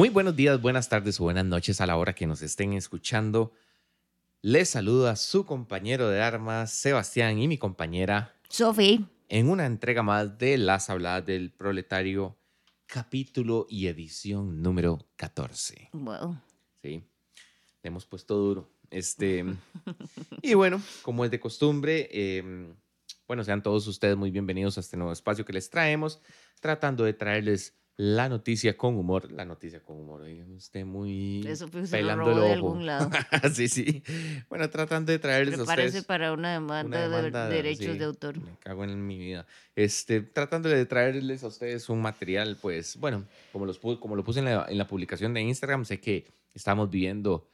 Muy 0.00 0.08
buenos 0.08 0.34
días, 0.34 0.58
buenas 0.62 0.88
tardes 0.88 1.20
o 1.20 1.24
buenas 1.24 1.44
noches 1.44 1.78
a 1.82 1.86
la 1.86 1.98
hora 1.98 2.14
que 2.14 2.26
nos 2.26 2.40
estén 2.40 2.72
escuchando. 2.72 3.52
Les 4.40 4.70
saluda 4.70 5.14
su 5.14 5.44
compañero 5.44 6.08
de 6.08 6.22
armas, 6.22 6.72
Sebastián, 6.72 7.38
y 7.38 7.46
mi 7.46 7.58
compañera 7.58 8.34
Sofi. 8.48 9.04
en 9.28 9.50
una 9.50 9.66
entrega 9.66 10.02
más 10.02 10.38
de 10.38 10.56
Las 10.56 10.88
Habladas 10.88 11.26
del 11.26 11.52
Proletario, 11.52 12.38
capítulo 12.86 13.66
y 13.68 13.88
edición 13.88 14.62
número 14.62 15.06
14. 15.16 15.90
Wow. 15.92 16.40
Sí, 16.82 17.04
le 17.82 17.88
hemos 17.88 18.06
puesto 18.06 18.36
duro. 18.36 18.70
Este, 18.88 19.44
y 20.40 20.54
bueno, 20.54 20.80
como 21.02 21.26
es 21.26 21.30
de 21.30 21.40
costumbre, 21.40 22.08
eh, 22.10 22.72
bueno, 23.28 23.44
sean 23.44 23.62
todos 23.62 23.86
ustedes 23.86 24.16
muy 24.16 24.30
bienvenidos 24.30 24.78
a 24.78 24.80
este 24.80 24.96
nuevo 24.96 25.12
espacio 25.12 25.44
que 25.44 25.52
les 25.52 25.68
traemos, 25.68 26.22
tratando 26.58 27.04
de 27.04 27.12
traerles 27.12 27.79
la 28.00 28.30
noticia 28.30 28.78
con 28.78 28.96
humor. 28.96 29.30
La 29.30 29.44
noticia 29.44 29.80
con 29.82 29.98
humor, 29.98 30.22
usted 30.56 30.86
muy 30.86 31.46
Eso 31.46 31.68
fue 31.68 31.82
pelando 31.82 32.30
de 32.30 32.32
el 32.32 32.38
ojo. 32.38 32.52
algún 32.52 32.86
lado. 32.86 33.10
sí, 33.52 33.68
sí. 33.68 34.02
Bueno, 34.48 34.70
tratando 34.70 35.12
de 35.12 35.18
traerles 35.18 35.56
a 35.56 35.58
Prepárese 35.58 35.88
ustedes. 35.88 36.04
para 36.06 36.32
una 36.32 36.54
demanda, 36.54 36.86
una 36.86 37.18
demanda, 37.18 37.48
de 37.50 37.56
derechos 37.56 37.92
sí, 37.92 37.98
de 37.98 38.04
autor. 38.06 38.40
Me 38.40 38.56
cago 38.60 38.84
en 38.84 39.06
mi 39.06 39.18
vida. 39.18 39.46
Este, 39.76 40.22
tratando 40.22 40.70
de 40.70 40.86
traerles 40.86 41.44
a 41.44 41.48
ustedes 41.48 41.90
un 41.90 42.00
material, 42.00 42.56
pues, 42.58 42.96
bueno, 42.96 43.26
como, 43.52 43.66
los, 43.66 43.78
como 43.78 44.16
lo 44.16 44.24
puse 44.24 44.38
en 44.38 44.46
la, 44.46 44.64
en 44.66 44.78
la 44.78 44.86
publicación 44.86 45.34
de 45.34 45.42
Instagram, 45.42 45.84
sé 45.84 46.00
que 46.00 46.24
estamos 46.54 46.88
viviendo 46.88 47.46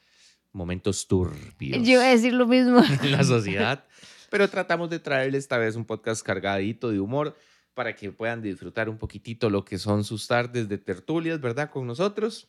momentos 0.52 1.08
turbios 1.08 1.82
Yo 1.82 1.94
iba 1.94 2.04
a 2.04 2.10
decir 2.10 2.32
lo 2.32 2.46
mismo. 2.46 2.84
en 3.02 3.10
la 3.10 3.24
sociedad, 3.24 3.84
pero 4.30 4.48
tratamos 4.48 4.90
de 4.90 5.00
traerles 5.00 5.42
esta 5.42 5.58
vez 5.58 5.74
un 5.74 5.84
podcast 5.84 6.24
cargadito 6.24 6.92
de 6.92 7.00
humor 7.00 7.36
para 7.76 7.94
que 7.94 8.10
puedan 8.10 8.40
disfrutar 8.40 8.88
un 8.88 8.96
poquitito 8.96 9.50
lo 9.50 9.64
que 9.64 9.76
son 9.76 10.02
sus 10.02 10.26
tardes 10.26 10.66
de 10.66 10.78
tertulias, 10.78 11.40
¿verdad? 11.42 11.70
Con 11.70 11.86
nosotros. 11.86 12.48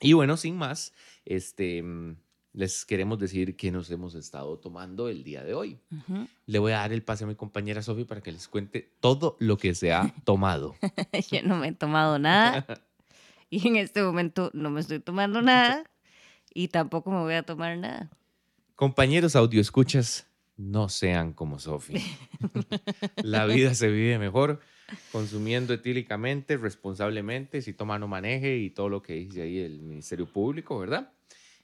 Y 0.00 0.14
bueno, 0.14 0.38
sin 0.38 0.56
más, 0.56 0.94
este, 1.26 1.82
mm, 1.82 2.16
les 2.54 2.86
queremos 2.86 3.18
decir 3.18 3.56
que 3.56 3.70
nos 3.70 3.90
hemos 3.90 4.14
estado 4.14 4.58
tomando 4.58 5.10
el 5.10 5.22
día 5.22 5.44
de 5.44 5.52
hoy. 5.52 5.78
Le 6.46 6.58
voy 6.58 6.72
a 6.72 6.78
dar 6.78 6.94
el 6.94 7.02
pase 7.02 7.24
a 7.24 7.26
mi 7.26 7.34
compañera 7.34 7.82
Sofi 7.82 8.04
para 8.04 8.22
que 8.22 8.32
les 8.32 8.48
cuente 8.48 8.90
todo 9.00 9.36
lo 9.38 9.58
que 9.58 9.74
se 9.74 9.92
ha 9.92 10.14
tomado. 10.24 10.74
Yo 11.30 11.42
no 11.42 11.56
me 11.56 11.68
he 11.68 11.72
tomado 11.72 12.18
nada. 12.18 12.66
Y 13.50 13.66
en 13.66 13.76
este 13.76 14.02
momento 14.02 14.50
no 14.52 14.68
me 14.68 14.80
estoy 14.80 15.00
tomando 15.00 15.40
nada. 15.40 15.82
Y 16.52 16.68
tampoco 16.68 17.10
me 17.10 17.20
voy 17.20 17.32
a 17.32 17.42
tomar 17.42 17.78
nada. 17.78 18.10
Compañeros 18.76 19.36
audio 19.36 19.58
escuchas, 19.58 20.27
no 20.58 20.88
sean 20.90 21.32
como 21.32 21.58
Sofi. 21.58 21.94
La 23.22 23.46
vida 23.46 23.74
se 23.74 23.88
vive 23.88 24.18
mejor 24.18 24.60
consumiendo 25.12 25.72
etílicamente, 25.72 26.56
responsablemente, 26.56 27.62
si 27.62 27.72
toma 27.72 27.98
no 27.98 28.08
maneje 28.08 28.58
y 28.58 28.70
todo 28.70 28.88
lo 28.88 29.02
que 29.02 29.14
dice 29.14 29.42
ahí 29.42 29.58
el 29.58 29.80
Ministerio 29.80 30.30
Público, 30.30 30.78
¿verdad? 30.78 31.12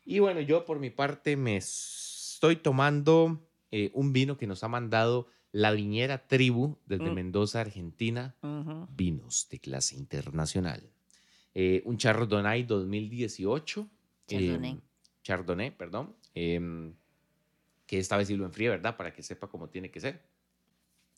Y 0.05 0.21
bueno, 0.21 0.41
yo 0.41 0.65
por 0.65 0.79
mi 0.79 0.91
parte 0.91 1.37
me 1.37 1.57
estoy 1.57 2.57
tomando 2.57 3.47
eh, 3.71 3.91
un 3.95 4.13
vino 4.13 4.37
que 4.37 4.47
nos 4.47 4.63
ha 4.65 4.69
mandado 4.69 5.29
la 5.51 5.73
viñera 5.73 6.27
Tribu 6.27 6.79
desde 6.87 7.11
Mm. 7.11 7.15
Mendoza, 7.15 7.61
Argentina. 7.61 8.35
Vinos 8.91 9.49
de 9.51 9.59
clase 9.61 9.97
internacional. 9.97 10.91
Eh, 11.55 11.83
un 11.85 11.97
Chardonnay 11.97 12.65
2018. 12.65 13.89
Chardonnay. 14.27 14.71
em, 14.71 14.81
Chardonnay, 15.23 15.71
perdón. 15.77 16.15
Que 17.87 17.99
esta 17.99 18.17
vez 18.17 18.29
sí 18.29 18.37
lo 18.37 18.45
enfríe, 18.47 18.69
¿verdad? 18.71 18.97
Para 18.97 19.13
que 19.13 19.23
sepa 19.23 19.49
cómo 19.49 19.69
tiene 19.69 19.91
que 19.91 20.01
ser. 20.01 20.23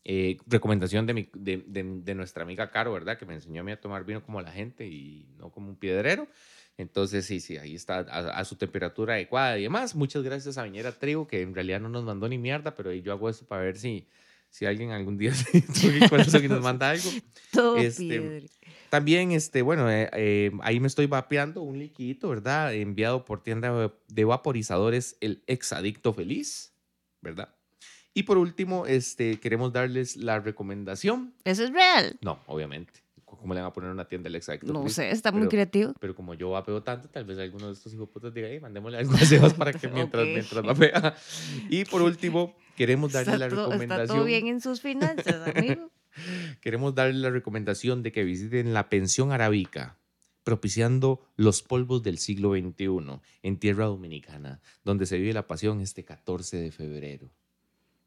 Eh, 0.09 0.36
recomendación 0.47 1.05
de, 1.06 1.14
mi- 1.14 1.28
de, 1.34 1.64
de- 1.67 2.14
nuestra 2.14 2.45
amiga 2.45 2.70
Caro, 2.70 2.92
¿verdad? 2.92 3.19
Que 3.19 3.27
me 3.27 3.34
enseñó 3.34 3.62
a 3.62 3.64
mí 3.64 3.72
a 3.72 3.81
tomar 3.81 4.05
vino 4.05 4.22
como 4.22 4.41
la 4.41 4.53
gente 4.53 4.87
y 4.87 5.27
no 5.37 5.50
como 5.50 5.69
un 5.69 5.77
piedrero. 5.77 6.28
Entonces, 6.78 7.27
sí, 7.27 7.41
sí, 7.41 7.56
ahí 7.56 7.75
está 7.75 7.98
a, 7.98 8.39
a 8.39 8.44
su 8.44 8.55
temperatura 8.56 9.15
adecuada 9.15 9.59
y 9.59 9.62
demás. 9.65 9.97
Muchas 9.97 10.22
gracias 10.22 10.59
a 10.59 10.62
Viñera 10.62 10.93
Tribu, 10.93 11.27
que 11.27 11.43
en 11.43 11.54
realidad 11.54 11.81
no 11.81 11.88
nos 11.88 12.04
mandó 12.04 12.28
ni 12.28 12.38
mierda, 12.38 12.75
pero 12.77 12.93
yo 12.93 13.12
hago 13.12 13.28
esto 13.28 13.47
para 13.47 13.62
ver 13.62 13.78
si, 13.78 14.06
si 14.56 14.65
alguien 14.65 14.91
algún 14.91 15.19
día 15.19 15.34
se 15.34 15.61
toque 15.61 15.99
el 15.99 16.09
corazón 16.09 16.44
y 16.44 16.49
nos 16.49 16.62
manda 16.62 16.89
algo. 16.91 17.11
Todo 17.53 17.77
Este. 17.77 18.47
También, 18.89 19.33
este, 19.33 19.61
bueno, 19.62 19.91
eh, 19.91 20.09
eh, 20.15 20.53
ahí 20.62 20.81
me 20.81 20.87
estoy 20.87 21.06
vapeando 21.06 21.61
un 21.61 21.78
liquidito, 21.78 22.28
¿verdad? 22.31 22.72
Enviado 22.72 23.25
por 23.25 23.43
tienda 23.43 23.71
de- 23.77 23.91
de 24.09 24.25
vaporizadores, 24.25 25.16
el 25.21 25.43
Exadicto 25.47 26.15
Feliz, 26.15 26.72
¿verdad? 27.21 27.55
Y 28.15 28.22
por 28.22 28.39
último, 28.39 28.87
este, 28.87 29.39
queremos 29.41 29.72
darles 29.75 30.16
la 30.16 30.41
recomendación. 30.41 31.34
¿Eso 31.45 31.65
es 31.65 31.71
real? 31.72 32.16
No, 32.22 32.41
obviamente. 32.47 33.03
¿Cómo 33.38 33.54
le 33.54 33.60
van 33.60 33.69
a 33.70 33.72
poner 33.72 33.91
una 33.91 34.06
tienda 34.06 34.28
el 34.28 34.34
Exadicto 34.36 34.72
No 34.72 34.88
sé, 34.88 35.10
está 35.10 35.30
muy 35.32 35.41
pero- 35.42 35.50
creativo. 35.50 35.92
Pero 36.00 36.14
como 36.14 36.34
yo 36.34 36.50
vapeo 36.50 36.82
tanto, 36.82 37.08
tal 37.08 37.24
vez 37.24 37.38
alguno 37.38 37.66
de 37.69 37.72
estos 37.74 37.92
hijos 37.94 38.08
putas 38.08 38.32
diga, 38.34 38.48
hey, 38.50 38.60
mandémosle 38.60 38.98
algo 38.98 39.12
a 39.14 39.50
para 39.50 39.72
que 39.72 39.88
mientras, 39.88 40.22
Ok. 40.26 40.28
mientras 40.32 40.62
vapea. 40.64 41.14
Y 41.70 41.84
por 41.84 42.02
último, 42.02 42.56
queremos 42.76 43.12
darle 43.12 43.32
Está 43.34 43.38
la 43.38 43.48
todo, 43.48 43.66
recomendación. 43.66 44.02
está 44.02 44.14
todo 44.14 44.24
bien 44.24 44.47
en 44.47 44.60
sus 44.60 44.80
finanzas, 44.80 45.48
amigo. 45.54 45.91
Queremos 46.62 46.94
darle 46.94 47.14
la 47.20 47.30
recomendación 47.30 48.02
de 48.02 48.10
que 48.12 48.24
visiten 48.24 48.72
la 48.72 48.88
pensión 48.88 49.32
arábica, 49.32 49.98
propiciando 50.44 51.20
los 51.36 51.62
polvos 51.62 52.03
del 52.03 52.18
siglo 52.18 52.53
XXI 52.53 53.20
en 53.42 53.58
tierra 53.58 53.86
dominicana, 53.86 54.60
donde 54.84 55.04
se 55.04 55.18
vive 55.18 55.32
la 55.32 55.47
pasión 55.47 55.80
este 55.80 56.04
14 56.04 56.56
de 56.56 56.70
febrero. 56.70 57.30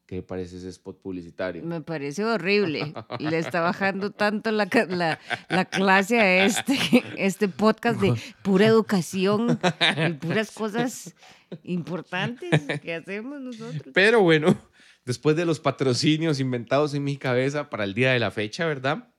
¿Qué 0.10 0.24
parece 0.24 0.58
ese 0.58 0.70
spot 0.70 1.04
publicitario? 1.04 1.64
Me 1.64 1.82
parece 1.82 2.26
horrible. 2.26 2.96
Le 3.20 3.38
está 3.38 3.62
bajando 3.62 4.10
tanto 4.18 4.50
la, 4.50 4.68
la, 4.88 5.20
la 5.50 5.66
clase 5.66 6.20
a 6.20 6.46
este, 6.46 6.80
este 7.16 7.48
podcast 7.48 8.02
de 8.02 8.20
pura 8.42 8.66
educación 8.66 9.60
y 10.08 10.14
puras 10.14 10.50
cosas 10.50 11.14
importantes 11.62 12.50
que 12.82 12.96
hacemos 12.96 13.40
nosotros. 13.40 13.94
Pero 13.94 14.22
bueno, 14.22 14.58
después 15.06 15.36
de 15.36 15.46
los 15.46 15.60
patrocinios 15.60 16.40
inventados 16.40 16.96
en 16.96 17.04
mi 17.04 17.16
cabeza 17.16 17.70
para 17.70 17.84
el 17.84 17.94
día 17.94 18.12
de 18.12 18.18
la 18.18 18.32
fecha, 18.32 18.66
¿verdad? 18.66 19.14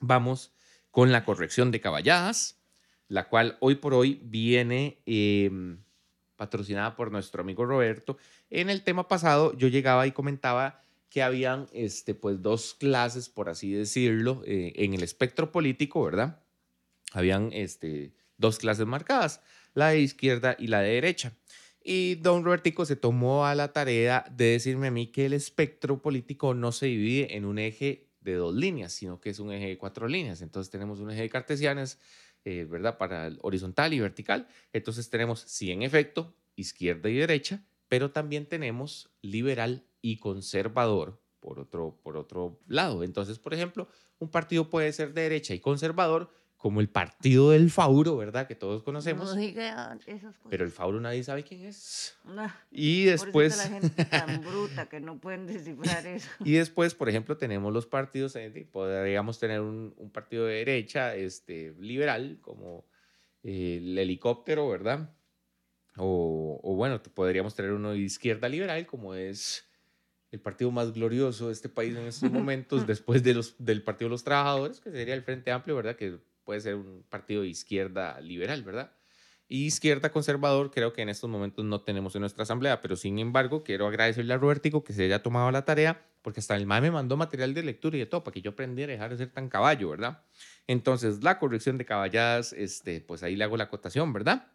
Vamos 0.00 0.54
con 0.90 1.12
la 1.12 1.26
corrección 1.26 1.70
de 1.70 1.82
caballadas, 1.82 2.58
la 3.06 3.28
cual 3.28 3.58
hoy 3.60 3.74
por 3.74 3.92
hoy 3.92 4.22
viene 4.24 5.02
eh, 5.04 5.50
patrocinada 6.42 6.96
por 6.96 7.12
nuestro 7.12 7.42
amigo 7.42 7.64
Roberto. 7.64 8.18
En 8.50 8.68
el 8.68 8.82
tema 8.82 9.06
pasado 9.06 9.56
yo 9.56 9.68
llegaba 9.68 10.08
y 10.08 10.10
comentaba 10.10 10.82
que 11.08 11.22
habían 11.22 11.68
este, 11.72 12.16
pues, 12.16 12.42
dos 12.42 12.74
clases, 12.74 13.28
por 13.28 13.48
así 13.48 13.72
decirlo, 13.72 14.42
eh, 14.44 14.72
en 14.74 14.92
el 14.92 15.04
espectro 15.04 15.52
político, 15.52 16.02
¿verdad? 16.02 16.42
Habían 17.12 17.50
este, 17.52 18.12
dos 18.38 18.58
clases 18.58 18.86
marcadas, 18.86 19.40
la 19.74 19.90
de 19.90 20.00
izquierda 20.00 20.56
y 20.58 20.66
la 20.66 20.80
de 20.80 20.94
derecha. 20.94 21.32
Y 21.80 22.16
don 22.16 22.44
Robertico 22.44 22.84
se 22.86 22.96
tomó 22.96 23.46
a 23.46 23.54
la 23.54 23.72
tarea 23.72 24.24
de 24.28 24.46
decirme 24.46 24.88
a 24.88 24.90
mí 24.90 25.12
que 25.12 25.26
el 25.26 25.34
espectro 25.34 26.02
político 26.02 26.54
no 26.54 26.72
se 26.72 26.86
divide 26.86 27.36
en 27.36 27.44
un 27.44 27.60
eje 27.60 28.08
de 28.20 28.34
dos 28.34 28.52
líneas, 28.52 28.92
sino 28.92 29.20
que 29.20 29.30
es 29.30 29.38
un 29.38 29.52
eje 29.52 29.68
de 29.68 29.78
cuatro 29.78 30.08
líneas. 30.08 30.42
Entonces 30.42 30.72
tenemos 30.72 30.98
un 30.98 31.12
eje 31.12 31.22
de 31.22 31.30
cartesianas, 31.30 32.00
eh, 32.44 32.64
¿verdad? 32.64 32.98
Para 32.98 33.26
el 33.26 33.38
horizontal 33.42 33.92
y 33.92 34.00
vertical. 34.00 34.48
Entonces 34.72 35.10
tenemos, 35.10 35.40
sí, 35.40 35.70
en 35.70 35.82
efecto, 35.82 36.34
izquierda 36.56 37.08
y 37.08 37.16
derecha, 37.16 37.64
pero 37.88 38.10
también 38.10 38.46
tenemos 38.46 39.10
liberal 39.20 39.84
y 40.00 40.18
conservador 40.18 41.20
por 41.40 41.58
otro, 41.58 41.98
por 42.02 42.16
otro 42.16 42.60
lado. 42.66 43.02
Entonces, 43.02 43.38
por 43.38 43.52
ejemplo, 43.52 43.88
un 44.18 44.30
partido 44.30 44.70
puede 44.70 44.92
ser 44.92 45.12
de 45.12 45.22
derecha 45.22 45.54
y 45.54 45.60
conservador, 45.60 46.30
como 46.62 46.80
el 46.80 46.88
partido 46.88 47.50
del 47.50 47.72
Fauro, 47.72 48.16
¿verdad? 48.16 48.46
Que 48.46 48.54
todos 48.54 48.84
conocemos. 48.84 49.30
No 49.30 49.34
diga 49.34 49.98
esas 50.06 50.36
cosas. 50.36 50.48
Pero 50.48 50.64
el 50.64 50.70
Fauro 50.70 51.00
nadie 51.00 51.24
sabe 51.24 51.42
quién 51.42 51.64
es. 51.64 52.16
Y 52.70 53.06
después, 53.06 53.56
la 53.58 53.64
gente 53.64 54.04
tan 54.04 54.40
bruta 54.44 54.88
que 54.88 55.00
no 55.00 55.18
pueden 55.18 55.48
descifrar 55.48 56.06
eso. 56.06 56.30
y 56.44 56.52
después, 56.52 56.94
por 56.94 57.08
ejemplo, 57.08 57.36
tenemos 57.36 57.72
los 57.72 57.86
partidos, 57.86 58.36
eh, 58.36 58.68
podríamos 58.70 59.40
tener 59.40 59.60
un, 59.60 59.92
un 59.96 60.10
partido 60.12 60.46
de 60.46 60.54
derecha 60.54 61.16
este, 61.16 61.74
liberal, 61.80 62.38
como 62.40 62.86
eh, 63.42 63.80
el 63.82 63.98
helicóptero, 63.98 64.68
¿verdad? 64.68 65.12
O, 65.96 66.60
o 66.62 66.76
bueno, 66.76 67.02
podríamos 67.02 67.56
tener 67.56 67.72
uno 67.72 67.90
de 67.90 67.98
izquierda 67.98 68.48
liberal, 68.48 68.86
como 68.86 69.16
es 69.16 69.68
el 70.30 70.38
partido 70.38 70.70
más 70.70 70.92
glorioso 70.92 71.48
de 71.48 71.54
este 71.54 71.68
país 71.68 71.96
en 71.96 72.06
estos 72.06 72.30
momentos, 72.30 72.86
después 72.86 73.24
de 73.24 73.34
los, 73.34 73.56
del 73.58 73.82
Partido 73.82 74.10
de 74.10 74.12
los 74.12 74.22
Trabajadores, 74.22 74.78
que 74.78 74.92
sería 74.92 75.14
el 75.14 75.24
Frente 75.24 75.50
Amplio, 75.50 75.74
¿verdad? 75.74 75.96
Que 75.96 76.20
puede 76.44 76.60
ser 76.60 76.76
un 76.76 77.04
partido 77.08 77.42
de 77.42 77.48
izquierda 77.48 78.20
liberal, 78.20 78.62
¿verdad? 78.62 78.92
Y 79.48 79.66
izquierda 79.66 80.10
conservador 80.10 80.70
creo 80.70 80.92
que 80.92 81.02
en 81.02 81.08
estos 81.10 81.28
momentos 81.28 81.64
no 81.64 81.82
tenemos 81.82 82.14
en 82.14 82.20
nuestra 82.20 82.44
asamblea, 82.44 82.80
pero 82.80 82.96
sin 82.96 83.18
embargo 83.18 83.62
quiero 83.62 83.86
agradecerle 83.86 84.32
a 84.32 84.38
Robertico 84.38 84.82
que 84.82 84.94
se 84.94 85.04
haya 85.04 85.22
tomado 85.22 85.50
la 85.50 85.64
tarea, 85.64 86.06
porque 86.22 86.40
hasta 86.40 86.56
el 86.56 86.66
MAE 86.66 86.80
me 86.80 86.90
mandó 86.90 87.16
material 87.16 87.52
de 87.52 87.62
lectura 87.62 87.96
y 87.96 88.00
de 88.00 88.06
todo, 88.06 88.24
para 88.24 88.32
que 88.32 88.40
yo 88.40 88.52
aprendiera 88.52 88.92
a 88.92 88.94
dejar 88.94 89.10
de 89.10 89.18
ser 89.18 89.30
tan 89.30 89.48
caballo, 89.48 89.90
¿verdad? 89.90 90.22
Entonces, 90.66 91.22
la 91.22 91.38
corrección 91.38 91.76
de 91.76 91.84
caballadas, 91.84 92.52
este, 92.54 93.00
pues 93.00 93.22
ahí 93.22 93.36
le 93.36 93.44
hago 93.44 93.56
la 93.56 93.64
acotación, 93.64 94.12
¿verdad? 94.12 94.52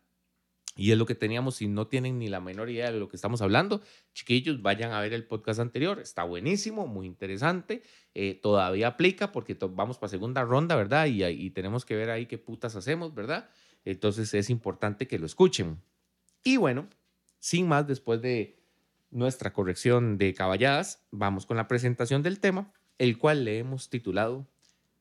Y 0.77 0.91
es 0.91 0.97
lo 0.97 1.05
que 1.05 1.15
teníamos, 1.15 1.55
si 1.55 1.67
no 1.67 1.87
tienen 1.87 2.19
ni 2.19 2.27
la 2.29 2.39
menor 2.39 2.69
idea 2.69 2.91
de 2.91 2.99
lo 2.99 3.09
que 3.09 3.15
estamos 3.15 3.41
hablando, 3.41 3.81
chiquillos, 4.13 4.61
vayan 4.61 4.91
a 4.91 5.01
ver 5.01 5.13
el 5.13 5.25
podcast 5.25 5.59
anterior, 5.59 5.99
está 5.99 6.23
buenísimo, 6.23 6.87
muy 6.87 7.05
interesante, 7.07 7.81
eh, 8.13 8.39
todavía 8.41 8.87
aplica 8.87 9.31
porque 9.31 9.55
to- 9.55 9.69
vamos 9.69 9.97
para 9.97 10.09
segunda 10.09 10.43
ronda, 10.43 10.75
¿verdad? 10.75 11.07
Y, 11.07 11.23
y 11.25 11.49
tenemos 11.49 11.83
que 11.85 11.95
ver 11.95 12.09
ahí 12.11 12.27
qué 12.27 12.37
putas 12.37 12.75
hacemos, 12.75 13.13
¿verdad? 13.13 13.49
Entonces 13.85 14.33
es 14.33 14.49
importante 14.49 15.07
que 15.07 15.19
lo 15.19 15.25
escuchen. 15.25 15.81
Y 16.43 16.57
bueno, 16.57 16.87
sin 17.39 17.67
más, 17.67 17.87
después 17.87 18.21
de 18.21 18.57
nuestra 19.09 19.53
corrección 19.53 20.17
de 20.17 20.33
caballadas, 20.33 21.01
vamos 21.11 21.45
con 21.45 21.57
la 21.57 21.67
presentación 21.67 22.23
del 22.23 22.39
tema, 22.39 22.71
el 22.97 23.17
cual 23.17 23.45
le 23.45 23.59
hemos 23.59 23.89
titulado 23.89 24.47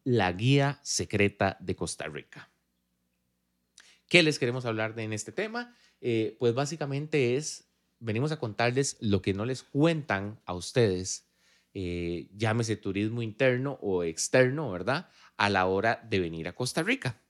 La 0.04 0.32
Guía 0.32 0.78
Secreta 0.82 1.56
de 1.60 1.74
Costa 1.74 2.06
Rica. 2.06 2.50
¿Qué 4.08 4.22
les 4.22 4.38
queremos 4.38 4.66
hablar 4.66 4.94
de 4.94 5.02
en 5.02 5.12
este 5.12 5.32
tema? 5.32 5.74
Eh, 6.00 6.36
pues 6.38 6.54
básicamente 6.54 7.36
es, 7.36 7.68
venimos 7.98 8.30
a 8.30 8.38
contarles 8.38 8.96
lo 9.00 9.20
que 9.20 9.34
no 9.34 9.44
les 9.44 9.64
cuentan 9.64 10.40
a 10.44 10.54
ustedes, 10.54 11.28
eh, 11.74 12.28
llámese 12.34 12.76
turismo 12.76 13.20
interno 13.20 13.78
o 13.82 14.04
externo, 14.04 14.70
¿verdad? 14.70 15.08
A 15.36 15.50
la 15.50 15.66
hora 15.66 16.00
de 16.08 16.20
venir 16.20 16.48
a 16.48 16.54
Costa 16.54 16.82
Rica. 16.82 17.20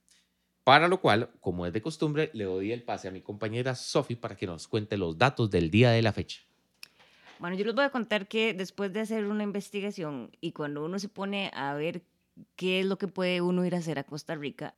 Para 0.63 0.87
lo 0.87 1.01
cual, 1.01 1.31
como 1.39 1.65
es 1.65 1.73
de 1.73 1.81
costumbre, 1.81 2.29
le 2.33 2.43
doy 2.43 2.71
el 2.71 2.83
pase 2.83 3.07
a 3.07 3.11
mi 3.11 3.21
compañera 3.21 3.73
Sofi 3.73 4.15
para 4.15 4.35
que 4.35 4.45
nos 4.45 4.67
cuente 4.67 4.97
los 4.97 5.17
datos 5.17 5.49
del 5.49 5.71
día 5.71 5.91
de 5.91 6.01
la 6.01 6.13
fecha. 6.13 6.41
Bueno, 7.39 7.55
yo 7.55 7.65
les 7.65 7.73
voy 7.73 7.85
a 7.85 7.89
contar 7.89 8.27
que 8.27 8.53
después 8.53 8.91
de 8.93 8.99
hacer 8.99 9.25
una 9.25 9.43
investigación 9.43 10.31
y 10.41 10.51
cuando 10.51 10.83
uno 10.83 10.99
se 10.99 11.09
pone 11.09 11.51
a 11.53 11.73
ver 11.73 12.03
qué 12.55 12.81
es 12.81 12.85
lo 12.85 12.97
que 12.97 13.07
puede 13.07 13.41
uno 13.41 13.65
ir 13.65 13.75
a 13.75 13.79
hacer 13.79 13.97
a 13.97 14.03
Costa 14.03 14.35
Rica, 14.35 14.75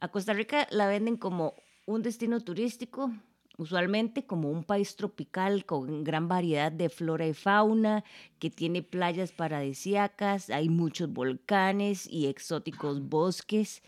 a 0.00 0.08
Costa 0.08 0.32
Rica 0.32 0.66
la 0.70 0.86
venden 0.86 1.16
como 1.16 1.54
un 1.86 2.02
destino 2.02 2.40
turístico, 2.40 3.12
usualmente 3.56 4.24
como 4.24 4.50
un 4.50 4.64
país 4.64 4.96
tropical 4.96 5.64
con 5.64 6.04
gran 6.04 6.28
variedad 6.28 6.70
de 6.70 6.88
flora 6.88 7.26
y 7.26 7.34
fauna, 7.34 8.04
que 8.38 8.50
tiene 8.50 8.82
playas 8.82 9.32
paradisíacas, 9.32 10.50
hay 10.50 10.68
muchos 10.68 11.12
volcanes 11.12 12.06
y 12.06 12.26
exóticos 12.26 13.08
bosques 13.08 13.82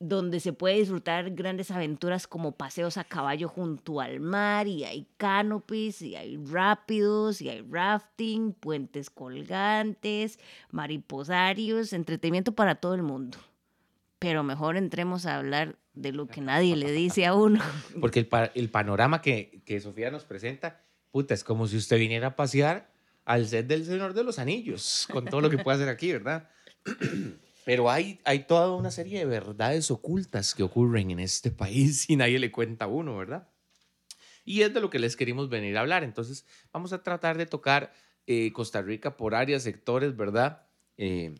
donde 0.00 0.40
se 0.40 0.52
puede 0.52 0.76
disfrutar 0.76 1.30
grandes 1.30 1.70
aventuras 1.70 2.26
como 2.26 2.52
paseos 2.52 2.98
a 2.98 3.04
caballo 3.04 3.48
junto 3.48 4.00
al 4.00 4.20
mar 4.20 4.66
y 4.66 4.84
hay 4.84 5.06
canopies 5.16 6.02
y 6.02 6.16
hay 6.16 6.36
rápidos 6.36 7.40
y 7.40 7.48
hay 7.48 7.62
rafting, 7.62 8.52
puentes 8.52 9.08
colgantes, 9.08 10.38
mariposarios, 10.70 11.92
entretenimiento 11.92 12.52
para 12.52 12.74
todo 12.74 12.94
el 12.94 13.02
mundo. 13.02 13.38
Pero 14.24 14.42
mejor 14.42 14.78
entremos 14.78 15.26
a 15.26 15.36
hablar 15.36 15.76
de 15.92 16.12
lo 16.12 16.26
que 16.26 16.40
nadie 16.40 16.76
le 16.76 16.90
dice 16.90 17.26
a 17.26 17.34
uno. 17.34 17.62
Porque 18.00 18.20
el, 18.20 18.28
el 18.54 18.70
panorama 18.70 19.20
que, 19.20 19.60
que 19.66 19.80
Sofía 19.80 20.10
nos 20.10 20.24
presenta, 20.24 20.80
puta, 21.10 21.34
es 21.34 21.44
como 21.44 21.66
si 21.66 21.76
usted 21.76 21.98
viniera 21.98 22.28
a 22.28 22.36
pasear 22.36 22.90
al 23.26 23.46
set 23.46 23.66
del 23.66 23.84
Señor 23.84 24.14
de 24.14 24.24
los 24.24 24.38
Anillos, 24.38 25.06
con 25.12 25.26
todo 25.26 25.42
lo 25.42 25.50
que 25.50 25.58
puede 25.58 25.76
hacer 25.76 25.90
aquí, 25.90 26.12
¿verdad? 26.12 26.48
Pero 27.66 27.90
hay, 27.90 28.18
hay 28.24 28.40
toda 28.40 28.74
una 28.74 28.90
serie 28.90 29.18
de 29.18 29.26
verdades 29.26 29.90
ocultas 29.90 30.54
que 30.54 30.62
ocurren 30.62 31.10
en 31.10 31.20
este 31.20 31.50
país 31.50 32.08
y 32.08 32.16
nadie 32.16 32.38
le 32.38 32.50
cuenta 32.50 32.86
a 32.86 32.88
uno, 32.88 33.18
¿verdad? 33.18 33.48
Y 34.44 34.62
es 34.62 34.72
de 34.72 34.80
lo 34.80 34.88
que 34.88 34.98
les 34.98 35.16
queremos 35.16 35.50
venir 35.50 35.76
a 35.76 35.80
hablar. 35.80 36.02
Entonces, 36.02 36.46
vamos 36.72 36.94
a 36.94 37.02
tratar 37.02 37.36
de 37.36 37.44
tocar 37.44 37.92
eh, 38.26 38.52
Costa 38.52 38.80
Rica 38.80 39.18
por 39.18 39.34
áreas, 39.34 39.62
sectores, 39.62 40.16
¿verdad? 40.16 40.66
Eh, 40.96 41.34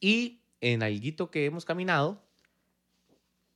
y 0.00 0.42
en 0.60 0.82
algo 0.82 1.30
que 1.30 1.44
hemos 1.44 1.64
caminado, 1.64 2.27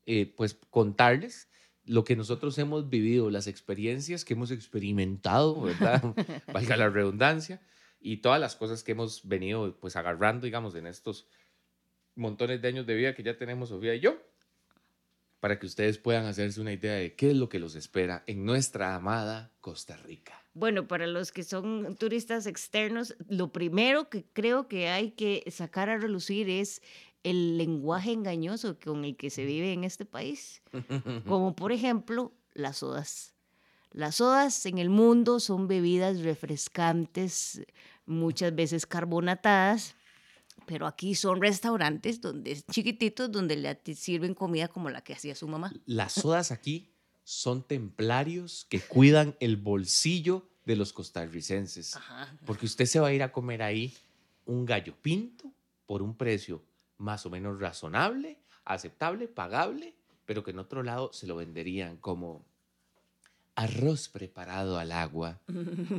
eh, 0.06 0.32
pues 0.36 0.58
contarles 0.70 1.48
lo 1.84 2.04
que 2.04 2.16
nosotros 2.16 2.56
hemos 2.58 2.88
vivido, 2.88 3.30
las 3.30 3.46
experiencias 3.46 4.24
que 4.24 4.34
hemos 4.34 4.50
experimentado, 4.50 5.60
¿verdad? 5.60 6.02
Valga 6.52 6.76
la 6.76 6.88
redundancia, 6.88 7.60
y 8.02 8.18
todas 8.18 8.40
las 8.40 8.56
cosas 8.56 8.82
que 8.82 8.92
hemos 8.92 9.26
venido 9.26 9.76
pues 9.80 9.96
agarrando, 9.96 10.44
digamos, 10.44 10.74
en 10.74 10.86
estos 10.86 11.28
montones 12.14 12.60
de 12.60 12.68
años 12.68 12.86
de 12.86 12.94
vida 12.94 13.14
que 13.14 13.22
ya 13.22 13.36
tenemos 13.36 13.70
Sofía 13.70 13.94
y 13.94 14.00
yo, 14.00 14.20
para 15.40 15.58
que 15.58 15.66
ustedes 15.66 15.98
puedan 15.98 16.26
hacerse 16.26 16.60
una 16.60 16.72
idea 16.72 16.94
de 16.94 17.14
qué 17.14 17.30
es 17.30 17.36
lo 17.36 17.48
que 17.48 17.58
los 17.58 17.74
espera 17.74 18.22
en 18.26 18.44
nuestra 18.44 18.94
amada 18.94 19.50
Costa 19.60 19.96
Rica. 19.96 20.40
Bueno, 20.54 20.86
para 20.86 21.06
los 21.06 21.32
que 21.32 21.44
son 21.44 21.96
turistas 21.96 22.46
externos, 22.46 23.16
lo 23.28 23.52
primero 23.52 24.10
que 24.10 24.24
creo 24.32 24.68
que 24.68 24.88
hay 24.88 25.12
que 25.12 25.42
sacar 25.50 25.88
a 25.88 25.96
relucir 25.96 26.50
es 26.50 26.82
el 27.24 27.58
lenguaje 27.58 28.12
engañoso 28.12 28.78
con 28.78 29.04
el 29.04 29.16
que 29.16 29.30
se 29.30 29.44
vive 29.44 29.72
en 29.72 29.84
este 29.84 30.04
país, 30.04 30.62
como 31.26 31.54
por 31.54 31.72
ejemplo 31.72 32.32
las 32.54 32.78
sodas. 32.78 33.34
Las 33.92 34.16
sodas 34.16 34.64
en 34.66 34.78
el 34.78 34.88
mundo 34.88 35.38
son 35.38 35.68
bebidas 35.68 36.20
refrescantes, 36.20 37.62
muchas 38.06 38.54
veces 38.54 38.86
carbonatadas, 38.86 39.94
pero 40.66 40.86
aquí 40.86 41.14
son 41.14 41.40
restaurantes 41.40 42.20
donde 42.20 42.62
chiquititos 42.70 43.30
donde 43.30 43.56
le 43.56 43.78
sirven 43.94 44.34
comida 44.34 44.68
como 44.68 44.90
la 44.90 45.02
que 45.02 45.12
hacía 45.12 45.34
su 45.34 45.46
mamá. 45.46 45.72
Las 45.86 46.14
sodas 46.14 46.52
aquí 46.52 46.92
son 47.24 47.62
templarios 47.62 48.66
que 48.68 48.80
cuidan 48.80 49.36
el 49.40 49.56
bolsillo 49.56 50.48
de 50.64 50.76
los 50.76 50.92
costarricenses. 50.92 51.98
Porque 52.46 52.66
usted 52.66 52.86
se 52.86 53.00
va 53.00 53.08
a 53.08 53.12
ir 53.12 53.22
a 53.22 53.32
comer 53.32 53.62
ahí 53.62 53.94
un 54.46 54.64
gallo 54.64 54.94
pinto 55.00 55.52
por 55.86 56.02
un 56.02 56.16
precio 56.16 56.62
más 57.02 57.26
o 57.26 57.30
menos 57.30 57.60
razonable, 57.60 58.38
aceptable, 58.64 59.28
pagable, 59.28 59.94
pero 60.24 60.42
que 60.42 60.52
en 60.52 60.58
otro 60.58 60.82
lado 60.82 61.12
se 61.12 61.26
lo 61.26 61.36
venderían 61.36 61.96
como 61.96 62.44
arroz 63.54 64.08
preparado 64.08 64.78
al 64.78 64.92
agua, 64.92 65.40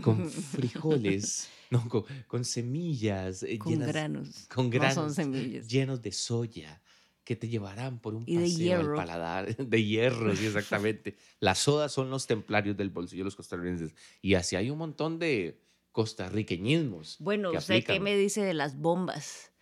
con 0.02 0.30
frijoles, 0.30 1.50
no, 1.70 1.88
con, 2.28 2.46
semillas. 2.46 3.44
Eh, 3.44 3.60
con 3.60 3.80
granos. 3.80 4.48
Con 4.54 4.70
granos. 4.70 4.96
son 4.96 5.14
semillas. 5.14 5.68
Llenos 5.68 6.02
de 6.02 6.12
soya 6.12 6.82
que 7.24 7.36
te 7.36 7.48
llevarán 7.48 8.00
por 8.00 8.16
un 8.16 8.26
paseo 8.26 8.80
al 8.80 8.96
paladar. 8.96 9.56
De 9.58 9.84
hierro, 9.84 10.36
sí, 10.36 10.46
exactamente. 10.46 11.16
Las 11.40 11.60
sodas 11.60 11.92
son 11.92 12.10
los 12.10 12.28
templarios 12.28 12.76
del 12.76 12.90
bolsillo 12.90 13.22
de 13.22 13.26
los 13.26 13.36
costarricenses. 13.36 13.96
Y 14.22 14.34
así 14.34 14.58
hay 14.58 14.70
un 14.70 14.78
montón 14.78 15.20
de 15.20 15.62
costarriqueñismos. 15.94 17.18
Bueno, 17.20 17.52
¿usted 17.52 17.84
qué 17.86 18.02
me 18.02 18.18
dice 18.18 18.42
de 18.42 18.54
las 18.54 18.78
bombas? 18.78 19.53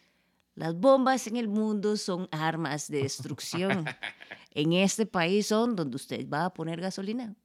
Las 0.56 0.76
bombas 0.76 1.28
en 1.28 1.38
el 1.38 1.48
mundo 1.48 1.98
son 1.98 2.28
armas 2.32 2.90
de 2.90 3.04
destrucción. 3.04 3.86
en 4.54 4.74
este 4.74 5.06
país 5.06 5.48
son 5.48 5.76
donde 5.76 5.96
usted 5.96 6.28
va 6.30 6.46
a 6.46 6.54
poner 6.54 6.82
gasolina. 6.82 7.36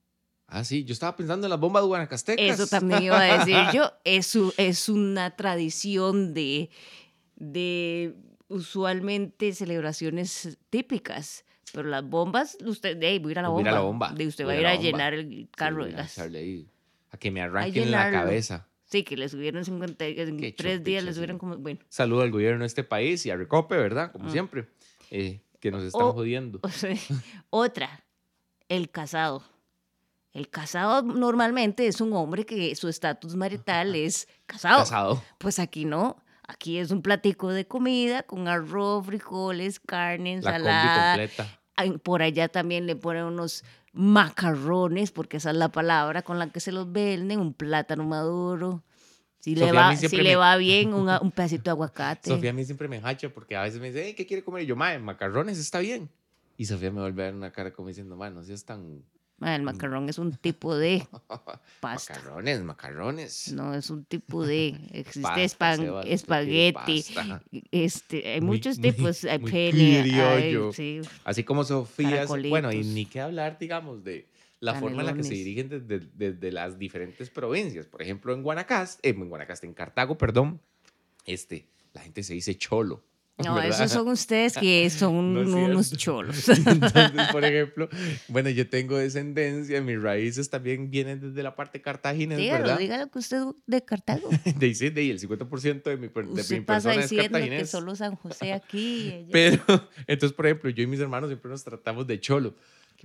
Ah, 0.48 0.64
sí, 0.64 0.84
yo 0.84 0.92
estaba 0.92 1.16
pensando 1.16 1.46
en 1.46 1.50
las 1.50 1.58
bombas 1.58 1.84
guanacastecas. 1.84 2.60
Eso 2.60 2.66
también 2.66 3.02
iba 3.02 3.18
a 3.20 3.38
decir 3.38 3.56
yo. 3.72 3.92
Es, 4.04 4.36
es 4.56 4.88
una 4.88 5.34
tradición 5.34 6.34
de, 6.34 6.70
de 7.34 8.14
usualmente 8.48 9.52
celebraciones 9.52 10.58
típicas. 10.70 11.44
Pero 11.72 11.88
las 11.88 12.08
bombas, 12.08 12.56
usted, 12.64 12.96
hey, 13.00 13.18
voy 13.18 13.30
a 13.30 13.32
ir 13.32 13.38
a 13.40 13.42
la 13.42 13.48
bomba. 13.48 13.70
A 13.70 13.74
la 13.74 13.80
bomba. 13.80 14.12
De 14.12 14.26
usted 14.26 14.46
va 14.46 14.52
a 14.52 14.56
ir 14.56 14.66
a, 14.66 14.76
llenar 14.76 15.14
el 15.14 15.48
carro 15.54 15.84
de 15.84 15.92
gas. 15.92 16.18
A, 16.18 17.18
que 17.18 17.30
me 17.30 17.40
arranquen 17.40 17.90
la 17.90 18.10
cabeza. 18.10 18.68
Sí, 18.86 19.02
que 19.02 19.16
le 19.16 19.28
subieron 19.28 19.64
50, 19.64 20.04
en 20.06 20.54
tres 20.54 20.82
días 20.84 21.02
le 21.02 21.12
subieron 21.12 21.38
como, 21.38 21.56
bueno. 21.56 21.80
Saludo 21.88 22.22
al 22.22 22.30
gobierno 22.30 22.60
de 22.60 22.66
este 22.66 22.84
país 22.84 23.26
y 23.26 23.30
a 23.30 23.36
Recope, 23.36 23.76
¿verdad? 23.76 24.12
Como 24.12 24.28
ah. 24.28 24.30
siempre, 24.30 24.68
eh, 25.10 25.40
que 25.60 25.72
nos 25.72 25.82
están 25.82 26.12
jodiendo. 26.12 26.60
otra, 27.50 28.04
el 28.68 28.90
casado. 28.90 29.42
El 30.32 30.48
casado 30.50 31.02
normalmente 31.02 31.86
es 31.86 32.00
un 32.00 32.12
hombre 32.12 32.46
que 32.46 32.76
su 32.76 32.88
estatus 32.88 33.34
marital 33.34 33.94
es 33.96 34.28
casado. 34.46 34.78
Casado. 34.78 35.22
Pues 35.38 35.58
aquí 35.58 35.84
no. 35.84 36.22
Aquí 36.46 36.78
es 36.78 36.92
un 36.92 37.02
platico 37.02 37.50
de 37.50 37.66
comida 37.66 38.22
con 38.22 38.46
arroz, 38.46 39.06
frijoles, 39.06 39.80
carne, 39.80 40.34
ensalada. 40.34 41.18
Por 42.02 42.22
allá 42.22 42.48
también 42.48 42.86
le 42.86 42.96
ponen 42.96 43.24
unos 43.24 43.64
macarrones, 43.92 45.10
porque 45.10 45.38
esa 45.38 45.50
es 45.50 45.56
la 45.56 45.68
palabra 45.68 46.22
con 46.22 46.38
la 46.38 46.50
que 46.50 46.60
se 46.60 46.72
los 46.72 46.90
venden, 46.90 47.40
un 47.40 47.54
plátano 47.54 48.04
maduro. 48.04 48.82
Si, 49.40 49.54
le 49.54 49.70
va, 49.70 49.94
si 49.94 50.16
le 50.16 50.36
va 50.36 50.56
bien, 50.56 50.92
un 50.92 51.30
pedacito 51.30 51.64
de 51.64 51.70
aguacate. 51.70 52.30
Sofía 52.30 52.50
a 52.50 52.52
mí 52.52 52.64
siempre 52.64 52.88
me 52.88 53.00
hacha 53.02 53.28
porque 53.28 53.54
a 53.56 53.62
veces 53.62 53.80
me 53.80 53.92
dice, 53.92 54.14
¿qué 54.14 54.26
quiere 54.26 54.42
comer? 54.42 54.64
Y 54.64 54.66
yo, 54.66 54.76
madre, 54.76 54.98
macarrones 54.98 55.58
está 55.58 55.78
bien. 55.78 56.10
Y 56.56 56.64
Sofía 56.64 56.90
me 56.90 57.00
vuelve 57.00 57.22
a 57.22 57.26
dar 57.26 57.34
una 57.34 57.52
cara 57.52 57.72
como 57.72 57.88
diciendo, 57.88 58.16
madre, 58.16 58.34
no 58.34 58.42
seas 58.42 58.64
tan 58.64 59.04
el 59.40 59.62
macarrón 59.62 60.08
es 60.08 60.18
un 60.18 60.32
tipo 60.36 60.76
de 60.76 61.06
pasta. 61.80 62.14
Macarrones, 62.14 62.62
macarrones. 62.62 63.52
No, 63.52 63.74
es 63.74 63.90
un 63.90 64.04
tipo 64.04 64.46
de. 64.46 64.68
Existe 64.92 65.44
espagueti. 65.44 67.04
Este, 67.70 68.32
hay 68.32 68.40
muchos 68.40 68.80
tipos. 68.80 69.24
Hay 69.24 69.38
pene. 69.40 71.02
Así 71.24 71.44
como 71.44 71.64
Sofía. 71.64 72.24
Bueno, 72.26 72.72
y 72.72 72.82
ni 72.82 73.04
qué 73.06 73.20
hablar, 73.20 73.58
digamos, 73.58 74.02
de 74.04 74.26
la 74.60 74.74
forma 74.74 75.00
en 75.02 75.06
la 75.06 75.14
que 75.14 75.22
se 75.22 75.34
dirigen 75.34 75.68
desde, 75.68 76.08
desde, 76.14 76.52
las 76.52 76.78
diferentes 76.78 77.28
provincias. 77.28 77.86
Por 77.86 78.02
ejemplo, 78.02 78.32
en 78.32 78.42
Guanacaste, 78.42 79.08
eh, 79.08 79.12
en 79.12 79.28
Guanacaste, 79.28 79.66
en 79.66 79.74
Cartago, 79.74 80.16
perdón, 80.16 80.60
este, 81.26 81.68
la 81.92 82.00
gente 82.00 82.22
se 82.22 82.34
dice 82.34 82.56
cholo. 82.56 83.04
No, 83.38 83.54
¿verdad? 83.54 83.68
esos 83.68 83.92
son 83.92 84.08
ustedes 84.08 84.54
que 84.54 84.88
son 84.88 85.34
No 85.50 85.64
unos 85.66 85.92
cholos. 85.92 86.48
Entonces, 86.66 87.28
por 87.30 87.44
ejemplo, 87.44 87.88
bueno, 88.28 88.48
yo 88.48 88.68
tengo 88.68 88.96
descendencia, 88.96 89.80
mis 89.82 90.00
raíces 90.00 90.48
también 90.48 90.90
vienen 90.90 91.20
desde 91.20 91.42
la 91.42 91.54
parte 91.54 91.82
cartaginés, 91.82 92.38
Dígalo, 92.38 92.64
¿verdad? 92.64 92.78
dígalo 92.78 93.10
que 93.10 93.18
usted 93.18 93.42
de 93.66 93.84
Cartago. 93.84 94.30
De, 94.56 94.74
sí, 94.74 94.88
de, 94.88 95.10
el 95.10 95.20
50% 95.20 95.82
de 95.82 95.96
mi, 95.96 96.08
de 96.08 96.20
Usted 96.22 96.58
mi 96.58 96.64
pasa 96.64 96.88
persona 96.88 97.04
es 97.04 97.10
diciendo 97.10 97.38
que 97.38 97.66
solo 97.66 97.94
San 97.94 98.16
José 98.16 98.52
aquí. 98.52 99.08
y 99.08 99.12
allá. 99.12 99.28
Pero, 99.32 99.88
entonces, 100.06 100.34
por 100.34 100.46
ejemplo, 100.46 100.70
yo 100.70 100.82
y 100.82 100.86
mis 100.86 101.00
hermanos 101.00 101.28
siempre 101.28 101.50
nos 101.50 101.62
tratamos 101.62 102.06
de 102.06 102.18
cholo. 102.20 102.54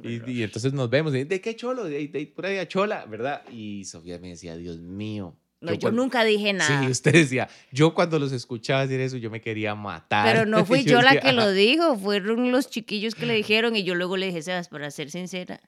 Y, 0.02 0.32
y 0.32 0.44
entonces 0.44 0.72
nos 0.72 0.90
vemos, 0.90 1.12
¿de 1.12 1.42
qué 1.42 1.56
cholo? 1.56 1.84
De, 1.84 2.08
de 2.08 2.26
pura 2.28 2.50
de 2.50 2.66
chola, 2.68 3.06
¿verdad? 3.06 3.44
Y 3.52 3.84
Sofía 3.84 4.18
me 4.20 4.30
decía, 4.30 4.56
Dios 4.56 4.80
mío. 4.80 5.36
No, 5.62 5.74
yo 5.74 5.80
cuando- 5.80 6.02
nunca 6.02 6.24
dije 6.24 6.54
nada. 6.54 6.82
Sí, 6.84 6.90
usted 6.90 7.12
decía, 7.14 7.48
yo 7.72 7.94
cuando 7.94 8.18
los 8.20 8.32
escuchaba 8.32 8.82
decir 8.82 9.00
eso, 9.00 9.18
yo 9.18 9.30
me 9.30 9.42
quería 9.42 9.76
matar. 9.76 10.26
Pero 10.26 10.46
no 10.46 10.66
fui 10.66 10.84
Yo 10.84 10.94
yo 10.94 11.02
la 11.02 11.14
decía, 11.14 11.22
que 11.22 11.34
lo 11.34 11.52
dijo, 11.52 11.96
fueron 11.98 12.52
los 12.52 12.70
chiquillos 12.70 13.16
que 13.16 13.26
le 13.26 13.36
dijeron 13.36 13.76
y 13.76 13.84
yo 13.84 13.94
luego 13.96 14.18
le 14.18 14.26
dije, 14.28 14.42
Sebas, 14.42 14.70
para 14.70 14.90
ser 14.92 15.12
sincera, 15.12 15.62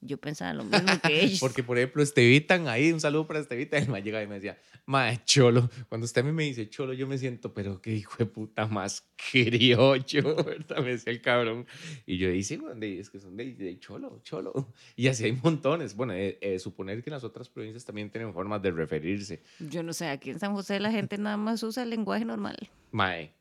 yo 0.00 0.18
pensaba 0.18 0.54
lo 0.54 0.64
mismo 0.64 0.92
que 1.02 1.20
ellos. 1.24 1.40
Porque, 1.40 1.62
por 1.62 1.78
ejemplo, 1.78 2.02
Estevitan, 2.02 2.68
ahí, 2.68 2.92
un 2.92 3.00
saludo 3.00 3.26
para 3.26 3.40
Estevitan, 3.40 3.82
él 3.82 3.88
me 3.88 4.02
llega 4.02 4.22
y 4.22 4.26
me 4.26 4.36
decía, 4.36 4.58
mae, 4.86 5.20
cholo. 5.24 5.70
Cuando 5.88 6.04
usted 6.04 6.22
a 6.22 6.24
mí 6.24 6.32
me 6.32 6.44
dice 6.44 6.68
cholo, 6.68 6.92
yo 6.92 7.06
me 7.06 7.18
siento, 7.18 7.52
pero 7.52 7.80
qué 7.80 7.94
hijo 7.94 8.16
de 8.18 8.26
puta 8.26 8.66
más 8.66 9.04
criollo, 9.16 10.36
¿verdad? 10.44 10.78
Me 10.78 10.90
decía 10.90 11.12
el 11.12 11.20
cabrón. 11.20 11.66
Y 12.06 12.18
yo 12.18 12.30
dije, 12.30 12.42
sí, 12.42 12.60
es 12.82 13.10
que 13.10 13.20
son 13.20 13.36
de, 13.36 13.54
de 13.54 13.78
cholo, 13.78 14.20
cholo. 14.22 14.72
Y 14.96 15.08
así 15.08 15.24
hay 15.24 15.32
montones. 15.32 15.94
Bueno, 15.94 16.12
eh, 16.14 16.38
eh, 16.40 16.58
suponer 16.58 17.02
que 17.02 17.10
en 17.10 17.14
las 17.14 17.24
otras 17.24 17.48
provincias 17.48 17.84
también 17.84 18.10
tienen 18.10 18.32
formas 18.32 18.62
de 18.62 18.70
referirse. 18.70 19.42
Yo 19.58 19.82
no 19.82 19.92
sé, 19.92 20.08
aquí 20.08 20.30
en 20.30 20.40
San 20.40 20.54
José 20.54 20.80
la 20.80 20.90
gente 20.90 21.18
nada 21.18 21.36
más 21.36 21.62
usa 21.62 21.82
el 21.82 21.90
lenguaje 21.90 22.24
normal. 22.24 22.56
Mae. 22.90 23.32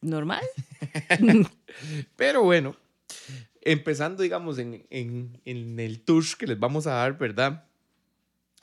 ¿Normal? 0.00 0.42
Pero 2.16 2.42
bueno, 2.42 2.76
empezando, 3.64 4.22
digamos, 4.22 4.58
en, 4.58 4.86
en, 4.90 5.40
en 5.44 5.80
el 5.80 6.00
tour 6.00 6.24
que 6.38 6.46
les 6.46 6.58
vamos 6.58 6.86
a 6.86 6.94
dar, 6.94 7.18
¿verdad? 7.18 7.64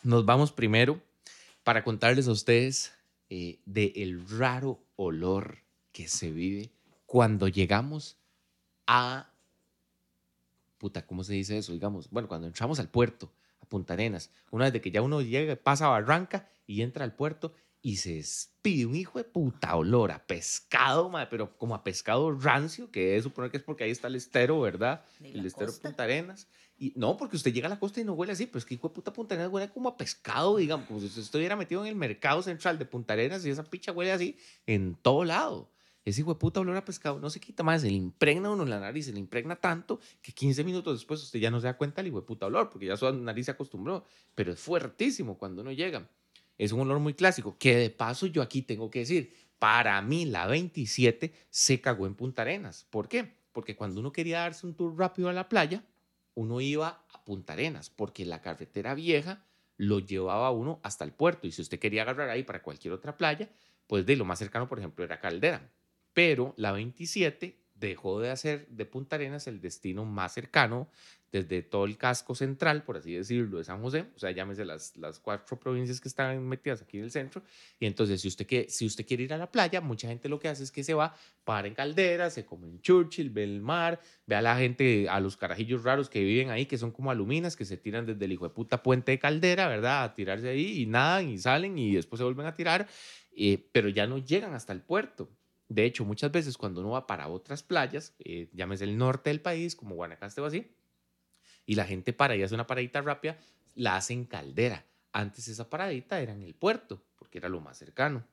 Nos 0.04 0.26
vamos 0.26 0.52
primero 0.52 1.02
para 1.64 1.84
contarles 1.84 2.28
a 2.28 2.32
ustedes 2.32 2.94
eh, 3.30 3.60
de 3.66 3.94
el 3.98 4.28
raro 4.30 4.80
olor 4.96 5.60
que 5.92 6.08
se 6.08 6.32
vive 6.32 6.72
cuando 7.06 7.48
llegamos 7.48 8.18
a... 8.88 9.30
Puta, 10.78 11.06
¿cómo 11.06 11.24
se 11.24 11.34
dice 11.34 11.58
eso? 11.58 11.74
Digamos, 11.74 12.10
bueno, 12.10 12.28
cuando 12.28 12.48
entramos 12.48 12.80
al 12.80 12.90
puerto, 12.90 13.32
a 13.62 13.66
Punta 13.66 13.94
Arenas, 13.94 14.32
una 14.50 14.70
vez 14.70 14.82
que 14.82 14.92
ya 14.92 15.02
uno 15.02 15.22
llega, 15.22 15.56
pasa 15.56 15.86
a 15.86 15.90
Barranca 15.90 16.50
y 16.66 16.82
entra 16.82 17.06
al 17.06 17.14
puerto 17.14 17.54
y 17.82 17.98
se 17.98 18.16
despide 18.16 18.86
un 18.86 18.96
hijo 18.96 19.18
de 19.18 19.24
puta 19.24 19.76
olor 19.76 20.12
a 20.12 20.26
pescado, 20.26 21.10
mae, 21.10 21.28
pero 21.28 21.58
como 21.58 21.74
a 21.74 21.84
pescado 21.84 22.32
rancio, 22.32 22.92
que 22.92 23.18
es 23.18 23.24
suponer 23.24 23.50
que 23.50 23.58
es 23.58 23.64
porque 23.64 23.84
ahí 23.84 23.92
está 23.92 24.08
el 24.08 24.16
estero, 24.16 24.60
¿verdad? 24.62 25.04
¿De 25.20 25.32
el 25.32 25.46
estero 25.46 25.68
costa? 25.68 25.90
Punta 25.90 26.04
Arenas. 26.04 26.48
Y 26.78 26.94
no, 26.96 27.18
porque 27.18 27.36
usted 27.36 27.54
llega 27.54 27.68
a 27.68 27.70
la 27.70 27.80
costa 27.80 28.02
y 28.02 28.04
no 28.04 28.14
huele 28.14 28.34
así, 28.34 28.46
pero 28.46 28.60
es 28.60 28.66
que 28.66 28.76
hijo 28.76 28.88
de 28.90 28.94
puta 28.94 29.14
Punta 29.14 29.36
Arenas 29.36 29.52
huele 29.52 29.70
como 29.70 29.90
a 29.90 29.98
pescado, 29.98 30.58
digamos, 30.58 30.88
como 30.88 31.00
si 31.00 31.08
usted 31.08 31.22
estuviera 31.22 31.56
metido 31.56 31.82
en 31.82 31.88
el 31.88 31.96
mercado 31.96 32.42
central 32.44 32.78
de 32.78 32.86
Punta 32.86 33.14
Arenas 33.14 33.46
y 33.46 33.50
esa 33.50 33.64
picha 33.64 33.92
huele 33.92 34.12
así 34.12 34.38
en 34.68 34.96
todo 34.96 35.26
lado. 35.26 35.72
Ese 36.04 36.22
hijo 36.22 36.34
de 36.34 36.40
puta 36.40 36.60
olor 36.60 36.78
a 36.78 36.86
pescado 36.86 37.20
no 37.20 37.30
se 37.30 37.40
quita 37.40 37.62
más, 37.62 37.82
se 37.82 37.88
le 37.88 37.96
impregna 37.96 38.50
uno 38.50 38.64
en 38.64 38.72
la 38.72 38.80
nariz, 38.80 39.06
se 39.06 39.14
le 39.14 39.20
impregna 39.20 39.56
tanto 39.56 40.00
que 40.22 40.32
15 40.32 40.64
minutos 40.64 40.98
después 41.00 41.22
usted 41.22 41.40
ya 41.40 41.52
no 41.52 41.60
se 41.60 41.68
da 41.68 41.78
cuenta 41.78 41.98
del 42.02 42.08
hijo 42.08 42.22
de 42.22 42.26
puta 42.26 42.48
olor, 42.48 42.70
porque 42.72 42.88
ya 42.88 42.98
su 42.98 43.12
nariz 43.14 43.46
se 43.46 43.52
acostumbró, 43.52 44.04
pero 44.34 44.54
es 44.54 44.60
fuertísimo 44.60 45.38
cuando 45.38 45.62
uno 45.62 45.72
llega. 45.72 46.10
Es 46.62 46.74
un 46.74 46.82
olor 46.82 47.00
muy 47.00 47.16
clásico, 47.16 47.58
que 47.58 47.76
de 47.76 47.90
paso 47.90 48.28
yo 48.28 48.44
aquí 48.44 48.62
tengo 48.62 48.92
que 48.92 49.00
decir, 49.00 49.34
para 49.58 50.00
mí 50.04 50.26
la 50.26 50.46
27 50.46 51.34
se 51.50 51.82
cagó 51.82 52.06
en 52.06 52.14
Punta 52.14 52.44
Arenas. 52.44 52.86
¿Por 52.92 53.08
qué? 53.08 53.34
Porque 53.52 53.76
cuando 53.76 54.00
uno 54.00 54.12
quería 54.12 54.42
darse 54.42 54.68
un 54.68 54.76
tour 54.76 54.96
rápido 54.96 55.28
a 55.28 55.34
la 55.34 55.50
playa, 55.50 55.84
uno 56.36 56.62
iba 56.62 57.04
a 57.12 57.26
Punta 57.26 57.54
Arenas, 57.54 57.90
porque 57.90 58.28
la 58.28 58.44
carretera 58.44 58.94
vieja 58.94 59.44
lo 59.78 59.98
llevaba 60.02 60.52
uno 60.52 60.80
hasta 60.84 61.04
el 61.04 61.14
puerto. 61.14 61.48
Y 61.48 61.52
si 61.52 61.64
usted 61.64 61.80
quería 61.80 62.04
agarrar 62.04 62.30
ahí 62.30 62.44
para 62.44 62.62
cualquier 62.62 62.94
otra 62.94 63.18
playa, 63.18 63.50
pues 63.88 64.06
de 64.06 64.16
lo 64.16 64.24
más 64.24 64.38
cercano, 64.38 64.70
por 64.70 64.78
ejemplo, 64.78 65.04
era 65.04 65.20
Caldera. 65.20 65.68
Pero 66.14 66.54
la 66.58 66.74
27 66.74 67.58
dejó 67.74 68.20
de 68.20 68.30
hacer 68.30 68.68
de 68.68 68.86
Punta 68.86 69.16
Arenas 69.16 69.48
el 69.48 69.62
destino 69.62 70.06
más 70.06 70.36
cercano 70.36 70.92
desde 71.32 71.62
todo 71.62 71.86
el 71.86 71.98
casco 71.98 72.36
central, 72.36 72.84
por 72.84 72.98
así 72.98 73.14
decirlo, 73.14 73.60
de 73.60 73.64
San 73.64 73.82
José, 73.82 74.06
o 74.16 74.20
sea, 74.20 74.32
llámese 74.32 74.66
las, 74.66 74.98
las 74.98 75.20
cuatro 75.20 75.58
provincias 75.60 76.02
que 76.02 76.10
están 76.10 76.46
metidas 76.46 76.82
aquí 76.82 76.98
en 76.98 77.06
el 77.06 77.12
centro, 77.12 77.42
y 77.80 77.86
entonces 77.86 78.22
si 78.22 78.28
usted, 78.28 78.46
quiere, 78.46 78.70
si 78.70 78.86
usted 78.86 79.06
quiere 79.06 79.24
ir 79.24 79.34
a 79.34 79.38
la 79.38 79.50
playa, 79.50 79.80
mucha 79.80 80.08
gente 80.08 80.28
lo 80.28 80.40
que 80.40 80.50
hace 80.50 80.64
es 80.64 80.72
que 80.72 80.84
se 80.84 80.94
va, 80.94 81.16
para 81.44 81.68
en 81.68 81.74
Caldera, 81.74 82.30
se 82.30 82.46
come 82.46 82.68
en 82.68 82.82
Churchill, 82.82 83.30
ve 83.30 83.44
el 83.44 83.62
mar, 83.62 84.00
ve 84.26 84.36
a 84.36 84.42
la 84.42 84.58
gente, 84.58 85.08
a 85.10 85.20
los 85.20 85.38
carajillos 85.38 85.84
raros 85.84 86.10
que 86.10 86.22
viven 86.24 86.50
ahí, 86.50 86.66
que 86.66 86.78
son 86.78 86.92
como 86.92 87.12
aluminas, 87.12 87.56
que 87.56 87.66
se 87.66 87.78
tiran 87.78 88.06
desde 88.06 88.26
el 88.26 88.32
hijo 88.34 88.48
de 88.48 88.54
puta 88.54 88.84
puente 88.84 89.12
de 89.12 89.20
Caldera, 89.20 89.68
¿verdad? 89.68 90.04
A 90.04 90.14
tirarse 90.14 90.50
ahí 90.50 90.82
y 90.82 90.86
nadan 90.86 91.30
y 91.30 91.38
salen 91.38 91.78
y 91.78 91.96
después 91.96 92.18
se 92.18 92.24
vuelven 92.24 92.46
a 92.46 92.56
tirar, 92.56 92.88
eh, 93.36 93.70
pero 93.72 93.90
ya 93.90 94.06
no 94.06 94.18
llegan 94.18 94.54
hasta 94.54 94.74
el 94.74 94.82
puerto. 94.82 95.30
De 95.70 95.86
hecho, 95.86 96.04
muchas 96.04 96.32
veces 96.34 96.58
cuando 96.58 96.82
uno 96.82 96.92
va 96.92 97.08
para 97.08 97.30
otras 97.30 97.64
playas, 97.64 98.14
eh, 98.20 98.50
llámese 98.52 98.84
el 98.84 98.98
norte 98.98 99.30
del 99.30 99.40
país, 99.40 99.78
como 99.78 99.96
Guanacaste 99.96 100.42
o 100.42 100.46
así, 100.46 100.68
y 101.66 101.76
la 101.76 101.86
gente 101.86 102.14
para 102.14 102.36
y 102.36 102.44
hace 102.44 102.56
una 102.56 102.68
paradita 102.68 103.02
rápida, 103.02 103.38
la 103.76 103.96
hace 103.96 104.14
en 104.14 104.26
Caldera. 104.26 104.86
Antes 105.12 105.48
esa 105.48 105.70
paradita 105.70 106.20
era 106.22 106.34
en 106.34 106.44
el 106.44 106.54
puerto, 106.54 107.04
porque 107.18 107.38
era 107.38 107.50
lo 107.50 107.62
más 107.62 107.78
cercano. 107.78 108.26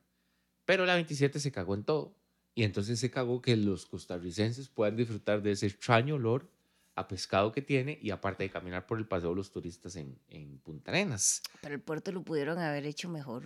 Pero 0.65 0.87
la 0.87 0.95
27 0.95 1.41
se 1.41 1.53
cagó 1.53 1.75
en 1.75 1.85
todo. 1.85 2.15
Y 2.55 2.65
entonces 2.65 2.99
se 2.99 3.11
cagó 3.11 3.41
que 3.41 3.57
los 3.57 3.87
costarricenses 3.87 4.69
puedan 4.69 4.97
disfrutar 4.97 5.43
de 5.43 5.53
ese 5.53 5.67
extraño 5.67 6.17
olor 6.17 6.49
a 6.97 7.07
pescado 7.07 7.53
que 7.53 7.63
tiene 7.63 7.99
y 8.03 8.11
aparte 8.11 8.43
de 8.43 8.51
caminar 8.51 8.87
por 8.87 8.99
el 8.99 9.07
paseo 9.07 9.31
de 9.31 9.37
los 9.37 9.53
turistas 9.53 9.95
en, 9.95 10.19
en 10.29 10.59
Punta 10.59 10.91
Arenas. 10.91 11.43
Pero 11.61 11.77
el 11.77 11.81
puerto 11.81 12.11
lo 12.11 12.23
pudieron 12.23 12.59
haber 12.59 12.85
hecho 12.85 13.09
mejor. 13.09 13.45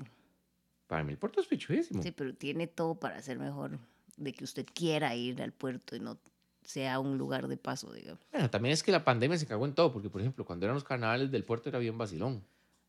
Para 0.87 1.05
mí 1.05 1.13
el 1.13 1.19
puerto 1.19 1.41
es 1.41 1.47
pichudísimo. 1.47 2.03
Sí, 2.03 2.11
pero 2.11 2.35
tiene 2.35 2.67
todo 2.67 2.95
para 2.95 3.21
ser 3.21 3.39
mejor. 3.39 3.79
De 4.17 4.33
que 4.33 4.45
usted 4.45 4.67
quiera 4.73 5.15
ir 5.15 5.43
al 5.43 5.53
puerto 5.53 5.95
y 5.95 6.01
no 6.01 6.19
sea 6.65 6.99
un 7.01 7.19
lugar 7.19 7.49
de 7.49 7.57
paso, 7.57 7.93
digamos. 7.93 8.21
Bueno, 8.33 8.51
también 8.51 8.73
es 8.73 8.83
que 8.83 8.93
la 8.93 9.05
pandemia 9.05 9.37
se 9.39 9.47
cagó 9.47 9.67
en 9.67 9.75
todo, 9.75 9.93
porque 9.93 10.09
por 10.11 10.21
ejemplo, 10.21 10.45
cuando 10.45 10.67
eran 10.67 10.75
los 10.75 10.85
carnavales 10.85 11.31
del 11.31 11.45
puerto 11.45 11.69
era 11.69 11.79
bien 11.79 11.97
vacilón. 11.99 12.45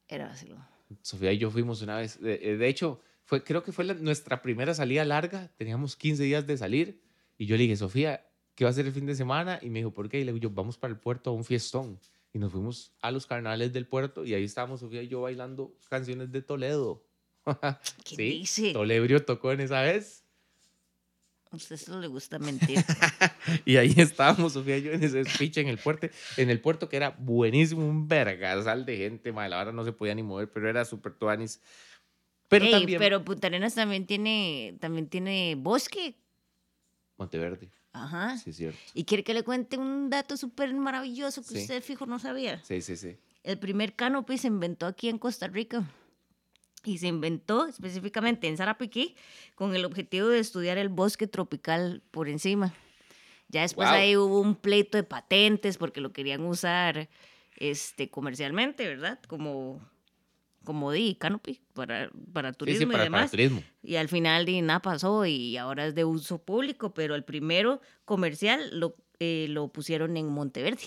Era 0.07 0.27
vacilón. 0.27 0.63
Sofía 1.01 1.31
y 1.33 1.37
yo 1.39 1.49
fuimos 1.49 1.81
una 1.81 1.97
vez. 1.97 2.19
De, 2.21 2.39
eh, 2.41 2.57
de 2.57 2.67
hecho, 2.67 2.99
fue, 3.25 3.43
creo 3.43 3.63
que 3.63 3.71
fue 3.71 3.85
la- 3.85 3.93
nuestra 3.95 4.41
primera 4.41 4.73
salida 4.73 5.03
larga. 5.05 5.49
Teníamos 5.57 5.95
15 5.95 6.23
días 6.23 6.45
de 6.45 6.57
salir. 6.57 7.01
Y 7.37 7.45
yo 7.47 7.55
le 7.57 7.63
dije, 7.63 7.75
Sofía, 7.77 8.27
¿qué 8.55 8.63
va 8.63 8.69
a 8.69 8.73
ser 8.73 8.85
el 8.85 8.91
fin 8.93 9.05
de 9.07 9.15
semana? 9.15 9.59
Y 9.61 9.69
me 9.69 9.79
dijo, 9.79 9.91
¿por 9.91 10.07
qué? 10.09 10.19
Y 10.19 10.23
le 10.23 10.33
digo, 10.33 10.43
yo, 10.43 10.49
vamos 10.51 10.77
para 10.77 10.93
el 10.93 10.99
puerto 10.99 11.31
a 11.31 11.33
un 11.33 11.43
fiestón. 11.43 11.99
Y 12.31 12.39
nos 12.39 12.51
fuimos 12.51 12.91
a 13.01 13.11
los 13.11 13.25
carnavales 13.25 13.73
del 13.73 13.87
puerto. 13.87 14.23
Y 14.25 14.33
ahí 14.33 14.43
estábamos 14.43 14.81
Sofía 14.81 15.01
y 15.01 15.07
yo 15.07 15.21
bailando 15.21 15.75
canciones 15.89 16.31
de 16.31 16.41
Toledo. 16.41 17.03
¿Qué 18.03 18.15
sí, 18.15 18.15
dice? 18.17 18.73
Tolebrio 18.73 19.23
tocó 19.25 19.51
en 19.51 19.61
esa 19.61 19.81
vez. 19.81 20.22
A 21.53 21.55
usted 21.55 21.77
solo 21.77 22.01
le 22.01 22.07
gusta 22.07 22.39
mentir. 22.39 22.79
Y 23.65 23.77
ahí 23.77 23.93
estábamos, 23.97 24.53
Sofía 24.53 24.77
y 24.77 24.81
yo, 24.83 24.91
en 24.91 25.03
ese 25.03 25.23
speech 25.23 25.57
en 25.57 25.67
el 25.67 25.77
puerto, 25.77 26.07
en 26.37 26.49
el 26.49 26.59
puerto 26.59 26.89
que 26.89 26.97
era 26.97 27.11
buenísimo, 27.11 27.85
un 27.87 28.07
vergasal 28.07 28.85
de 28.85 28.97
gente, 28.97 29.31
madre, 29.31 29.49
la 29.51 29.57
verdad 29.57 29.73
no 29.73 29.83
se 29.85 29.91
podía 29.91 30.15
ni 30.15 30.23
mover, 30.23 30.49
pero 30.51 30.67
era 30.67 30.83
súper 30.83 31.13
tuanis. 31.13 31.61
Pero 32.49 32.65
Ey, 32.65 32.71
también 32.71 32.99
pero 32.99 33.23
Punta 33.23 33.47
Arenas 33.47 33.75
también 33.75 34.07
tiene, 34.07 34.77
también 34.79 35.07
tiene 35.07 35.55
bosque. 35.55 36.15
Monteverde, 37.17 37.69
Ajá. 37.91 38.35
sí 38.37 38.49
es 38.49 38.55
cierto. 38.57 38.79
Y 38.95 39.03
quiere 39.03 39.23
que 39.23 39.35
le 39.35 39.43
cuente 39.43 39.77
un 39.77 40.09
dato 40.09 40.35
súper 40.35 40.73
maravilloso 40.73 41.43
que 41.43 41.49
Sí. 41.49 41.57
usted 41.59 41.83
fijo 41.83 42.07
no 42.07 42.17
sabía. 42.17 42.63
Sí, 42.63 42.81
sí, 42.81 42.97
sí. 42.97 43.15
El 43.43 43.59
primer 43.59 43.93
canopy 43.93 44.39
se 44.39 44.47
inventó 44.47 44.87
aquí 44.87 45.07
en 45.09 45.19
Costa 45.19 45.47
Rica. 45.47 45.87
Y 46.83 46.97
se 46.97 47.07
inventó 47.07 47.65
específicamente 47.67 48.47
en 48.47 48.57
Sarapiquí 48.57 49.15
con 49.55 49.75
el 49.75 49.85
objetivo 49.85 50.27
de 50.27 50.39
estudiar 50.39 50.77
el 50.77 50.89
bosque 50.89 51.27
tropical 51.27 52.01
por 52.11 52.27
encima. 52.27 52.73
Ya 53.47 53.61
después 53.61 53.87
Wow. 53.87 53.97
ahí 53.97 54.17
hubo 54.17 54.39
un 54.39 54.55
pleito 54.55 54.97
de 54.97 55.03
patentes 55.03 55.77
porque 55.77 56.01
lo 56.01 56.11
querían 56.11 56.41
usar 56.41 57.09
este, 57.57 58.09
comercialmente, 58.09 58.87
¿verdad? 58.87 59.19
Como, 59.27 59.79
como 60.63 60.91
di 60.91 61.15
canopy 61.15 61.61
para, 61.73 62.09
para 62.33 62.51
turismo 62.51 62.87
sí, 62.87 62.91
para, 62.91 63.05
y 63.05 63.09
para 63.09 63.27
turismo. 63.29 63.63
Y 63.81 63.95
al 63.95 64.09
final 64.09 64.45
di, 64.45 64.61
nada 64.61 64.81
pasó 64.81 65.25
y 65.25 65.55
ahora 65.57 65.85
es 65.85 65.95
de 65.95 66.03
uso 66.03 66.39
público, 66.39 66.93
pero 66.93 67.15
el 67.15 67.23
primero 67.23 67.79
comercial 68.05 68.79
lo, 68.79 68.95
eh, 69.19 69.47
lo 69.49 69.67
pusieron 69.67 70.17
en 70.17 70.27
Monteverde. 70.27 70.83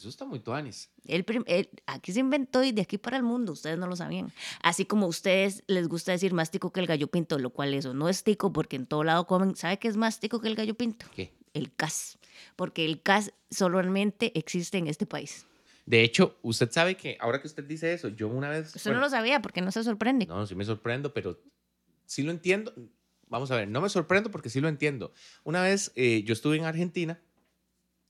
Eso 0.00 0.08
está 0.08 0.24
muy 0.24 0.40
tuanis. 0.40 0.88
El 1.06 1.26
el- 1.46 1.68
aquí 1.84 2.10
se 2.10 2.20
inventó 2.20 2.64
y 2.64 2.72
de 2.72 2.80
aquí 2.80 2.96
para 2.96 3.18
el 3.18 3.22
mundo, 3.22 3.52
ustedes 3.52 3.78
no 3.78 3.86
lo 3.86 3.96
sabían. 3.96 4.32
Así 4.62 4.86
como 4.86 5.04
a 5.04 5.08
ustedes 5.10 5.62
les 5.66 5.88
gusta 5.88 6.10
decir 6.12 6.32
más 6.32 6.50
tico 6.50 6.72
que 6.72 6.80
el 6.80 6.86
gallo 6.86 7.08
pinto, 7.08 7.38
lo 7.38 7.50
cual 7.50 7.74
eso 7.74 7.92
no 7.92 8.08
es 8.08 8.24
tico 8.24 8.50
porque 8.50 8.76
en 8.76 8.86
todo 8.86 9.04
lado 9.04 9.26
comen. 9.26 9.56
¿Sabe 9.56 9.78
qué 9.78 9.88
es 9.88 9.98
más 9.98 10.18
tico 10.18 10.40
que 10.40 10.48
el 10.48 10.54
gallo 10.54 10.74
pinto? 10.74 11.04
¿Qué? 11.14 11.34
El 11.52 11.74
cas. 11.74 12.18
Porque 12.56 12.86
el 12.86 13.02
cas 13.02 13.34
solamente 13.50 14.32
existe 14.38 14.78
en 14.78 14.86
este 14.86 15.04
país. 15.04 15.44
De 15.84 16.02
hecho, 16.02 16.38
usted 16.40 16.70
sabe 16.70 16.96
que 16.96 17.18
ahora 17.20 17.42
que 17.42 17.48
usted 17.48 17.64
dice 17.64 17.92
eso, 17.92 18.08
yo 18.08 18.28
una 18.28 18.48
vez... 18.48 18.74
Usted 18.74 18.90
no 18.92 18.94
bueno, 18.94 19.04
lo 19.06 19.10
sabía 19.10 19.42
porque 19.42 19.60
no 19.60 19.70
se 19.70 19.84
sorprende. 19.84 20.24
No, 20.24 20.46
sí 20.46 20.54
me 20.54 20.64
sorprendo, 20.64 21.12
pero 21.12 21.38
sí 22.06 22.22
lo 22.22 22.30
entiendo. 22.30 22.72
vamos 23.28 23.50
a 23.50 23.56
ver, 23.56 23.68
no 23.68 23.82
me 23.82 23.90
sorprendo 23.90 24.30
porque 24.30 24.48
sí 24.48 24.62
lo 24.62 24.68
entiendo. 24.68 25.12
Una 25.44 25.60
vez 25.60 25.92
eh, 25.94 26.22
yo 26.24 26.32
estuve 26.32 26.56
en 26.56 26.64
Argentina 26.64 27.20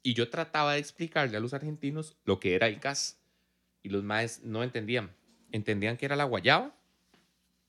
y 0.02 0.14
yo 0.14 0.30
trataba 0.30 0.74
de 0.74 0.80
explicarle 0.80 1.36
a 1.36 1.40
los 1.40 1.54
argentinos 1.54 2.16
lo 2.24 2.40
que 2.40 2.54
era 2.54 2.66
el 2.66 2.80
CAS 2.80 3.18
y 3.82 3.88
los 3.88 4.02
maes 4.02 4.42
no 4.42 4.62
entendían. 4.62 5.10
Entendían 5.52 5.96
que 5.96 6.06
era 6.06 6.16
la 6.16 6.24
guayaba, 6.24 6.74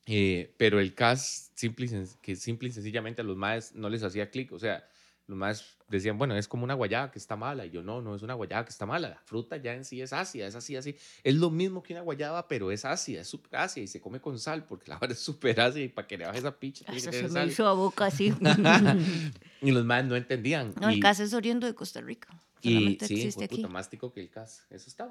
eh, 0.06 0.54
pero 0.58 0.80
el 0.80 0.94
CAS 0.94 1.52
simple 1.56 1.90
que 2.22 2.36
simple 2.36 2.70
y 2.70 2.72
sencillamente 2.72 3.22
a 3.22 3.26
los 3.26 3.38
maes 3.38 3.74
no 3.76 3.90
les 3.90 4.04
hacía 4.04 4.30
clic. 4.30 4.52
O 4.52 4.60
sea, 4.60 4.88
los 5.32 5.38
maes 5.38 5.78
decían, 5.88 6.18
bueno, 6.18 6.36
es 6.36 6.46
como 6.48 6.66
una 6.66 6.74
guayaba 6.74 7.10
que 7.10 7.18
está 7.18 7.38
mala. 7.38 7.66
Y 7.66 7.72
yo, 7.72 7.82
no, 7.82 8.02
no 8.02 8.14
es 8.16 8.22
una 8.22 8.34
guayaba 8.34 8.66
que 8.66 8.70
está 8.70 8.86
mala. 8.86 9.08
La 9.08 9.22
fruta 9.24 9.56
ya 9.56 9.74
en 9.74 9.86
sí 9.86 10.02
es 10.02 10.12
ácida, 10.12 10.46
es 10.46 10.56
así, 10.56 10.76
así. 10.76 10.96
Es 11.24 11.36
lo 11.36 11.50
mismo 11.50 11.82
que 11.82 11.94
una 11.94 12.02
guayaba, 12.02 12.50
pero 12.50 12.70
es 12.70 12.84
ácida, 12.84 13.22
es 13.22 13.30
súper 13.30 13.56
ácida 13.56 13.86
y 13.86 13.88
se 13.88 14.02
come 14.02 14.20
con 14.20 14.38
sal 14.38 14.66
porque 14.66 14.92
la 14.92 14.98
vara 15.00 15.14
es 15.14 15.20
súper 15.20 15.62
ácida 15.62 15.86
y 15.86 15.88
para 15.88 16.06
que 16.06 16.18
le 16.18 16.26
baje 16.26 16.40
esa 16.40 16.60
picha 16.60 16.84
tiene 16.86 17.02
que 17.02 17.12
se 17.12 17.24
me 17.24 17.30
sal. 17.30 17.50
hizo 17.50 17.66
a 17.66 17.74
boca 17.74 18.06
así. 18.06 18.34
Y 19.64 19.72
los 19.72 19.86
maes 19.86 20.06
no 20.06 20.16
entendían. 20.16 20.74
No, 20.82 20.90
el 20.90 20.98
y, 20.98 21.00
caso 21.00 21.24
es 21.24 21.34
oriundo 21.34 21.68
de 21.68 21.76
Costa 21.76 22.02
Rica. 22.02 22.28
y 22.62 22.98
sí, 23.00 23.14
existe 23.14 23.48
puta, 23.48 23.62
aquí. 23.62 23.72
más 23.72 23.90
tico 23.90 24.12
que 24.12 24.20
el 24.20 24.30
cas. 24.30 24.66
Eso 24.70 24.90
está, 24.90 25.10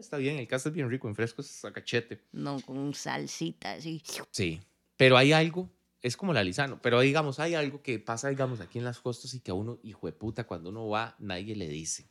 está 0.00 0.16
bien. 0.16 0.38
El 0.38 0.48
cas 0.48 0.64
es 0.66 0.72
bien 0.72 0.90
rico, 0.90 1.06
en 1.06 1.14
fresco 1.14 1.42
es 1.42 1.64
a 1.64 1.72
cachete. 1.72 2.24
No, 2.32 2.60
con 2.60 2.94
salsita 2.94 3.74
así. 3.74 4.02
Sí. 4.30 4.60
Pero 4.96 5.16
hay 5.16 5.32
algo, 5.32 5.70
es 6.02 6.16
como 6.16 6.32
la 6.32 6.42
lisano, 6.42 6.80
pero 6.80 7.00
digamos, 7.00 7.40
hay 7.40 7.54
algo 7.54 7.82
que 7.82 7.98
pasa, 7.98 8.28
digamos, 8.28 8.60
aquí 8.60 8.78
en 8.78 8.84
las 8.84 9.00
costas 9.00 9.34
y 9.34 9.40
que 9.40 9.50
a 9.50 9.54
uno, 9.54 9.78
hijo 9.82 10.06
de 10.06 10.12
puta, 10.12 10.46
cuando 10.46 10.70
uno 10.70 10.88
va, 10.88 11.16
nadie 11.18 11.54
le 11.56 11.68
dice. 11.68 12.08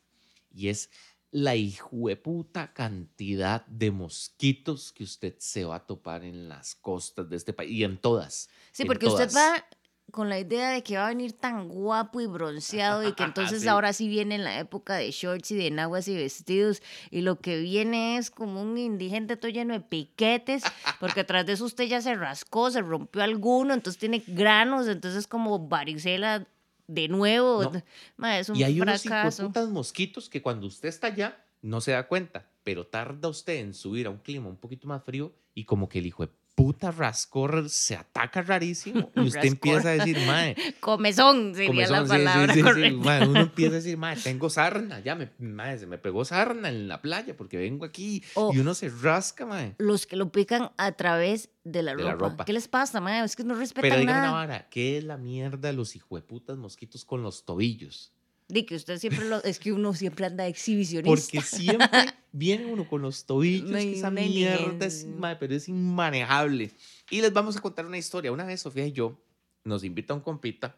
Y 0.53 0.69
es 0.69 0.89
la 1.31 1.55
hijo 1.55 2.07
de 2.07 2.15
puta 2.15 2.73
cantidad 2.73 3.65
de 3.67 3.91
mosquitos 3.91 4.91
que 4.91 5.03
usted 5.03 5.35
se 5.37 5.63
va 5.63 5.75
a 5.75 5.85
topar 5.85 6.23
en 6.23 6.49
las 6.49 6.75
costas 6.75 7.29
de 7.29 7.35
este 7.35 7.53
país 7.53 7.71
y 7.71 7.83
en 7.83 7.97
todas. 7.97 8.49
Sí, 8.71 8.85
porque 8.85 9.07
usted 9.07 9.29
va 9.35 9.63
con 10.11 10.29
la 10.29 10.39
idea 10.39 10.69
de 10.71 10.83
que 10.83 10.97
va 10.97 11.05
a 11.05 11.09
venir 11.09 11.33
tan 11.33 11.67
guapo 11.69 12.21
y 12.21 12.25
bronceado 12.27 13.07
y 13.07 13.13
que 13.13 13.23
entonces 13.53 13.61
Sí. 13.61 13.67
ahora 13.67 13.93
sí 13.93 14.07
viene 14.07 14.37
la 14.37 14.59
época 14.59 14.95
de 14.95 15.11
shorts 15.11 15.51
y 15.51 15.55
de 15.55 15.67
enaguas 15.67 16.07
y 16.07 16.15
vestidos 16.15 16.81
y 17.11 17.21
lo 17.21 17.39
que 17.39 17.59
viene 17.59 18.17
es 18.17 18.31
como 18.31 18.61
un 18.61 18.77
indigente 18.77 19.37
todo 19.37 19.51
lleno 19.51 19.73
de 19.73 19.81
piquetes 19.81 20.63
porque 20.99 21.23
tras 21.23 21.45
de 21.45 21.53
eso 21.53 21.65
usted 21.65 21.85
ya 21.85 22.01
se 22.01 22.15
rascó, 22.15 22.71
se 22.71 22.81
rompió 22.81 23.21
alguno, 23.23 23.73
entonces 23.73 23.99
tiene 23.99 24.23
granos, 24.27 24.87
entonces 24.87 25.19
es 25.19 25.27
como 25.27 25.67
varicela 25.67 26.47
de 26.87 27.07
nuevo. 27.07 27.63
No. 27.63 27.83
Ma, 28.17 28.39
es 28.39 28.49
un 28.49 28.55
Y 28.55 28.63
hay 28.63 28.81
unos 28.81 29.03
fracaso. 29.03 29.45
putas 29.47 29.69
mosquitos 29.69 30.29
que 30.29 30.41
cuando 30.41 30.65
usted 30.67 30.89
está 30.89 31.07
allá 31.07 31.37
no 31.61 31.81
se 31.81 31.91
da 31.91 32.07
cuenta, 32.07 32.47
pero 32.63 32.87
tarda 32.87 33.27
usted 33.29 33.57
en 33.57 33.73
subir 33.73 34.07
a 34.07 34.09
un 34.09 34.17
clima 34.17 34.47
un 34.49 34.55
poquito 34.57 34.87
más 34.87 35.03
frío 35.03 35.33
y 35.53 35.65
como 35.65 35.89
que 35.89 35.99
el 35.99 36.05
hijo 36.05 36.25
de 36.25 36.31
puta 36.59 36.91
rascor 36.91 37.69
se 37.69 37.95
ataca 37.95 38.41
rarísimo 38.41 39.11
y 39.15 39.21
usted 39.21 39.45
empieza 39.45 39.89
a 39.89 39.91
decir, 39.93 40.17
mae, 40.27 40.55
Comezón 40.81 41.55
sería 41.55 41.87
la 41.87 41.99
comezón, 41.99 42.07
sí, 42.07 42.19
sí, 42.19 42.25
palabra 42.25 42.53
sí, 42.53 42.59
sí, 42.59 42.63
correcta. 42.65 42.97
mae, 43.05 43.27
uno 43.27 43.39
empieza 43.49 43.71
a 43.71 43.75
decir, 43.75 43.97
mae, 43.97 44.15
tengo 44.17 44.49
sarna, 44.49 44.99
ya 44.99 45.15
me, 45.15 45.29
mae, 45.39 45.77
se 45.79 45.87
me 45.87 45.97
pegó 45.97 46.25
sarna 46.25 46.67
en 46.69 46.87
la 46.87 47.01
playa 47.01 47.37
porque 47.37 47.57
vengo 47.57 47.85
aquí 47.85 48.21
O- 48.33 48.51
y 48.53 48.59
uno 48.59 48.73
se 48.73 48.89
rasca, 48.89 49.45
mae. 49.45 49.75
Los 49.77 50.05
que 50.05 50.15
lo 50.17 50.31
pican 50.31 50.71
a 50.77 50.91
través 50.93 51.49
de 51.63 51.83
la, 51.83 51.95
De 51.95 52.03
la 52.03 52.11
ropa. 52.13 52.29
ropa. 52.29 52.45
¿Qué 52.45 52.53
les 52.53 52.67
pasa, 52.67 52.99
ma? 52.99 53.23
Es 53.23 53.35
que 53.35 53.43
no 53.43 53.53
respetan 53.55 53.89
Pero 53.89 53.99
dígame 54.01 54.19
una 54.19 54.27
nada. 54.27 54.33
vara, 54.33 54.69
¿qué 54.69 54.97
es 54.97 55.03
la 55.03 55.17
mierda 55.17 55.69
de 55.69 55.73
los 55.73 55.95
hijueputas 55.95 56.57
mosquitos 56.57 57.05
con 57.05 57.23
los 57.23 57.45
tobillos? 57.45 58.11
Di 58.49 58.63
que 58.63 58.75
usted 58.75 58.97
siempre 58.97 59.29
lo, 59.29 59.43
es 59.43 59.59
que 59.59 59.71
uno 59.71 59.93
siempre 59.93 60.25
anda 60.25 60.47
exhibicionista. 60.47 61.09
Porque 61.09 61.41
siempre 61.41 61.87
viene 62.31 62.65
uno 62.65 62.87
con 62.87 63.03
los 63.03 63.25
tobillos, 63.25 63.69
que 63.69 63.77
hay 63.77 63.93
esa 63.93 64.09
mierda 64.09 64.87
es, 64.87 65.07
pero 65.39 65.53
es 65.53 65.69
inmanejable. 65.69 66.71
Y 67.11 67.21
les 67.21 67.31
vamos 67.31 67.55
a 67.57 67.61
contar 67.61 67.85
una 67.85 67.99
historia. 67.99 68.31
Una 68.31 68.45
vez 68.45 68.61
Sofía 68.61 68.87
y 68.87 68.91
yo 68.91 69.21
nos 69.63 69.83
invita 69.83 70.15
un 70.15 70.21
compita 70.21 70.75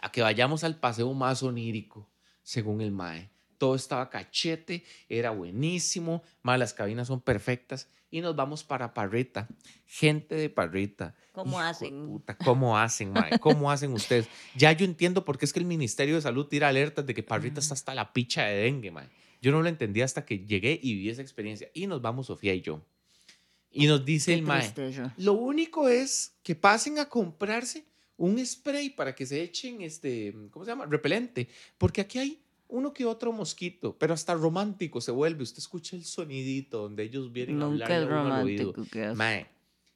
a 0.00 0.10
que 0.10 0.22
vayamos 0.22 0.64
al 0.64 0.76
paseo 0.76 1.14
más 1.14 1.44
onírico, 1.44 2.08
según 2.42 2.80
el 2.80 2.90
mae. 2.90 3.30
Todo 3.58 3.74
estaba 3.74 4.10
cachete, 4.10 4.84
era 5.08 5.30
buenísimo, 5.30 6.22
mae, 6.42 6.58
las 6.58 6.74
cabinas 6.74 7.08
son 7.08 7.20
perfectas 7.20 7.88
y 8.10 8.20
nos 8.20 8.36
vamos 8.36 8.64
para 8.64 8.94
Parrita. 8.94 9.48
Gente 9.84 10.34
de 10.34 10.48
Parrita. 10.48 11.14
¿Cómo 11.32 11.52
Hijo 11.52 11.60
hacen? 11.60 12.06
puta, 12.06 12.36
¿Cómo 12.36 12.78
hacen, 12.78 13.12
mae? 13.12 13.38
¿Cómo 13.38 13.70
hacen 13.70 13.92
ustedes? 13.92 14.28
Ya 14.54 14.72
yo 14.72 14.84
entiendo 14.84 15.24
por 15.24 15.38
qué 15.38 15.44
es 15.44 15.52
que 15.52 15.58
el 15.58 15.66
Ministerio 15.66 16.14
de 16.14 16.22
Salud 16.22 16.46
tira 16.46 16.68
alertas 16.68 17.04
de 17.04 17.14
que 17.14 17.22
Parrita 17.22 17.60
está 17.60 17.74
hasta 17.74 17.94
la 17.94 18.12
picha 18.12 18.44
de 18.44 18.56
dengue, 18.56 18.90
mae. 18.90 19.08
Yo 19.42 19.52
no 19.52 19.62
lo 19.62 19.68
entendí 19.68 20.00
hasta 20.02 20.24
que 20.24 20.38
llegué 20.46 20.78
y 20.82 20.94
viví 20.94 21.10
esa 21.10 21.22
experiencia. 21.22 21.70
Y 21.74 21.86
nos 21.86 22.00
vamos 22.00 22.26
Sofía 22.26 22.54
y 22.54 22.62
yo. 22.62 22.82
Y 23.70 23.86
nos 23.86 24.04
dice 24.04 24.32
Qué 24.32 24.38
el 24.38 24.42
mae, 24.42 24.72
lo 25.18 25.34
único 25.34 25.88
es 25.88 26.34
que 26.42 26.54
pasen 26.54 26.98
a 26.98 27.08
comprarse 27.08 27.84
un 28.16 28.44
spray 28.44 28.90
para 28.90 29.14
que 29.14 29.26
se 29.26 29.42
echen 29.42 29.82
este, 29.82 30.34
¿cómo 30.50 30.64
se 30.64 30.70
llama? 30.70 30.86
Repelente, 30.86 31.48
porque 31.76 32.00
aquí 32.00 32.18
hay 32.18 32.42
uno 32.68 32.92
que 32.92 33.04
otro 33.06 33.32
mosquito, 33.32 33.96
pero 33.98 34.14
hasta 34.14 34.34
romántico 34.34 35.00
se 35.00 35.10
vuelve. 35.10 35.42
Usted 35.42 35.58
escucha 35.58 35.96
el 35.96 36.04
sonidito 36.04 36.82
donde 36.82 37.04
ellos 37.04 37.32
vienen 37.32 37.62
a 37.62 37.66
Nunca 37.66 37.86
a 37.86 37.96
al 37.96 38.02
oído. 38.04 38.08
romántico. 38.08 38.86
¿qué 38.90 39.04
hace? 39.04 39.16
Mae, 39.16 39.46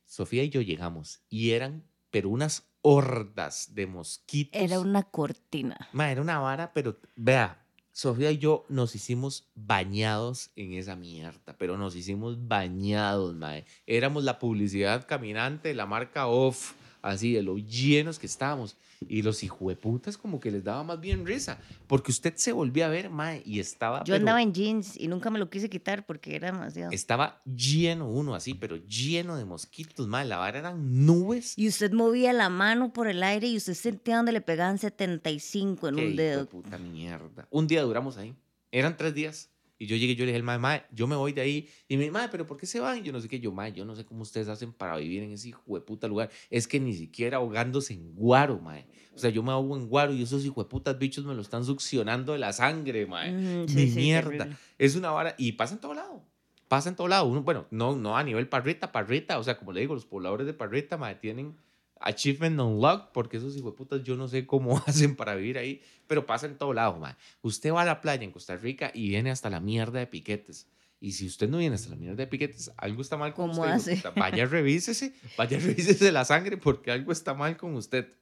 Sofía 0.07 0.43
y 0.45 0.51
yo 0.51 0.61
llegamos 0.61 1.21
y 1.29 1.51
eran, 1.51 1.85
pero 2.11 2.29
unas 2.29 2.65
hordas 2.83 3.75
de 3.75 3.87
mosquitos. 3.87 4.61
Era 4.61 4.81
una 4.81 5.03
cortina. 5.05 5.89
Mae, 5.93 6.13
era 6.13 6.23
una 6.23 6.39
vara, 6.39 6.73
pero 6.73 6.97
vea, 7.17 7.65
Sofía 7.93 8.31
y 8.31 8.39
yo 8.39 8.65
nos 8.69 8.95
hicimos 8.95 9.49
bañados 9.55 10.51
en 10.57 10.73
esa 10.75 10.97
mierda, 10.97 11.57
pero 11.59 11.77
nos 11.77 11.97
hicimos 11.97 12.47
bañados, 12.49 13.35
mae. 13.35 13.65
Éramos 13.87 14.25
la 14.25 14.39
publicidad 14.39 15.07
caminante 15.07 15.69
de 15.69 15.75
la 15.75 15.87
marca 15.87 16.27
Off, 16.29 16.73
así 17.03 17.33
de 17.33 17.43
lo 17.43 17.59
llenos 17.59 18.19
que 18.19 18.27
estábamos. 18.27 18.77
Y 19.09 19.23
los 19.23 19.43
hijueputas 19.43 20.19
como 20.19 20.41
que 20.41 20.51
les 20.51 20.63
daba 20.63 20.85
más 20.85 21.01
bien 21.01 21.25
risa, 21.25 21.59
porque 21.87 22.11
usted 22.11 22.35
se 22.37 22.53
volvía 22.53 22.85
a 22.85 22.91
ver, 22.91 23.09
mae, 23.09 23.43
y 23.47 23.59
estaba... 23.59 24.01
Yo 24.01 24.13
pero 24.13 24.17
andaba 24.17 24.43
en 24.43 24.53
jeans 24.53 24.95
y 25.01 25.09
nunca 25.09 25.31
me 25.31 25.39
lo 25.39 25.49
quise 25.49 25.71
quitar 25.71 26.05
porque 26.05 26.37
era 26.37 26.53
demasiado. 26.53 26.93
Estaba 26.93 27.41
lleno 27.45 28.11
uno 28.11 28.35
así, 28.35 28.53
pero 28.53 28.77
lleno 28.77 29.37
de 29.37 29.47
mosquitos, 29.47 30.07
mae. 30.07 30.27
La 30.27 30.37
vara 30.37 30.59
eran 30.59 31.07
nubes. 31.07 31.55
Y 31.57 31.67
usted 31.67 31.93
movía 31.93 32.35
la 32.35 32.51
mano 32.51 32.93
por 32.93 33.09
el 33.09 33.23
aire 33.23 33.47
y 33.49 33.57
usted 33.57 33.73
sentía 33.73 34.17
donde 34.17 34.33
le 34.33 34.43
pegaban 34.43 34.77
75 34.79 35.89
en 35.89 35.97
Qué 35.97 36.07
un 36.07 36.17
dedo. 36.17 36.47
puta 36.47 36.77
mierda. 36.77 37.49
Un 37.51 37.67
día 37.67 37.83
duramos 37.83 38.19
ahí. 38.19 38.35
Eran 38.71 38.99
tres 38.99 39.15
días. 39.15 39.49
Y 39.81 39.87
yo 39.87 39.97
llegué, 39.97 40.15
yo 40.15 40.27
le 40.27 40.33
dije 40.33 40.37
al 40.37 40.43
mae, 40.43 40.59
mae, 40.59 40.85
yo 40.93 41.07
me 41.07 41.17
voy 41.17 41.33
de 41.33 41.41
ahí. 41.41 41.67
Y 41.89 41.97
me 41.97 42.03
dice, 42.03 42.13
mae, 42.13 42.29
¿pero 42.29 42.47
por 42.47 42.59
qué 42.59 42.67
se 42.67 42.81
van? 42.81 42.99
Y 42.99 43.03
yo 43.03 43.13
no 43.15 43.21
sé 43.23 43.29
qué. 43.29 43.41
Yo, 43.41 43.51
mae, 43.51 43.73
yo 43.73 43.87
no 43.87 43.97
sé 43.97 44.05
cómo 44.05 44.21
ustedes 44.21 44.47
hacen 44.49 44.75
para 44.75 44.99
vivir 44.99 45.23
en 45.23 45.33
ese 45.33 45.49
hijo 45.49 45.63
de 45.69 45.81
puta 45.81 46.07
lugar. 46.07 46.29
Es 46.51 46.69
que 46.69 46.79
ni 46.79 46.93
siquiera 46.93 47.39
ahogándose 47.39 47.95
en 47.95 48.15
guaro, 48.15 48.59
mae. 48.59 48.87
O 49.15 49.19
sea, 49.19 49.31
yo 49.31 49.43
me 49.43 49.53
ahogo 49.53 49.79
en 49.79 49.89
guaro 49.89 50.13
y 50.13 50.23
esos 50.23 50.45
hijo 50.45 50.63
de 50.63 50.69
putas 50.69 50.99
bichos 50.99 51.25
me 51.25 51.35
lo 51.35 51.41
están 51.41 51.65
succionando 51.65 52.35
de 52.35 52.41
la 52.41 52.53
sangre, 52.53 53.07
mae. 53.07 53.33
Mm, 53.33 53.69
sí, 53.69 53.75
Ni 53.75 53.91
sí, 53.91 53.97
mierda. 53.97 54.51
Es 54.77 54.97
una 54.97 55.13
vara. 55.13 55.35
Y 55.39 55.53
pasa 55.53 55.73
en 55.73 55.81
todo 55.81 55.95
lado. 55.95 56.23
Pasa 56.69 56.91
en 56.91 56.97
todo 56.97 57.09
lado. 57.09 57.27
Uno, 57.27 57.43
bueno, 57.43 57.67
no, 57.71 57.97
no 57.97 58.19
a 58.19 58.23
nivel 58.23 58.49
parrita, 58.51 58.93
parrita. 58.93 59.39
O 59.39 59.45
sea, 59.45 59.57
como 59.57 59.73
le 59.73 59.81
digo, 59.81 59.95
los 59.95 60.05
pobladores 60.05 60.47
de 60.47 60.53
parrita, 60.53 60.99
mae, 60.99 61.15
tienen 61.15 61.57
achievement 62.01 62.59
unlocked, 62.59 63.13
porque 63.13 63.37
esos 63.37 63.57
hijueputas 63.57 64.03
yo 64.03 64.17
no 64.17 64.27
sé 64.29 64.47
cómo 64.47 64.79
hacen 64.87 65.17
para 65.17 65.35
vivir 65.35 65.59
ahí, 65.59 65.83
pero 66.07 66.27
pasa 66.27 66.47
en 66.47 66.57
todo 66.57 66.73
lado, 66.73 66.99
mae. 66.99 67.15
Usted 67.43 67.73
va 67.73 67.83
a 67.83 67.85
la 67.85 68.01
playa 68.01 68.25
en 68.25 68.33
Costa 68.33 68.57
Rica 68.57 68.91
y 68.95 69.09
viene 69.09 69.31
hasta 69.31 69.51
la 69.51 69.61
mierda 69.61 69.99
de 70.01 70.07
piquetes. 70.07 70.67
Y 70.99 71.13
si 71.13 71.27
usted 71.27 71.49
no 71.49 71.59
viene 71.59 71.77
hasta 71.77 71.89
la 71.91 71.97
mierda 71.97 72.17
de 72.17 72.27
piquetes, 72.27 72.73
algo 72.77 73.01
está 73.01 73.17
mal 73.17 73.33
con 73.33 73.51
¿Cómo 73.51 73.63
usted. 73.63 73.93
hace? 73.93 74.03
Vaya, 74.17 74.45
revísese, 74.47 75.15
vaya, 75.37 75.59
revísese 75.63 76.13
la 76.13 76.25
sangre 76.25 76.57
porque 76.57 76.91
algo 76.91 77.13
está 77.13 77.33
mal 77.35 77.57
con 77.57 77.75
usted. 77.75 78.13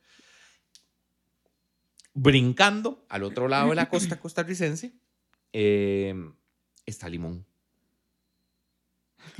Brincando 2.14 3.04
al 3.08 3.22
otro 3.22 3.48
lado 3.48 3.70
de 3.70 3.76
la 3.76 3.88
costa 3.88 4.18
costarricense, 4.20 4.92
eh, 5.52 6.14
está 6.84 7.08
Limón. 7.08 7.47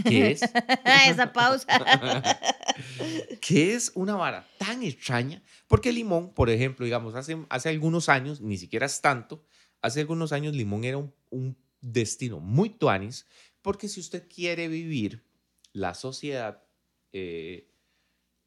¿Qué 0.05 0.33
es? 0.33 0.43
Esa 1.07 1.33
pausa. 1.33 1.67
que 3.41 3.75
es 3.75 3.93
una 3.95 4.15
vara 4.15 4.49
tan 4.59 4.83
extraña, 4.83 5.43
porque 5.67 5.93
Limón, 5.93 6.33
por 6.35 6.51
ejemplo, 6.51 6.85
digamos, 6.85 7.15
hace, 7.15 7.45
hace 7.49 7.69
algunos 7.69 8.09
años, 8.09 8.41
ni 8.41 8.57
siquiera 8.57 8.87
es 8.87 9.01
tanto, 9.01 9.45
hace 9.83 10.01
algunos 10.01 10.33
años 10.33 10.55
Limón 10.55 10.85
era 10.85 10.99
un, 10.99 11.13
un 11.31 11.57
destino 11.81 12.41
muy 12.41 12.71
tuanis, 12.71 13.27
porque 13.63 13.89
si 13.89 14.01
usted 14.01 14.29
quiere 14.29 14.69
vivir 14.69 15.25
la 15.73 15.95
sociedad 15.95 16.63
eh, 17.13 17.71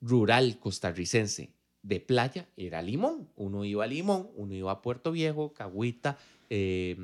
rural 0.01 0.59
costarricense 0.59 1.53
de 1.81 1.99
playa, 1.99 2.49
era 2.57 2.81
Limón. 2.81 3.29
Uno 3.35 3.65
iba 3.65 3.83
a 3.83 3.87
Limón, 3.87 4.29
uno 4.35 4.53
iba 4.53 4.71
a 4.71 4.81
Puerto 4.81 5.11
Viejo, 5.11 5.53
Cahuita, 5.53 6.17
eh, 6.49 6.95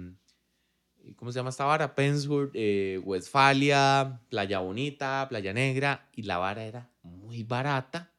¿cómo 1.15 1.31
se 1.31 1.39
llama 1.39 1.49
esta 1.49 1.65
vara? 1.65 1.95
Penswood, 1.95 2.49
eh, 2.53 2.99
Westfalia, 3.03 4.21
Playa 4.29 4.59
Bonita, 4.59 5.27
Playa 5.29 5.53
Negra, 5.53 6.09
y 6.13 6.23
la 6.23 6.37
vara 6.37 6.63
era 6.63 6.89
muy 7.03 7.43
barata 7.43 8.11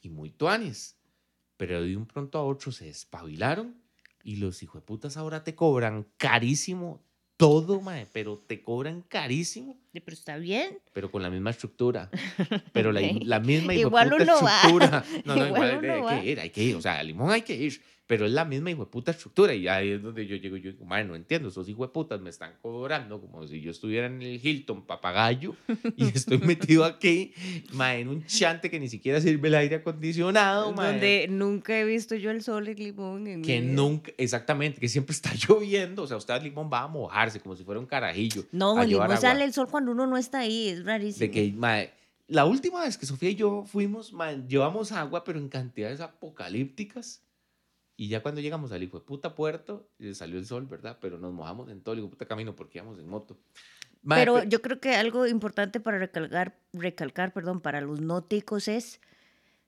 y 0.00 0.10
muy 0.10 0.30
tuanis. 0.30 0.96
Pero 1.56 1.82
de 1.82 1.96
un 1.96 2.06
pronto 2.06 2.38
a 2.38 2.44
otro 2.44 2.72
se 2.72 2.86
despabilaron 2.86 3.80
y 4.22 4.36
los 4.36 4.62
hijueputas 4.62 5.16
ahora 5.16 5.44
te 5.44 5.54
cobran 5.54 6.06
carísimo 6.16 7.04
todo, 7.36 7.80
mae, 7.80 8.06
pero 8.12 8.38
te 8.38 8.62
cobran 8.62 9.02
carísimo. 9.02 9.78
Pero 10.00 10.14
está 10.14 10.36
bien. 10.38 10.78
pero 10.92 11.10
con 11.10 11.22
la 11.22 11.30
misma 11.30 11.50
estructura. 11.50 12.10
Pero 12.72 12.92
la, 12.92 13.00
la 13.22 13.40
misma 13.40 13.74
Igual 13.74 14.12
uno 14.14 14.34
va. 14.42 14.56
estructura. 14.62 15.04
No, 15.24 15.36
no, 15.36 15.46
Igual 15.46 15.70
igual, 15.74 15.78
uno 15.84 15.92
hay 15.94 16.00
va. 16.16 16.20
que 16.22 16.30
ir, 16.30 16.40
hay 16.40 16.50
que 16.50 16.62
ir. 16.62 16.76
O 16.76 16.80
sea, 16.80 16.98
al 16.98 17.06
limón 17.06 17.30
hay 17.30 17.42
que 17.42 17.54
ir. 17.54 17.80
Pero 18.06 18.26
es 18.26 18.32
la 18.32 18.44
misma 18.44 18.70
hijueputa 18.70 19.12
estructura. 19.12 19.54
Y 19.54 19.66
ahí 19.66 19.92
es 19.92 20.02
donde 20.02 20.26
yo 20.26 20.36
llego 20.36 20.58
yo 20.58 20.72
digo, 20.72 20.84
madre, 20.84 21.04
no 21.06 21.14
entiendo. 21.16 21.48
Esos 21.48 21.66
hijueputas 21.70 22.20
me 22.20 22.28
están 22.28 22.52
cobrando 22.60 23.18
como 23.18 23.46
si 23.48 23.62
yo 23.62 23.70
estuviera 23.70 24.08
en 24.08 24.20
el 24.20 24.46
Hilton 24.46 24.84
papagayo 24.84 25.56
y 25.96 26.08
estoy 26.08 26.36
metido 26.36 26.84
aquí, 26.84 27.32
madre, 27.72 28.00
en 28.00 28.08
un 28.08 28.26
chante 28.26 28.70
que 28.70 28.78
ni 28.78 28.88
siquiera 28.90 29.22
sirve 29.22 29.48
el 29.48 29.54
aire 29.54 29.76
acondicionado, 29.76 30.70
madre. 30.74 30.90
Donde 30.92 31.26
nunca 31.30 31.78
he 31.78 31.84
visto 31.86 32.14
yo 32.14 32.30
el 32.30 32.42
sol 32.42 32.68
en 32.68 32.76
limón. 32.76 33.26
En 33.26 33.40
Que 33.40 33.62
nunca, 33.62 34.12
exactamente, 34.18 34.80
que 34.80 34.88
siempre 34.88 35.14
está 35.14 35.32
lloviendo. 35.48 36.02
O 36.02 36.06
sea, 36.06 36.18
usted 36.18 36.34
al 36.34 36.44
limón 36.44 36.68
va 36.70 36.82
a 36.82 36.88
mojarse 36.88 37.40
como 37.40 37.56
si 37.56 37.64
fuera 37.64 37.80
un 37.80 37.86
carajillo. 37.86 38.44
No, 38.52 38.76
a 38.76 38.84
limón 38.84 39.16
sale 39.16 39.44
el 39.44 39.54
sol 39.54 39.66
cuando 39.70 39.83
uno 39.92 40.06
no 40.06 40.16
está 40.16 40.40
ahí, 40.40 40.68
es 40.68 40.84
rarísimo. 40.84 41.20
De 41.20 41.30
que, 41.30 41.52
mae, 41.52 41.92
la 42.28 42.44
última 42.46 42.80
vez 42.82 42.96
que 42.98 43.06
Sofía 43.06 43.30
y 43.30 43.34
yo 43.34 43.64
fuimos, 43.66 44.12
mae, 44.12 44.42
llevamos 44.48 44.92
agua, 44.92 45.24
pero 45.24 45.38
en 45.38 45.48
cantidades 45.48 46.00
apocalípticas. 46.00 47.22
Y 47.96 48.08
ya 48.08 48.22
cuando 48.22 48.40
llegamos 48.40 48.72
al 48.72 48.82
hijo 48.82 48.98
de 48.98 49.04
puta 49.04 49.34
puerto, 49.36 49.88
eh, 50.00 50.14
salió 50.14 50.38
el 50.38 50.46
sol, 50.46 50.66
¿verdad? 50.66 50.98
Pero 51.00 51.16
nos 51.18 51.32
mojamos 51.32 51.68
en 51.70 51.80
todo 51.80 51.92
el 51.92 52.00
hijo 52.00 52.10
puta 52.10 52.26
camino 52.26 52.56
porque 52.56 52.78
íbamos 52.78 52.98
en 52.98 53.06
moto. 53.08 53.38
Mae, 54.02 54.20
Pero 54.20 54.40
pe- 54.40 54.48
yo 54.48 54.60
creo 54.62 54.80
que 54.80 54.94
algo 54.96 55.26
importante 55.26 55.78
para 55.80 55.98
recalcar, 55.98 56.58
recalcar 56.72 57.32
perdón, 57.32 57.60
para 57.60 57.80
los 57.80 58.00
nóticos 58.00 58.66
es 58.68 59.00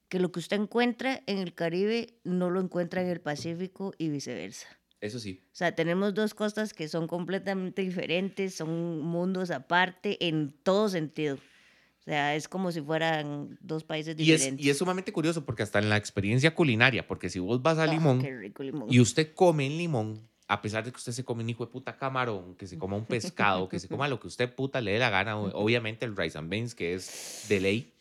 que 0.09 0.19
lo 0.19 0.33
que 0.33 0.41
usted 0.41 0.61
encuentra 0.61 1.23
en 1.27 1.39
el 1.39 1.55
Caribe 1.55 2.19
no 2.25 2.51
lo 2.51 2.61
encuentra 2.61 3.01
en 3.01 3.09
el 3.09 3.21
Pacífico 3.21 3.93
y 3.97 4.09
viceversa. 4.09 4.67
Eso 5.01 5.19
sí, 5.19 5.41
O 5.53 5.55
sea, 5.57 5.75
tenemos 5.75 6.15
dos 6.15 6.33
costas 6.35 6.73
que 6.73 6.89
son 6.89 7.07
completamente 7.07 7.83
diferentes, 7.83 8.55
son 8.55 9.01
mundos 9.01 9.51
aparte 9.51 10.17
en 10.27 10.55
todo 10.63 10.89
sentido. 10.89 11.37
O 11.37 12.03
sea, 12.09 12.35
es 12.37 12.47
como 12.49 12.71
si 12.73 12.81
fueran 12.81 13.59
dos 13.61 13.83
países 13.85 14.17
y 14.19 14.33
es, 14.33 14.41
diferentes. 14.41 14.65
y 14.67 14.71
es 14.71 14.79
sumamente 14.79 15.13
curioso 15.13 15.45
porque 15.45 15.63
hasta 15.65 15.81
en 15.81 15.89
la 15.89 15.97
experiencia 15.97 16.55
culinaria, 16.55 17.07
porque 17.07 17.29
si 17.29 17.39
vos 17.41 17.61
vas 17.63 17.79
a 17.79 17.83
Ah, 17.83 17.87
Limón 17.87 18.23
limón. 18.59 18.87
y 18.89 19.01
usted 19.01 19.35
come 19.35 19.67
en 19.67 19.77
Limón, 19.77 20.29
a 20.49 20.63
pesar 20.63 20.85
de 20.85 20.93
que 20.93 20.97
usted 20.99 21.11
se 21.13 21.25
come 21.25 21.43
un 21.43 21.51
hijo 21.51 21.67
de 21.67 21.73
puta 21.73 21.97
camarón, 21.97 22.55
que 22.55 22.69
se 22.69 22.79
coma 22.79 22.97
un 22.97 23.05
pescado, 23.07 23.69
que 23.69 23.81
se 23.81 23.89
coma 23.89 24.07
lo 24.07 24.21
que 24.21 24.29
usted 24.29 24.55
puta 24.55 24.81
le 24.81 24.93
dé 24.93 24.99
la 25.01 25.11
gana, 25.11 25.37
obviamente 25.37 26.07
el 26.07 26.17
rice 26.17 26.39
and 26.39 26.49
beans, 26.49 26.75
que 26.77 26.95
es 26.95 27.45
de 27.49 27.59
ley, 27.61 27.93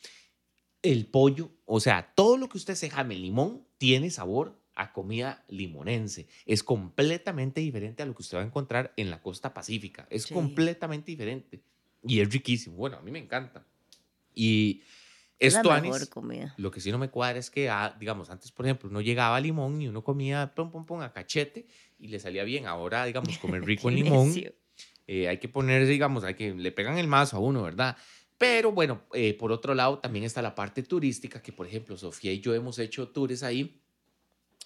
el 0.84 1.08
pollo, 1.08 1.50
o 1.66 1.80
sea, 1.80 2.14
todo 2.16 2.38
lo 2.38 2.48
que 2.48 2.58
usted 2.60 2.76
se 2.76 2.92
jame 2.92 3.16
Limón 3.16 3.66
tiene 3.80 4.12
sabor 4.12 4.56
a 4.76 4.92
comida 4.94 5.44
limonense. 5.48 6.28
Es 6.46 6.64
completamente 6.64 7.62
diferente 7.62 8.04
a 8.04 8.06
lo 8.06 8.14
que 8.14 8.22
usted 8.22 8.38
va 8.38 8.42
a 8.42 8.46
encontrar 8.46 8.94
en 8.98 9.10
la 9.10 9.22
costa 9.22 9.54
pacífica. 9.54 10.06
Es 10.10 10.24
Sí. 10.24 10.34
completamente 10.34 11.12
diferente. 11.12 11.62
Y 12.04 12.20
es 12.20 12.32
riquísimo. 12.32 12.76
Bueno, 12.76 12.98
a 12.98 13.02
mí 13.02 13.10
me 13.12 13.20
encanta. 13.20 13.66
Y 14.34 14.84
es 15.40 15.54
la 15.54 15.60
esto, 15.60 15.70
mejor 15.72 15.96
Anis, 15.98 16.10
comida. 16.10 16.54
lo 16.58 16.72
que 16.72 16.80
sí 16.82 16.92
no 16.92 16.98
me 16.98 17.10
cuadra 17.10 17.40
es 17.40 17.50
que, 17.50 17.70
ah, 17.70 17.96
digamos, 18.00 18.30
antes, 18.30 18.52
por 18.52 18.66
ejemplo, 18.66 18.90
uno 18.90 19.02
llegaba 19.02 19.36
a 19.36 19.40
limón 19.40 19.82
y 19.82 19.88
uno 19.88 20.04
comía 20.04 20.54
pum, 20.54 20.72
pum, 20.72 20.86
pum, 20.86 21.02
a 21.02 21.12
cachete 21.14 21.68
y 21.98 22.08
le 22.10 22.20
salía 22.20 22.44
bien. 22.44 22.66
Ahora, 22.68 23.06
digamos, 23.06 23.38
comer 23.38 23.64
rico 23.66 23.90
en 23.90 23.96
limón, 23.96 24.34
eh, 25.08 25.28
hay 25.28 25.38
que 25.40 25.48
poner, 25.50 25.86
digamos, 25.88 26.24
hay 26.24 26.34
que, 26.36 26.54
le 26.54 26.72
pegan 26.72 26.98
el 26.98 27.08
mazo 27.08 27.38
a 27.38 27.40
uno, 27.40 27.64
¿verdad? 27.64 27.96
Pero 28.38 28.72
bueno, 28.74 29.04
eh, 29.14 29.34
por 29.34 29.52
otro 29.52 29.74
lado, 29.74 30.00
también 30.00 30.26
está 30.26 30.42
la 30.42 30.56
parte 30.56 30.84
turística, 30.84 31.42
que 31.42 31.54
por 31.54 31.66
ejemplo, 31.68 31.96
Sofía 31.98 32.34
y 32.34 32.42
yo 32.42 32.54
hemos 32.54 32.78
hecho 32.80 33.08
tours 33.10 33.44
ahí. 33.44 33.82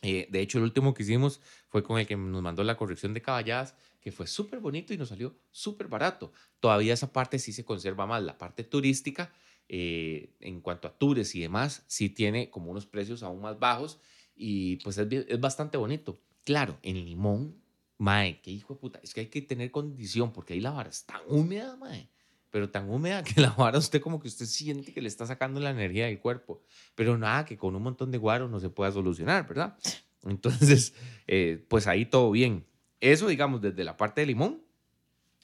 Eh, 0.02 0.28
de 0.30 0.40
hecho, 0.42 0.58
el 0.58 0.64
último 0.64 0.94
que 0.94 1.04
hicimos 1.04 1.42
fue 1.68 1.84
con 1.84 2.00
el 2.00 2.08
que 2.08 2.16
nos 2.16 2.42
mandó 2.42 2.64
la 2.64 2.78
corrección 2.78 3.14
de 3.14 3.22
caballadas, 3.22 3.76
que 4.00 4.12
fue 4.12 4.28
súper 4.28 4.60
bonito 4.60 4.94
y 4.94 4.98
nos 4.98 5.10
salió 5.10 5.38
súper 5.52 5.88
barato. 5.88 6.32
Todavía 6.60 6.94
esa 6.94 7.12
parte 7.12 7.38
sí 7.40 7.52
se 7.52 7.66
conserva 7.66 8.06
más, 8.06 8.24
la 8.24 8.38
parte 8.38 8.64
turística, 8.64 9.34
eh, 9.68 10.36
en 10.40 10.62
cuanto 10.62 10.88
a 10.88 10.98
tours 10.98 11.36
y 11.36 11.42
demás, 11.42 11.84
sí 11.88 12.10
tiene 12.10 12.50
como 12.50 12.72
unos 12.72 12.86
precios 12.86 13.24
aún 13.24 13.42
más 13.42 13.60
bajos 13.60 14.00
y 14.36 14.78
pues 14.78 14.98
es, 14.98 15.08
es 15.12 15.40
bastante 15.40 15.78
bonito. 15.78 16.22
Claro, 16.46 16.80
en 16.82 17.06
Limón, 17.06 17.62
mae, 17.98 18.42
qué 18.42 18.52
hijo 18.52 18.74
de 18.74 18.80
puta, 18.80 19.00
es 19.04 19.14
que 19.14 19.22
hay 19.22 19.28
que 19.28 19.42
tener 19.42 19.70
condición 19.70 20.32
porque 20.32 20.54
ahí 20.54 20.62
la 20.62 20.72
vara 20.72 20.90
es 20.90 21.06
tan 21.06 21.22
húmeda, 21.28 21.76
mae, 21.76 22.10
pero 22.52 22.70
tan 22.70 22.90
húmeda 22.90 23.24
que 23.24 23.42
la 23.42 23.52
vara 23.52 23.78
usted 23.78 24.02
como 24.02 24.20
que 24.20 24.28
usted 24.28 24.46
siente 24.46 24.94
que 24.94 25.02
le 25.02 25.08
está 25.08 25.26
sacando 25.26 25.60
la 25.60 25.70
energía 25.70 26.06
del 26.06 26.20
cuerpo, 26.20 26.62
pero 26.96 27.18
nada, 27.18 27.46
que 27.46 27.58
con 27.58 27.76
un 27.76 27.84
montón 27.84 28.12
de 28.12 28.18
guaro 28.18 28.48
no 28.48 28.60
se 28.60 28.70
pueda 28.70 28.92
solucionar, 28.92 29.48
¿verdad? 29.48 29.78
Entonces, 30.26 30.94
eh, 31.28 31.64
pues 31.68 31.88
ahí 31.88 32.06
todo 32.06 32.32
bien. 32.32 32.66
Eso, 33.00 33.28
digamos, 33.28 33.62
desde 33.62 33.84
la 33.84 33.96
parte 33.96 34.22
de 34.22 34.28
Limón. 34.28 34.62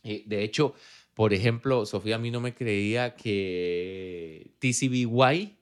Eh, 0.04 0.24
de 0.26 0.44
hecho, 0.44 0.74
por 1.14 1.34
ejemplo, 1.34 1.86
Sofía 1.86 2.16
a 2.16 2.20
mí 2.20 2.32
no 2.32 2.42
me 2.42 2.54
creía 2.54 3.16
que 3.16 4.52
TCBY 4.60 5.58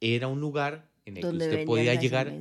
era 0.00 0.28
un 0.28 0.40
lugar 0.40 0.88
en 1.06 1.16
el 1.16 1.22
que 1.22 1.28
usted 1.28 1.64
podía 1.64 1.94
llegar. 1.94 2.32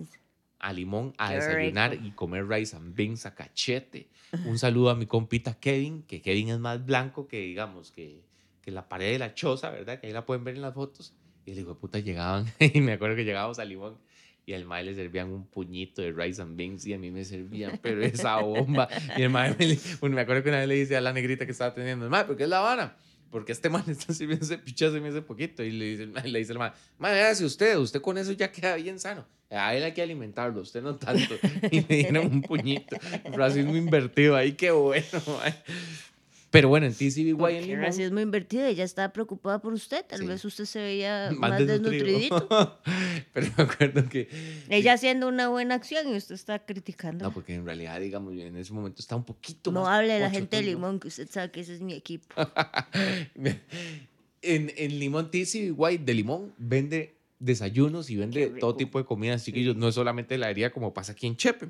A 0.65 0.73
Limón 0.73 1.13
a 1.19 1.29
Qué 1.29 1.35
desayunar 1.35 1.91
rico. 1.91 2.05
y 2.07 2.11
comer 2.11 2.47
rice 2.47 2.75
and 2.75 2.95
beans 2.95 3.25
a 3.27 3.35
cachete. 3.35 4.07
Un 4.45 4.57
saludo 4.57 4.89
a 4.89 4.95
mi 4.95 5.05
compita 5.05 5.59
Kevin, 5.59 6.01
que 6.03 6.21
Kevin 6.21 6.49
es 6.49 6.59
más 6.59 6.83
blanco 6.83 7.27
que, 7.27 7.39
digamos, 7.39 7.91
que, 7.91 8.21
que 8.63 8.71
la 8.71 8.89
pared 8.89 9.11
de 9.11 9.19
la 9.19 9.35
choza, 9.35 9.69
¿verdad? 9.69 9.99
Que 9.99 10.07
ahí 10.07 10.13
la 10.13 10.25
pueden 10.25 10.43
ver 10.43 10.55
en 10.55 10.61
las 10.63 10.73
fotos. 10.73 11.13
Y 11.45 11.51
el 11.51 11.59
hijo 11.59 11.69
de 11.69 11.75
puta 11.75 11.99
llegaban, 11.99 12.45
y 12.59 12.81
me 12.81 12.93
acuerdo 12.93 13.15
que 13.15 13.23
llegábamos 13.25 13.59
a 13.59 13.65
Limón 13.65 13.97
y 14.47 14.53
al 14.53 14.65
mae 14.65 14.83
le 14.83 14.93
servían 14.95 15.31
un 15.31 15.45
puñito 15.45 16.01
de 16.01 16.11
rice 16.11 16.41
and 16.41 16.55
beans 16.55 16.85
y 16.85 16.93
a 16.93 16.99
mí 16.99 17.11
me 17.11 17.23
servían, 17.23 17.79
pero 17.81 18.01
esa 18.03 18.37
bomba. 18.41 18.87
Y 19.17 19.21
el 19.21 19.29
mae 19.29 19.55
me, 19.57 19.77
bueno, 19.99 20.15
me 20.15 20.21
acuerdo 20.21 20.41
que 20.43 20.49
una 20.49 20.59
vez 20.59 20.67
le 20.67 20.75
dice 20.75 20.97
a 20.97 21.01
la 21.01 21.13
negrita 21.13 21.45
que 21.45 21.51
estaba 21.51 21.73
teniendo, 21.73 22.09
mae, 22.09 22.25
¿por 22.25 22.35
qué 22.35 22.43
es 22.43 22.49
la 22.49 22.59
Habana? 22.59 22.97
Porque 23.35 23.51
este 23.51 23.69
man 23.69 23.83
está 23.85 24.13
sirviendo 24.13 24.45
ese 24.45 24.57
pichazo 24.57 24.95
y 24.95 25.01
me 25.01 25.09
hace 25.09 25.21
poquito. 25.21 25.61
Y 25.61 25.69
le 25.69 25.85
dice, 25.85 26.05
le 26.23 26.39
dice 26.39 26.53
el 26.53 26.57
man, 26.57 26.71
mae, 26.97 27.13
véase 27.13 27.43
usted, 27.43 27.75
usted 27.77 27.99
con 27.99 28.17
eso 28.17 28.31
ya 28.31 28.49
queda 28.49 28.77
bien 28.77 28.97
sano. 28.97 29.25
A 29.49 29.75
él 29.75 29.83
hay 29.83 29.91
que 29.91 30.01
alimentarlo, 30.01 30.61
usted 30.61 30.81
no 30.81 30.95
tanto. 30.95 31.35
Y 31.69 31.81
me 31.81 31.97
dieron 31.97 32.27
un 32.27 32.41
puñito. 32.41 32.95
Racismo 33.25 33.75
invertido 33.75 34.37
ahí, 34.37 34.53
qué 34.53 34.71
bueno, 34.71 35.21
mae. 35.27 35.53
Pero 36.55 36.69
bueno, 36.69 36.85
en 36.85 36.93
TCBY 36.93 37.29
en 37.31 37.37
Porque 37.37 37.61
Limón, 37.61 37.81
racismo 37.81 38.19
invertido, 38.19 38.65
ella 38.65 38.83
estaba 38.83 39.11
preocupada 39.11 39.59
por 39.61 39.73
usted. 39.73 40.05
Tal 40.07 40.19
Sí. 40.19 40.25
vez 40.25 40.43
usted 40.45 40.65
se 40.65 40.79
veía 40.81 41.31
más 41.37 41.59
desnutridito. 41.65 42.79
Pero 43.33 43.47
me 43.57 43.63
acuerdo 43.63 44.07
que 44.09 44.29
Ella 44.69 44.93
haciendo 44.93 45.27
una 45.27 45.49
buena 45.49 45.75
acción 45.75 46.07
y 46.07 46.15
usted 46.15 46.35
está 46.35 46.65
criticando. 46.65 47.25
No, 47.25 47.33
porque 47.33 47.53
en 47.55 47.65
realidad, 47.65 47.99
digamos, 47.99 48.33
en 48.33 48.55
ese 48.55 48.71
momento 48.73 49.01
está 49.01 49.15
un 49.15 49.25
poquito 49.25 49.71
No 49.71 49.81
más 49.83 49.89
hable 49.99 50.13
de 50.13 50.19
la 50.19 50.29
gente 50.29 50.55
de 50.57 50.61
¿no? 50.63 50.69
Limón, 50.69 50.99
que 50.99 51.09
usted 51.09 51.29
sabe 51.29 51.51
que 51.51 51.59
ese 51.59 51.73
es 51.75 51.81
mi 51.81 51.93
equipo. 51.93 52.33
en, 54.41 54.71
en 54.75 54.99
Limón 54.99 55.31
TCBY 55.31 55.97
de 55.97 56.13
Limón 56.13 56.53
vende 56.57 57.15
desayunos 57.39 58.09
y 58.09 58.15
vende 58.15 58.47
todo 58.59 58.75
tipo 58.75 58.97
de 58.97 59.05
comidas, 59.05 59.43
chiquillos. 59.43 59.75
No 59.75 59.87
es 59.89 59.95
solamente 59.95 60.35
heladería 60.35 60.71
como 60.71 60.93
pasa 60.93 61.11
aquí 61.11 61.27
en 61.27 61.35
Chepe. 61.35 61.69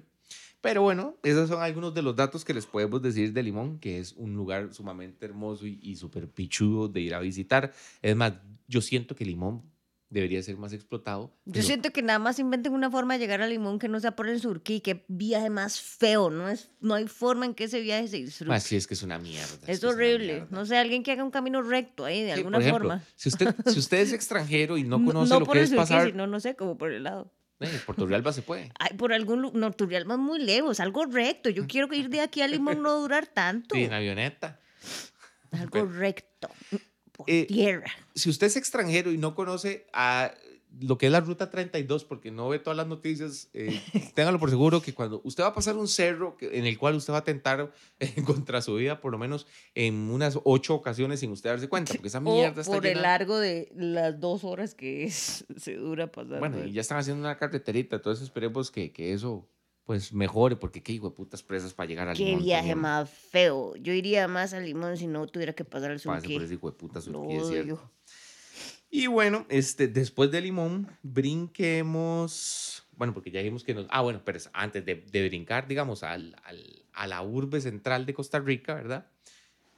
Pero 0.62 0.82
bueno, 0.82 1.15
esos 1.24 1.48
son 1.50 1.62
algunos 1.62 1.94
de 1.94 2.02
los 2.02 2.15
datos 2.15 2.44
que 2.44 2.54
les 2.54 2.65
podemos 2.65 3.02
decir 3.02 3.32
de 3.34 3.44
Limón, 3.44 3.78
que 3.80 4.00
es 4.00 4.13
un 4.13 4.34
lugar 4.36 4.74
sumamente 4.74 5.26
hermoso 5.26 5.68
y, 5.68 5.80
y 5.82 5.96
súper 5.96 6.28
pichudo 6.28 6.88
de 6.88 7.02
ir 7.02 7.13
a 7.13 7.20
visitar. 7.20 7.72
Es 8.02 8.15
más, 8.15 8.34
yo 8.68 8.82
siento 8.82 9.15
que 9.15 9.26
Limón 9.26 9.62
debería 10.10 10.41
ser 10.41 10.56
más 10.58 10.72
explotado. 10.74 11.36
Yo 11.46 11.62
siento 11.62 11.91
que 11.91 12.02
nada 12.02 12.20
más 12.20 12.39
inventen 12.39 12.74
una 12.74 12.89
forma 12.89 13.13
de 13.15 13.20
llegar 13.20 13.41
a 13.41 13.48
Limón 13.48 13.80
que 13.80 13.88
no 13.89 14.00
sea 14.00 14.15
por 14.15 14.28
el 14.30 14.39
surquí. 14.39 14.80
Qué 14.80 15.04
viaje 15.08 15.50
más 15.50 15.80
feo. 15.82 16.30
No, 16.30 16.48
es, 16.50 16.70
no 16.80 16.94
hay 16.94 17.08
forma 17.08 17.46
en 17.46 17.54
que 17.54 17.65
ese 17.65 17.82
viaje 17.82 18.08
se 18.08 18.18
disfrute. 18.18 18.54
Así 18.54 18.76
es 18.76 18.88
que 18.88 18.94
es 18.94 19.04
una 19.04 19.20
mierda. 19.20 19.60
es 19.68 19.80
que 19.82 19.86
una 19.86 19.96
horrible. 19.96 20.34
mierda. 20.34 20.48
No 20.52 20.65
sé, 20.65 20.78
alguien 20.78 21.04
que 21.04 21.12
haga 21.12 21.24
un 21.24 21.32
camino 21.32 21.62
recto 21.62 22.06
ahí, 22.06 22.22
de 22.24 22.28
Sí, 22.34 22.38
alguna 22.39 22.58
por 22.58 22.62
ejemplo, 22.63 22.89
forma. 22.89 23.04
Si 23.15 23.30
usted, 23.30 23.54
si 23.65 23.80
usted 23.80 23.98
es 24.00 24.13
extranjero 24.13 24.78
y 24.78 24.84
no 24.84 24.98
No- 25.00 25.06
conoce 25.06 25.34
no 25.34 25.39
lo 25.41 25.46
por 25.46 25.54
que 25.54 25.60
el 25.60 25.63
es 25.65 25.70
surquí, 25.72 25.82
pasar, 25.82 26.08
sino, 26.12 26.28
no 26.28 26.39
sé, 26.39 26.56
como 26.56 26.78
por 26.78 26.91
el 26.91 27.04
lado. 27.04 27.32
Eh, 27.60 27.80
por 27.86 27.96
Turrialba 27.96 28.34
se 28.34 28.41
puede. 28.41 28.72
Ay, 28.80 28.96
por 28.98 29.13
algún 29.13 29.41
lugar. 29.41 29.58
No, 29.60 29.72
Turrialba 29.72 30.15
es 30.15 30.20
muy 30.20 30.39
lejos, 30.39 30.80
algo 30.80 31.06
recto. 31.06 31.50
Yo 31.50 31.68
quiero 31.68 31.94
ir 31.94 32.10
de 32.10 32.22
aquí 32.22 32.41
a 32.41 32.48
Limón 32.48 32.82
no 32.82 33.00
durar 33.00 33.28
tanto. 33.28 33.76
Sí, 33.76 33.84
en 33.84 33.94
avioneta. 33.94 34.60
Algo 35.52 35.70
Pero- 35.72 35.91
recto. 35.91 36.50
Por 37.12 37.30
Eh, 37.30 37.46
tierra. 37.48 37.89
Si 38.13 38.30
usted 38.30 38.48
es 38.48 38.58
extranjero 38.58 39.10
y 39.12 39.18
no 39.18 39.36
conoce 39.36 39.88
a 39.94 40.34
lo 40.82 40.98
que 40.98 41.06
es 41.06 41.12
la 41.12 41.22
ruta 41.22 41.50
32, 41.50 42.04
porque 42.06 42.32
no 42.32 42.50
ve 42.50 42.60
todas 42.60 42.76
las 42.76 42.88
noticias, 42.88 43.50
eh, 43.54 43.80
téngalo 44.16 44.40
por 44.40 44.50
seguro 44.50 44.82
que 44.82 44.94
cuando 44.94 45.22
usted 45.24 45.44
va 45.44 45.48
a 45.48 45.54
pasar 45.54 45.76
un 45.78 45.88
cerro 45.88 46.36
en 46.42 46.66
el 46.66 46.78
cual 46.78 46.96
usted 46.96 47.14
va 47.14 47.20
a 47.20 47.24
tentar 47.24 47.72
eh, 48.00 48.14
contra 48.26 48.62
su 48.62 48.76
vida, 48.76 49.00
por 49.00 49.12
lo 49.12 49.18
menos 49.18 49.48
en 49.74 49.96
unas 50.10 50.38
ocho 50.44 50.76
ocasiones 50.76 51.20
sin 51.22 51.32
usted 51.32 51.50
darse 51.52 51.70
cuenta, 51.70 51.94
porque 51.94 52.08
esa 52.10 52.20
mierda 52.20 52.58
o 52.58 52.62
está 52.62 52.74
por 52.74 52.86
el 52.86 53.02
largo 53.02 53.38
de 53.40 53.72
las 53.76 54.20
dos 54.20 54.44
horas 54.44 54.76
que 54.76 55.04
es- 55.06 55.46
se 55.58 55.76
dura 55.76 56.12
pasar. 56.12 56.40
Bueno, 56.40 56.64
y 56.66 56.74
ya 56.74 56.82
están 56.82 56.98
haciendo 56.98 57.22
una 57.22 57.38
carreterita, 57.38 57.96
entonces 57.98 58.24
esperemos 58.26 58.70
que, 58.72 58.92
que 58.92 59.14
eso 59.14 59.48
pues 59.86 60.12
mejore, 60.14 60.56
porque 60.56 60.82
qué 60.82 60.94
hijo 60.94 61.10
de 61.10 61.16
putas 61.16 61.44
presas 61.44 61.72
para 61.76 61.88
llegar 61.88 62.08
al 62.10 62.18
Qué 62.18 62.26
Limón 62.26 62.44
viaje 62.44 62.62
también. 62.70 62.80
más 62.80 63.08
feo. 63.08 63.76
Yo 63.76 63.94
iría 63.94 64.28
más 64.28 64.52
a 64.56 64.60
Limón 64.60 64.98
si 64.98 65.06
no 65.06 65.28
tuviera 65.28 65.54
que 65.54 65.64
pasar 65.64 65.92
el 65.92 66.02
Pase 66.02 66.22
surquí. 66.22 66.34
por 66.34 66.44
ese 66.44 66.54
hijo 66.56 66.72
de 66.72 66.76
puta 66.76 67.02
surquí, 67.02 67.36
es 67.36 67.48
cierto. 67.48 67.92
Y 68.97 69.08
bueno, 69.08 69.45
este, 69.49 69.89
después 69.89 70.31
de 70.31 70.39
Limón, 70.39 70.88
brinquemos. 71.03 72.88
Bueno, 72.95 73.13
porque 73.13 73.29
ya 73.29 73.39
dijimos 73.41 73.65
que 73.65 73.73
nos. 73.73 73.88
Ah, 73.89 73.99
bueno, 73.99 74.21
pero 74.23 74.38
es 74.38 74.49
antes 74.53 74.86
de, 74.86 74.95
de 74.95 75.27
brincar, 75.27 75.67
digamos, 75.67 76.01
al, 76.03 76.38
al- 76.45 76.86
a 76.93 77.05
la 77.05 77.21
urbe 77.21 77.60
central 77.60 78.05
de 78.05 78.13
Costa 78.13 78.39
Rica, 78.39 78.73
¿verdad? 78.73 79.12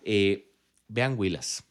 Eh, 0.04 0.54
vean 0.88 1.18
Huilas. 1.18 1.66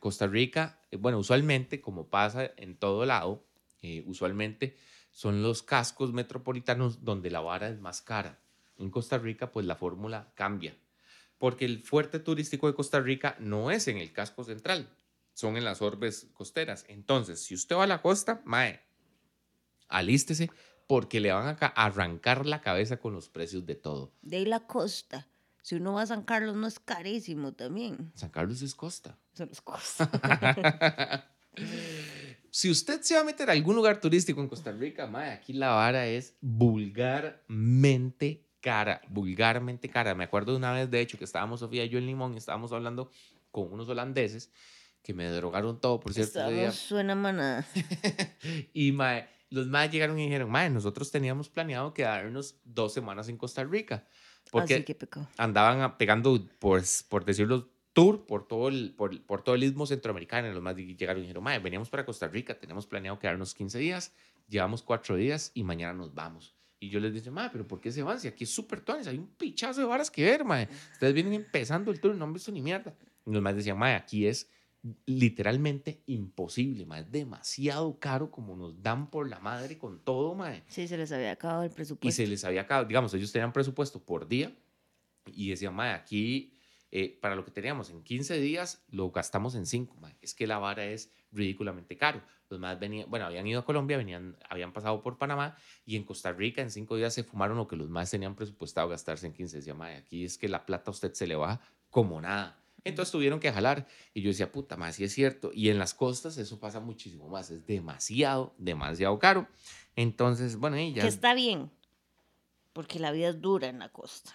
Costa 0.00 0.26
Rica, 0.28 0.80
eh, 0.90 0.96
bueno, 0.96 1.18
usualmente, 1.18 1.80
como 1.80 2.08
pasa 2.08 2.50
en 2.56 2.76
todo 2.76 3.06
lado, 3.06 3.44
eh, 3.82 4.04
usualmente 4.06 4.76
son 5.12 5.42
los 5.42 5.62
cascos 5.62 6.12
metropolitanos 6.12 7.04
donde 7.04 7.30
la 7.30 7.40
vara 7.40 7.68
es 7.68 7.80
más 7.80 8.02
cara. 8.02 8.40
En 8.78 8.90
Costa 8.90 9.18
Rica, 9.18 9.52
pues 9.52 9.66
la 9.66 9.76
fórmula 9.76 10.32
cambia, 10.36 10.76
porque 11.38 11.64
el 11.64 11.82
fuerte 11.82 12.18
turístico 12.18 12.66
de 12.66 12.74
Costa 12.74 13.00
Rica 13.00 13.36
no 13.40 13.70
es 13.70 13.88
en 13.88 13.98
el 13.98 14.12
casco 14.12 14.44
central, 14.44 14.88
son 15.40 15.56
en 15.56 15.64
las 15.64 15.82
orbes 15.82 16.28
costeras. 16.34 16.84
Entonces, 16.88 17.42
si 17.42 17.54
usted 17.54 17.74
va 17.76 17.84
a 17.84 17.88
la 17.88 18.02
costa, 18.02 18.42
mae, 18.44 18.80
alístese 19.88 20.50
porque 20.86 21.20
le 21.20 21.32
van 21.32 21.48
a 21.48 21.56
ca- 21.56 21.66
arrancar 21.68 22.46
la 22.46 22.60
cabeza 22.60 22.98
con 22.98 23.12
los 23.14 23.28
precios 23.28 23.64
de 23.66 23.74
todo. 23.74 24.12
De 24.22 24.36
ahí 24.38 24.44
la 24.44 24.60
costa. 24.60 25.26
Si 25.62 25.74
uno 25.76 25.92
va 25.94 26.02
a 26.02 26.06
San 26.06 26.22
Carlos, 26.24 26.56
no 26.56 26.66
es 26.66 26.80
carísimo 26.80 27.52
también. 27.52 28.10
San 28.14 28.30
Carlos 28.30 28.62
es 28.62 28.74
costa. 28.74 29.16
Son 29.34 29.48
las 29.48 29.60
costas. 29.60 30.08
Si 32.52 32.68
usted 32.70 33.00
se 33.02 33.14
va 33.14 33.20
a 33.20 33.24
meter 33.24 33.48
a 33.48 33.52
algún 33.52 33.76
lugar 33.76 34.00
turístico 34.00 34.40
en 34.40 34.48
Costa 34.48 34.72
Rica, 34.72 35.06
mae, 35.06 35.30
aquí 35.30 35.52
la 35.52 35.70
vara 35.70 36.06
es 36.08 36.34
vulgarmente 36.40 38.44
cara, 38.60 39.00
vulgarmente 39.08 39.88
cara. 39.88 40.16
Me 40.16 40.24
acuerdo 40.24 40.50
de 40.52 40.58
una 40.58 40.72
vez, 40.72 40.90
de 40.90 41.00
hecho, 41.00 41.16
que 41.16 41.22
estábamos 41.24 41.60
Sofía 41.60 41.84
y 41.84 41.88
yo 41.88 41.98
en 41.98 42.06
Limón 42.06 42.34
y 42.34 42.38
estábamos 42.38 42.72
hablando 42.72 43.10
con 43.52 43.72
unos 43.72 43.88
holandeses 43.88 44.50
que 45.02 45.14
me 45.14 45.28
drogaron 45.30 45.80
todo, 45.80 46.00
por 46.00 46.12
cierto, 46.12 46.48
día. 46.50 46.70
Suena 46.72 47.14
manada. 47.14 47.66
Y 48.72 48.92
mae, 48.92 49.28
los 49.50 49.66
más 49.66 49.90
llegaron 49.90 50.18
y 50.18 50.24
dijeron, 50.24 50.50
mae, 50.50 50.70
nosotros 50.70 51.10
teníamos 51.10 51.48
planeado 51.48 51.92
quedarnos 51.92 52.56
dos 52.64 52.92
semanas 52.92 53.28
en 53.28 53.36
Costa 53.36 53.64
Rica. 53.64 54.06
Porque 54.50 54.74
Así 54.74 54.84
que 54.84 54.96
andaban 55.36 55.96
pegando, 55.96 56.40
pues, 56.58 57.04
por 57.08 57.24
decirlo, 57.24 57.70
tour 57.92 58.26
por 58.26 58.46
todo 58.46 58.68
el, 58.68 58.94
por, 58.96 59.20
por 59.22 59.42
todo 59.42 59.54
el 59.54 59.64
istmo 59.64 59.86
centroamericano. 59.86 60.48
Y 60.48 60.52
los 60.52 60.62
más 60.62 60.76
llegaron 60.76 61.18
y 61.18 61.22
dijeron, 61.22 61.44
mae, 61.44 61.58
veníamos 61.58 61.88
para 61.88 62.04
Costa 62.04 62.28
Rica, 62.28 62.58
teníamos 62.58 62.86
planeado 62.86 63.18
quedarnos 63.18 63.54
15 63.54 63.78
días, 63.78 64.12
llevamos 64.48 64.82
cuatro 64.82 65.16
días 65.16 65.52
y 65.54 65.64
mañana 65.64 65.94
nos 65.94 66.14
vamos. 66.14 66.54
Y 66.78 66.88
yo 66.88 66.98
les 66.98 67.12
dije, 67.12 67.30
mae, 67.30 67.50
pero 67.50 67.66
¿por 67.66 67.80
qué 67.80 67.92
se 67.92 68.02
van? 68.02 68.18
Si 68.18 68.26
aquí 68.26 68.44
es 68.44 68.50
súper 68.50 68.80
tones, 68.80 69.06
hay 69.06 69.18
un 69.18 69.28
pichazo 69.28 69.80
de 69.80 69.86
varas 69.86 70.10
que 70.10 70.24
ver, 70.24 70.44
mae. 70.44 70.68
Ustedes 70.92 71.12
vienen 71.12 71.34
empezando 71.34 71.90
el 71.90 72.00
tour 72.00 72.14
y 72.14 72.18
no 72.18 72.24
han 72.24 72.32
visto 72.32 72.50
ni 72.50 72.62
mierda. 72.62 72.94
Y 73.26 73.32
los 73.32 73.42
más 73.42 73.54
decían, 73.54 73.78
mae, 73.78 73.94
aquí 73.94 74.26
es 74.26 74.48
literalmente 75.06 76.02
imposible, 76.06 76.86
mae. 76.86 77.02
Es 77.02 77.10
demasiado 77.10 77.98
caro 77.98 78.30
como 78.30 78.56
nos 78.56 78.82
dan 78.82 79.10
por 79.10 79.28
la 79.28 79.38
madre 79.40 79.76
con 79.78 80.00
todo, 80.02 80.34
mae 80.34 80.64
Sí, 80.68 80.88
se 80.88 80.96
les 80.96 81.12
había 81.12 81.32
acabado 81.32 81.64
el 81.64 81.70
y 81.70 81.74
presupuesto. 81.74 82.16
se 82.16 82.26
les 82.26 82.44
había 82.44 82.62
acabado, 82.62 82.86
digamos, 82.86 83.12
ellos 83.14 83.32
tenían 83.32 83.52
presupuesto 83.52 84.02
por 84.02 84.26
día 84.26 84.52
y 85.26 85.50
decían, 85.50 85.74
mae, 85.74 85.92
aquí 85.92 86.54
eh, 86.92 87.18
para 87.20 87.36
lo 87.36 87.44
que 87.44 87.50
teníamos 87.50 87.90
en 87.90 88.02
15 88.02 88.40
días 88.40 88.82
lo 88.90 89.10
gastamos 89.10 89.54
en 89.54 89.66
5, 89.66 89.96
es 90.22 90.34
que 90.34 90.46
la 90.46 90.58
vara 90.58 90.84
es 90.86 91.12
ridículamente 91.30 91.96
caro. 91.96 92.22
Los 92.48 92.58
más 92.58 92.80
venían, 92.80 93.08
bueno, 93.08 93.26
habían 93.26 93.46
ido 93.46 93.60
a 93.60 93.64
Colombia, 93.64 93.96
venían, 93.96 94.36
habían 94.48 94.72
pasado 94.72 95.00
por 95.02 95.16
Panamá 95.16 95.56
y 95.86 95.94
en 95.94 96.02
Costa 96.02 96.32
Rica 96.32 96.62
en 96.62 96.70
5 96.70 96.96
días 96.96 97.14
se 97.14 97.22
fumaron 97.22 97.56
lo 97.58 97.68
que 97.68 97.76
los 97.76 97.88
más 97.88 98.10
tenían 98.10 98.34
presupuestado 98.34 98.88
gastarse 98.88 99.26
en 99.26 99.32
15. 99.32 99.58
Decía, 99.58 99.74
mae, 99.74 99.96
aquí 99.96 100.24
es 100.24 100.36
que 100.36 100.48
la 100.48 100.66
plata 100.66 100.90
a 100.90 100.92
usted 100.92 101.12
se 101.12 101.28
le 101.28 101.36
va 101.36 101.60
como 101.90 102.20
nada. 102.20 102.60
Entonces 102.84 103.12
tuvieron 103.12 103.40
que 103.40 103.52
jalar. 103.52 103.86
Y 104.14 104.22
yo 104.22 104.28
decía, 104.28 104.50
puta, 104.52 104.76
más 104.76 104.96
sí 104.96 105.04
es 105.04 105.12
cierto. 105.12 105.50
Y 105.52 105.68
en 105.68 105.78
las 105.78 105.94
costas 105.94 106.38
eso 106.38 106.58
pasa 106.58 106.80
muchísimo 106.80 107.28
más. 107.28 107.50
Es 107.50 107.66
demasiado, 107.66 108.54
demasiado 108.58 109.18
caro. 109.18 109.46
Entonces, 109.96 110.56
bueno, 110.56 110.78
y 110.78 110.92
ya. 110.92 111.02
Que 111.02 111.08
está 111.08 111.34
bien, 111.34 111.70
porque 112.72 112.98
la 112.98 113.12
vida 113.12 113.28
es 113.28 113.40
dura 113.40 113.68
en 113.68 113.78
la 113.80 113.88
costa. 113.90 114.32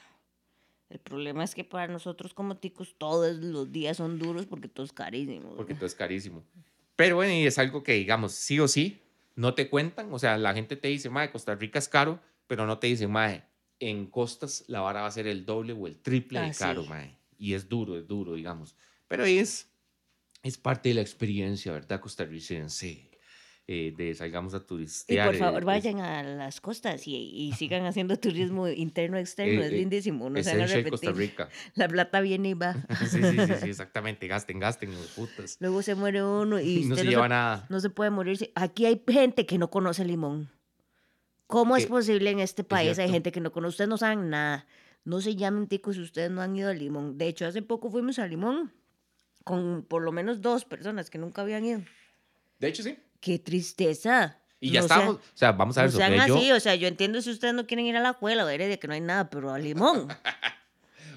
El 0.90 1.00
problema 1.00 1.44
es 1.44 1.56
que 1.56 1.64
para 1.64 1.92
nosotros 1.92 2.34
como 2.34 2.58
ticos 2.58 2.96
todos 2.98 3.36
los 3.38 3.72
días 3.72 3.98
son 3.98 4.20
duros 4.20 4.46
porque 4.46 4.68
todo 4.68 4.86
es 4.86 4.94
carísimo. 4.94 5.56
porque 5.56 5.74
todo 5.74 5.88
es 5.88 5.96
carísimo. 5.96 6.44
Pero 6.96 7.16
bueno, 7.16 7.34
y 7.34 7.46
es 7.46 7.58
algo 7.58 7.84
que, 7.84 7.94
digamos, 7.94 8.34
sí 8.34 8.60
o 8.60 8.68
sí, 8.68 9.02
no 9.36 9.54
te 9.56 9.70
cuentan. 9.70 10.14
O 10.14 10.20
sea, 10.20 10.38
la 10.38 10.54
gente 10.54 10.76
te 10.76 10.88
dice, 10.88 11.10
mae, 11.10 11.32
Costa 11.32 11.56
Rica 11.56 11.80
es 11.80 11.90
caro, 11.90 12.22
pero 12.48 12.66
no 12.68 12.78
te 12.78 12.88
dicen, 12.88 13.12
mae, 13.12 13.44
en 13.80 14.06
costas 14.08 14.64
la 14.68 14.80
vara 14.82 15.02
va 15.02 15.08
a 15.08 15.12
ser 15.12 15.28
el 15.28 15.46
doble 15.46 15.74
o 15.74 15.88
el 15.88 15.98
triple 16.00 16.40
de 16.40 16.46
Ah, 16.46 16.54
caro, 16.58 16.84
sí. 16.84 16.90
mae. 16.90 17.18
Y 17.46 17.54
es 17.54 17.70
duro, 17.70 17.98
es 17.98 18.08
duro, 18.08 18.34
digamos. 18.34 18.76
Pero 19.08 19.24
es, 19.26 19.70
es 20.42 20.58
parte 20.58 20.90
de 20.90 20.96
la 20.96 21.02
experiencia, 21.02 21.72
¿verdad? 21.72 22.00
Costarricense. 22.00 23.12
eh, 23.68 23.94
de 23.98 24.14
salgamos 24.14 24.54
a 24.54 24.58
Y 24.58 24.60
turistear. 24.62 25.26
por 25.28 25.36
eh, 25.36 25.40
favor, 25.40 25.60
es- 25.62 25.66
vayan 25.66 26.00
a 26.00 26.22
las 26.22 26.62
costas 26.62 27.08
y, 27.08 27.16
y 27.16 27.52
sigan 27.58 27.84
haciendo 27.86 28.16
turismo 28.18 28.68
interno 28.68 29.18
externo, 29.18 29.62
Eh, 29.64 29.66
es 29.66 29.72
eh, 29.72 29.76
lindísimo, 29.78 30.30
no 30.30 30.42
se 30.44 30.56
van 30.56 30.70
a 30.86 30.90
Costa. 30.90 31.12
Rica. 31.12 31.50
La 31.76 31.88
plata 31.88 32.22
viene 32.22 32.50
y 32.50 32.54
va. 32.54 32.74
sí, 33.00 33.08
sí, 33.08 33.22
sí, 33.22 33.54
sí, 33.62 33.70
exactamente. 33.70 34.28
Gasten, 34.28 34.60
gasten, 34.60 34.92
los 34.92 35.08
putas. 35.08 35.58
Luego 35.60 35.82
se 35.82 35.96
muere 35.96 36.24
uno 36.24 36.60
y, 36.60 36.84
Y 36.84 36.86
no 36.86 36.96
se 36.96 37.06
lleva 37.06 37.28
nada. 37.28 37.66
no 37.70 37.80
se 37.80 37.90
puede 37.90 38.12
morir. 38.12 38.52
Aquí 38.56 38.86
hay 38.86 39.02
gente 39.08 39.46
que 39.48 39.58
no 39.58 39.70
conoce 39.72 40.06
limón. 40.06 40.52
¿Cómo 41.48 41.76
es 41.78 41.86
Que- 41.86 41.90
posible 41.90 42.30
en 42.32 42.40
este 42.40 42.64
país? 42.64 42.90
Hay 42.90 42.96
cierto. 42.96 43.14
gente 43.14 43.32
que 43.32 43.40
no 43.40 43.52
conoce. 43.52 43.70
Ustedes 43.74 43.90
no 43.90 43.98
saben 43.98 44.30
nada. 44.30 44.68
No 45.06 45.22
se 45.22 45.36
llamen 45.36 45.68
ticos 45.68 45.96
si 45.96 46.02
ustedes 46.02 46.30
no 46.32 46.42
han 46.42 46.56
ido 46.56 46.70
a 46.70 46.74
Limón. 46.74 47.18
De 47.18 47.28
hecho, 47.28 47.46
hace 47.46 47.62
poco 47.62 47.90
fuimos 47.90 48.20
a 48.20 48.28
Limón 48.28 48.74
con 49.44 49.84
por 49.88 50.02
lo 50.02 50.12
menos 50.12 50.42
dos 50.42 50.66
personas 50.66 51.10
que 51.10 51.18
nunca 51.18 51.44
habían 51.44 51.64
ido. 51.66 51.82
De 52.60 52.68
hecho, 52.68 52.84
sí. 52.84 52.98
¡Qué 53.22 53.40
tristeza! 53.40 54.40
Y 54.60 54.72
ya 54.72 54.80
No 54.80 54.86
estábamos. 54.88 55.16
O 55.18 55.22
sea, 55.36 55.52
vamos 55.52 55.78
a 55.78 55.84
ver, 55.84 55.92
No 55.92 55.98
sean 55.98 56.14
y 56.14 56.28
yo- 56.28 56.38
así, 56.38 56.52
o 56.52 56.60
sea, 56.60 56.76
yo 56.76 56.88
entiendo 56.88 57.22
si 57.22 57.30
ustedes 57.30 57.54
no 57.54 57.68
quieren 57.68 57.86
ir 57.86 57.96
a 57.96 58.00
la 58.02 58.12
escuela 58.12 58.44
o 58.44 58.48
de 58.48 58.80
que 58.80 58.88
no 58.88 58.94
hay 58.94 59.02
nada, 59.02 59.30
pero 59.30 59.52
a 59.54 59.60
Limón. 59.60 60.08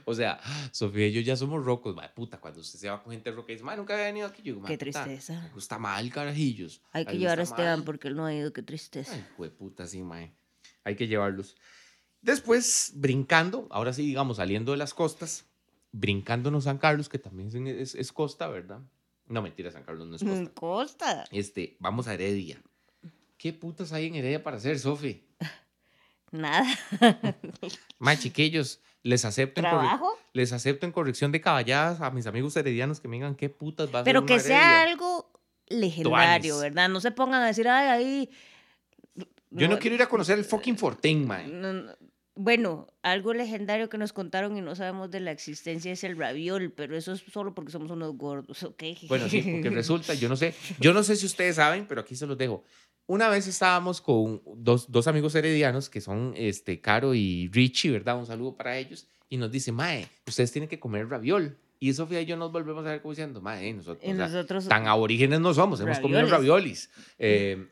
O 0.05 0.15
sea, 0.15 0.41
Sofía 0.73 1.07
y 1.09 1.13
yo 1.13 1.21
ya 1.21 1.37
somos 1.37 1.63
rocos, 1.63 1.95
madre 1.95 2.11
puta. 2.15 2.39
Cuando 2.41 2.61
usted 2.61 2.79
se 2.79 2.89
va 2.89 3.03
con 3.03 3.13
gente 3.13 3.31
roca 3.31 3.53
y 3.53 3.57
dice, 3.57 3.65
madre, 3.65 3.77
nunca 3.79 3.93
había 3.93 4.07
venido 4.07 4.27
aquí. 4.27 4.39
Yo 4.43 4.55
digo, 4.55 4.65
Qué 4.67 4.73
"Mae, 4.73 4.79
puta, 4.79 5.05
tristeza. 5.05 5.43
me 5.43 5.49
gusta 5.51 5.79
mal, 5.79 6.11
carajillos. 6.11 6.81
Hay 6.93 7.05
que 7.05 7.19
llevar 7.19 7.41
a 7.41 7.43
Esteban 7.43 7.81
mal". 7.81 7.85
porque 7.85 8.09
él 8.09 8.17
no 8.17 8.25
ha 8.25 8.35
ido, 8.35 8.51
qué 8.55 8.63
tristeza. 8.63 9.13
Ay, 9.13 9.51
puta, 9.51 9.87
sí, 9.87 10.03
mae. 10.03 10.33
Hay 10.85 10.97
que 10.97 11.07
llevarlos. 11.09 11.57
Después, 12.29 12.93
brincando, 12.95 13.67
ahora 13.71 13.95
sí, 13.95 14.05
digamos, 14.05 14.37
saliendo 14.37 14.73
de 14.73 14.77
las 14.77 14.93
costas, 14.93 15.47
brincándonos 15.93 16.65
San 16.65 16.77
Carlos, 16.77 17.09
que 17.09 17.19
también 17.19 17.67
es, 17.67 18.13
costa, 18.13 18.49
¿verdad? 18.49 18.81
No, 19.29 19.41
mentira, 19.41 19.71
San 19.71 19.83
Carlos 19.83 20.07
no 20.07 20.17
es 20.17 20.23
costa. 20.23 20.53
Costa. 20.53 21.25
Este, 21.31 21.79
vamos 21.81 22.07
a 22.07 22.13
Heredia. 22.13 22.61
¿Qué 23.39 23.55
putas 23.55 23.95
hay 23.95 24.09
en 24.09 24.17
Heredia 24.17 24.43
para 24.43 24.59
hacer, 24.59 24.79
Sofi? 24.79 25.25
Nada. 26.31 26.67
Mae, 27.99 28.19
chiquillos, 28.19 28.83
les 29.03 29.25
acepto, 29.25 29.61
en 29.61 29.65
¿Trabajo? 29.65 30.13
les 30.35 30.53
acepto 30.53 30.85
en 30.85 30.93
corrección 30.93 31.33
de 31.33 31.41
caballadas 31.41 32.03
a 32.03 32.11
mis 32.11 32.27
amigos 32.27 32.55
heredianos 32.57 33.01
que 33.01 33.09
me 33.09 33.17
digan 33.17 33.37
qué 33.37 33.49
putas 33.49 33.89
va 33.89 34.01
a 34.01 34.03
hacer 34.03 34.13
Pero 34.13 34.27
que 34.27 34.39
sea 34.39 34.83
Heredia?" 34.83 34.93
algo 34.93 35.33
legendario. 35.69 36.59
¿verdad? 36.59 36.91
No 36.91 37.01
se 37.01 37.11
pongan 37.11 37.41
a 37.41 37.47
decir, 37.47 37.67
ay, 37.69 37.89
ahí. 37.89 38.31
Yo 39.49 39.67
no 39.67 39.79
quiero 39.79 39.97
ir 39.97 40.03
a 40.03 40.11
conocer 40.11 40.39
el 40.39 40.45
fucking 40.45 40.77
Fortín, 40.77 41.27
mae. 41.27 41.47
no, 41.47 41.73
no. 41.73 42.08
Bueno, 42.41 42.87
algo 43.03 43.35
legendario 43.35 43.89
que 43.89 43.99
nos 43.99 44.13
contaron 44.13 44.57
y 44.57 44.61
no 44.61 44.77
sabemos 44.77 45.11
de 45.11 45.19
la 45.19 45.33
existencia 45.33 45.91
es 45.91 46.05
el 46.05 46.17
raviol, 46.17 46.71
pero 46.71 46.97
eso 46.97 47.13
es 47.13 47.25
solo 47.33 47.53
porque 47.53 47.73
somos 47.73 47.91
unos 47.91 48.17
gordos, 48.17 48.63
¿ok? 48.63 48.81
Bueno, 49.09 49.29
sí, 49.29 49.43
porque 49.43 49.71
resulta, 49.75 50.15
yo 50.15 50.29
no 50.29 50.37
sé, 50.37 50.55
yo 50.79 50.93
no 50.93 51.03
sé 51.03 51.17
si 51.17 51.27
ustedes 51.27 51.57
saben, 51.57 51.87
pero 51.89 52.01
aquí 52.01 52.15
se 52.15 52.29
los 52.29 52.39
dejo. 52.39 52.63
Una 53.09 53.29
vez 53.29 53.49
estábamos 53.49 54.01
con 54.01 54.41
dos, 54.55 54.89
dos 54.89 55.09
amigos 55.09 55.35
heredianos 55.35 55.91
que 55.91 56.01
son 56.01 56.33
este, 56.37 56.81
Caro 56.81 57.13
y 57.13 57.51
Richie, 57.53 57.91
¿verdad? 57.91 58.17
Un 58.17 58.27
saludo 58.27 58.57
para 58.57 58.79
ellos. 58.79 59.09
Y 59.29 59.37
nos 59.37 59.51
dice, 59.51 59.73
Mae, 59.73 60.09
ustedes 60.25 60.53
tienen 60.53 60.69
que 60.69 60.79
comer 60.79 61.09
raviol. 61.09 61.59
Y 61.81 61.93
Sofía 61.93 62.21
y 62.21 62.27
yo 62.27 62.37
nos 62.37 62.53
volvemos 62.53 62.87
a 62.87 62.91
ver 62.91 63.03
como 63.03 63.15
diciendo, 63.15 63.41
Mae, 63.41 63.73
nosotros 63.73 64.05
o 64.05 64.15
sea, 64.15 64.29
nosotros. 64.29 64.69
tan 64.69 64.87
aborígenes 64.87 65.41
no 65.41 65.53
somos, 65.55 65.81
hemos 65.81 65.99
comido 65.99 66.25
raviolis. 66.25 66.89
Eh, 67.19 67.67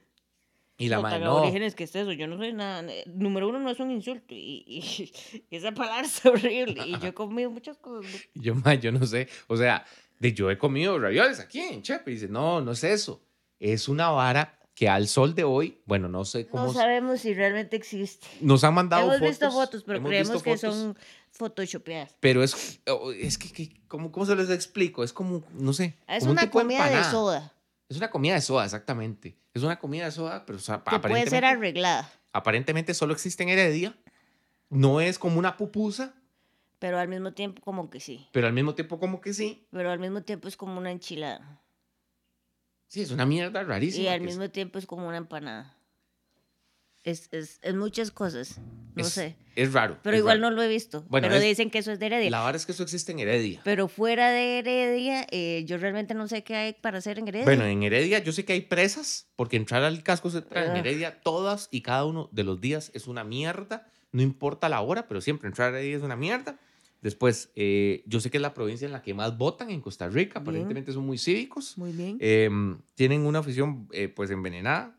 y 0.78 0.88
la 0.88 1.00
tan 1.02 1.22
no. 1.22 1.38
aborígenes 1.38 1.74
que 1.74 1.84
es 1.84 1.96
eso, 1.96 2.12
yo 2.12 2.26
no 2.26 2.36
soy 2.36 2.52
nada. 2.52 2.82
eh, 2.92 3.04
Número 3.06 3.48
uno, 3.48 3.58
no 3.58 3.70
es 3.70 3.80
un 3.80 3.90
insulto. 3.90 4.34
Y, 4.34 4.64
y- 4.66 5.12
y 5.50 5.56
esa 5.56 5.72
palabra 5.72 6.06
es 6.06 6.24
horrible. 6.26 6.86
Y 6.86 6.98
yo 6.98 7.08
he 7.08 7.14
comido 7.14 7.50
muchas 7.50 7.78
cosas. 7.78 8.10
yo, 8.34 8.54
Mae, 8.54 8.78
yo 8.78 8.92
no 8.92 9.06
sé. 9.06 9.28
O 9.46 9.56
sea, 9.56 9.84
de 10.18 10.32
yo 10.32 10.50
he 10.50 10.58
comido 10.58 10.98
ravioles 10.98 11.40
aquí 11.40 11.60
en 11.60 11.82
Chepe. 11.82 12.10
Y 12.10 12.14
dice, 12.14 12.28
no, 12.28 12.60
no 12.60 12.72
es 12.72 12.84
eso. 12.84 13.22
Es 13.58 13.88
una 13.88 14.10
vara 14.10 14.58
que 14.74 14.90
al 14.90 15.08
sol 15.08 15.34
de 15.34 15.44
hoy, 15.44 15.80
bueno, 15.86 16.06
no 16.08 16.26
sé 16.26 16.46
cómo... 16.46 16.66
No 16.66 16.72
sabemos 16.74 17.20
si 17.20 17.32
realmente 17.32 17.76
existe. 17.76 18.26
nos 18.42 18.62
han 18.62 18.74
mandado 18.74 19.04
Hemos 19.04 19.14
fotos. 19.16 19.28
visto 19.30 19.50
fotos, 19.50 19.82
pero 19.84 19.96
hemos 19.96 20.08
creemos 20.10 20.42
que 20.42 20.56
fotos. 20.58 20.74
son 20.74 20.98
photoshopeadas. 21.30 22.14
Pero 22.20 22.42
es, 22.42 22.80
oh, 22.88 23.10
es 23.12 23.38
que, 23.38 23.50
que- 23.52 23.70
¿cómo, 23.88 24.12
¿cómo 24.12 24.26
se 24.26 24.36
les 24.36 24.50
explico? 24.50 25.02
Es 25.04 25.14
como, 25.14 25.42
no 25.54 25.72
sé. 25.72 25.96
Es 26.06 26.20
como 26.20 26.32
una 26.32 26.50
comida 26.50 26.90
de 26.90 27.02
soda 27.04 27.52
Es 27.88 27.96
una 27.96 28.10
comida 28.10 28.34
de 28.34 28.40
soda, 28.40 28.64
exactamente. 28.64 29.36
Es 29.54 29.62
una 29.62 29.78
comida 29.78 30.04
de 30.06 30.10
soda, 30.12 30.44
pero 30.44 30.58
o 30.58 30.60
sea, 30.60 30.82
que 30.82 30.98
puede 30.98 31.26
ser 31.28 31.44
arreglada, 31.44 32.10
aparentemente 32.32 32.94
solo 32.94 33.12
existe 33.12 33.42
en 33.42 33.48
Heredia. 33.50 33.96
No 34.68 35.00
es 35.00 35.18
como 35.18 35.38
una 35.38 35.56
pupusa, 35.56 36.14
pero 36.80 36.98
al 36.98 37.06
mismo 37.08 37.32
tiempo 37.32 37.62
como 37.62 37.88
que 37.88 38.00
sí. 38.00 38.26
pero 38.32 38.48
al 38.48 38.52
mismo 38.52 38.74
tiempo 38.74 38.98
como 38.98 39.20
que 39.20 39.32
sí. 39.32 39.66
Pero 39.70 39.90
al 39.92 39.98
mismo 40.00 40.22
tiempo 40.22 40.48
es 40.48 40.56
como 40.56 40.76
una 40.78 40.90
enchilada. 40.90 41.62
Sí, 42.88 43.02
es 43.02 43.10
una 43.12 43.24
mierda 43.26 43.62
rarísima. 43.62 44.04
Y 44.04 44.08
al 44.08 44.20
es- 44.20 44.26
mismo 44.26 44.50
tiempo 44.50 44.78
es 44.78 44.86
como 44.86 45.06
una 45.06 45.16
empanada. 45.16 45.75
Es, 47.06 47.28
es, 47.30 47.60
es 47.62 47.74
muchas 47.76 48.10
cosas. 48.10 48.60
No 48.96 49.02
es, 49.02 49.10
sé. 49.10 49.36
Es 49.54 49.72
raro. 49.72 49.96
Pero 50.02 50.16
igual 50.16 50.40
raro. 50.40 50.50
no 50.50 50.56
lo 50.56 50.62
he 50.64 50.66
visto. 50.66 51.04
Bueno, 51.08 51.28
pero 51.28 51.40
dicen 51.40 51.70
que 51.70 51.78
eso 51.78 51.92
es 51.92 52.00
de 52.00 52.06
Heredia. 52.06 52.30
La 52.30 52.40
verdad 52.40 52.56
es 52.56 52.66
que 52.66 52.72
eso 52.72 52.82
existe 52.82 53.12
en 53.12 53.20
Heredia. 53.20 53.60
Pero 53.62 53.86
fuera 53.86 54.30
de 54.30 54.58
Heredia, 54.58 55.24
eh, 55.30 55.62
yo 55.68 55.78
realmente 55.78 56.14
no 56.14 56.26
sé 56.26 56.42
qué 56.42 56.56
hay 56.56 56.72
para 56.72 56.98
hacer 56.98 57.20
en 57.20 57.28
Heredia. 57.28 57.44
Bueno, 57.44 57.64
en 57.64 57.80
Heredia 57.84 58.18
yo 58.18 58.32
sé 58.32 58.44
que 58.44 58.54
hay 58.54 58.62
presas, 58.62 59.28
porque 59.36 59.56
entrar 59.56 59.84
al 59.84 60.02
casco 60.02 60.30
central 60.30 60.64
en 60.64 60.70
Ugh. 60.72 60.78
Heredia 60.78 61.20
todas 61.20 61.68
y 61.70 61.82
cada 61.82 62.04
uno 62.06 62.28
de 62.32 62.42
los 62.42 62.60
días 62.60 62.90
es 62.92 63.06
una 63.06 63.22
mierda. 63.22 63.86
No 64.10 64.22
importa 64.22 64.68
la 64.68 64.80
hora, 64.80 65.06
pero 65.06 65.20
siempre 65.20 65.46
entrar 65.46 65.72
a 65.72 65.78
Heredia 65.78 65.98
es 65.98 66.02
una 66.02 66.16
mierda. 66.16 66.58
Después, 67.02 67.52
eh, 67.54 68.02
yo 68.06 68.18
sé 68.18 68.30
que 68.30 68.38
es 68.38 68.42
la 68.42 68.52
provincia 68.52 68.84
en 68.84 68.90
la 68.90 69.02
que 69.02 69.14
más 69.14 69.38
votan 69.38 69.70
en 69.70 69.80
Costa 69.80 70.08
Rica. 70.08 70.40
Bien. 70.40 70.42
Aparentemente 70.42 70.90
son 70.90 71.06
muy 71.06 71.18
cívicos. 71.18 71.78
Muy 71.78 71.92
bien. 71.92 72.18
Eh, 72.20 72.50
tienen 72.96 73.26
una 73.26 73.38
afición 73.38 73.86
eh, 73.92 74.08
pues 74.08 74.28
envenenada 74.30 74.95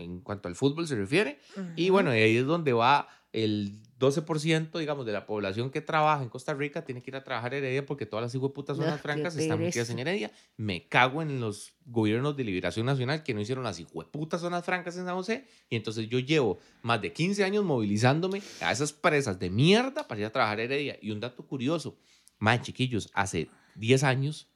en 0.00 0.20
cuanto 0.20 0.48
al 0.48 0.54
fútbol 0.54 0.86
se 0.86 0.96
refiere. 0.96 1.38
Y 1.76 1.84
Ujú. 1.84 1.92
bueno, 1.92 2.14
y 2.14 2.18
ahí 2.18 2.36
es 2.36 2.46
donde 2.46 2.72
va 2.72 3.08
el 3.32 3.82
12%, 3.98 4.78
digamos, 4.78 5.04
de 5.06 5.12
la 5.12 5.26
población 5.26 5.70
que 5.70 5.80
trabaja 5.80 6.22
en 6.22 6.28
Costa 6.28 6.54
Rica, 6.54 6.84
tiene 6.84 7.02
que 7.02 7.10
ir 7.10 7.16
a 7.16 7.24
trabajar 7.24 7.52
a 7.52 7.56
Heredia 7.56 7.84
porque 7.84 8.06
todas 8.06 8.22
las 8.22 8.34
hijueputas 8.34 8.76
zonas 8.76 9.00
francas 9.00 9.36
están 9.36 9.60
metidas 9.60 9.90
en 9.90 9.98
Heredia. 9.98 10.30
Me 10.56 10.86
cago 10.86 11.20
en 11.20 11.40
los 11.40 11.74
gobiernos 11.84 12.36
de 12.36 12.44
liberación 12.44 12.86
nacional 12.86 13.24
que 13.24 13.34
no 13.34 13.40
hicieron 13.40 13.64
las 13.64 13.80
hijueputas 13.80 14.40
zonas 14.40 14.64
francas 14.64 14.96
en 14.96 15.04
San 15.04 15.16
José. 15.16 15.46
Y 15.68 15.76
entonces 15.76 16.08
yo 16.08 16.20
llevo 16.20 16.58
más 16.82 17.02
de 17.02 17.12
15 17.12 17.42
años 17.42 17.64
movilizándome 17.64 18.40
a 18.60 18.70
esas 18.70 18.92
presas 18.92 19.38
de 19.38 19.50
mierda 19.50 20.06
para 20.06 20.20
ir 20.20 20.26
a 20.26 20.30
trabajar 20.30 20.60
a 20.60 20.62
Heredia. 20.62 20.96
Y 21.02 21.10
un 21.10 21.18
dato 21.18 21.44
curioso, 21.44 21.98
más 22.38 22.62
chiquillos, 22.62 23.10
hace 23.14 23.50
10 23.74 24.04
años, 24.04 24.48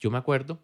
yo 0.00 0.10
me 0.10 0.18
acuerdo 0.18 0.58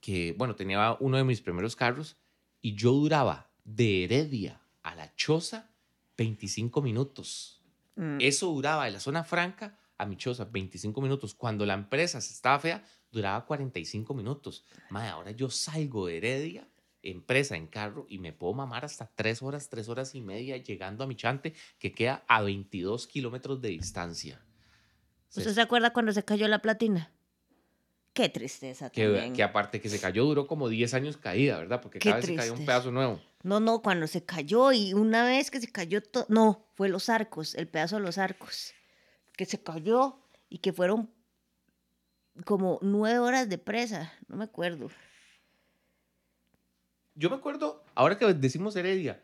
que, 0.00 0.34
bueno, 0.38 0.56
tenía 0.56 0.96
uno 1.00 1.18
de 1.18 1.24
mis 1.24 1.42
primeros 1.42 1.76
carros 1.76 2.16
y 2.62 2.74
yo 2.74 2.92
duraba 2.92 3.50
de 3.64 4.04
Heredia 4.04 4.60
a 4.82 4.94
la 4.94 5.14
choza 5.14 5.70
25 6.16 6.80
minutos. 6.80 7.60
Mm. 7.96 8.18
Eso 8.20 8.46
duraba 8.46 8.86
de 8.86 8.92
la 8.92 9.00
zona 9.00 9.24
franca 9.24 9.78
a 9.98 10.06
mi 10.06 10.16
choza 10.16 10.44
25 10.44 11.00
minutos. 11.02 11.34
Cuando 11.34 11.66
la 11.66 11.74
empresa 11.74 12.20
se 12.20 12.32
estaba 12.32 12.58
fea, 12.58 12.84
duraba 13.10 13.44
45 13.44 14.14
minutos. 14.14 14.64
Madre, 14.88 15.10
ahora 15.10 15.30
yo 15.32 15.50
salgo 15.50 16.06
de 16.06 16.16
Heredia, 16.16 16.68
empresa 17.02 17.56
en 17.56 17.66
carro, 17.66 18.06
y 18.08 18.18
me 18.18 18.32
puedo 18.32 18.54
mamar 18.54 18.84
hasta 18.84 19.10
3 19.14 19.42
horas, 19.42 19.68
3 19.68 19.88
horas 19.88 20.14
y 20.14 20.20
media 20.20 20.56
llegando 20.56 21.04
a 21.04 21.06
mi 21.06 21.16
chante, 21.16 21.54
que 21.78 21.92
queda 21.92 22.24
a 22.28 22.42
22 22.42 23.06
kilómetros 23.06 23.60
de 23.60 23.68
distancia. 23.68 24.40
¿Usted 25.36 25.52
se 25.52 25.60
acuerda 25.60 25.92
cuando 25.92 26.12
se 26.12 26.24
cayó 26.24 26.46
la 26.46 26.60
platina? 26.60 27.10
Qué 28.12 28.28
tristeza 28.28 28.90
que, 28.90 29.04
también. 29.04 29.32
que 29.32 29.42
aparte 29.42 29.80
que 29.80 29.88
se 29.88 29.98
cayó, 29.98 30.24
duró 30.24 30.46
como 30.46 30.68
10 30.68 30.92
años 30.94 31.16
caída, 31.16 31.58
¿verdad? 31.58 31.80
Porque 31.80 31.98
Qué 31.98 32.10
cada 32.10 32.16
vez 32.16 32.26
se 32.26 32.36
caía 32.36 32.52
un 32.52 32.66
pedazo 32.66 32.90
nuevo. 32.90 33.20
No, 33.42 33.58
no, 33.58 33.80
cuando 33.80 34.06
se 34.06 34.22
cayó 34.24 34.70
y 34.72 34.92
una 34.92 35.24
vez 35.24 35.50
que 35.50 35.60
se 35.60 35.72
cayó 35.72 36.02
todo, 36.02 36.26
no, 36.28 36.66
fue 36.74 36.90
los 36.90 37.08
arcos, 37.08 37.54
el 37.54 37.68
pedazo 37.68 37.96
de 37.96 38.02
los 38.02 38.18
arcos, 38.18 38.74
que 39.36 39.46
se 39.46 39.62
cayó 39.62 40.18
y 40.50 40.58
que 40.58 40.72
fueron 40.72 41.10
como 42.44 42.78
nueve 42.82 43.18
horas 43.18 43.48
de 43.48 43.58
presa, 43.58 44.12
no 44.28 44.36
me 44.36 44.44
acuerdo. 44.44 44.90
Yo 47.14 47.30
me 47.30 47.36
acuerdo, 47.36 47.84
ahora 47.94 48.18
que 48.18 48.32
decimos 48.34 48.76
Heredia, 48.76 49.22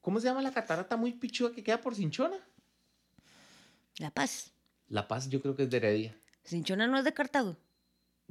¿cómo 0.00 0.20
se 0.20 0.26
llama 0.26 0.42
la 0.42 0.52
catarata 0.52 0.96
muy 0.96 1.12
pichuda 1.12 1.52
que 1.52 1.62
queda 1.62 1.80
por 1.80 1.94
Cinchona? 1.94 2.36
La 3.98 4.10
Paz. 4.10 4.52
La 4.88 5.08
Paz 5.08 5.28
yo 5.28 5.40
creo 5.40 5.56
que 5.56 5.64
es 5.64 5.70
de 5.70 5.76
Heredia. 5.78 6.16
Cinchona 6.44 6.86
no 6.86 6.98
es 6.98 7.04
de 7.04 7.14
Cartago. 7.14 7.56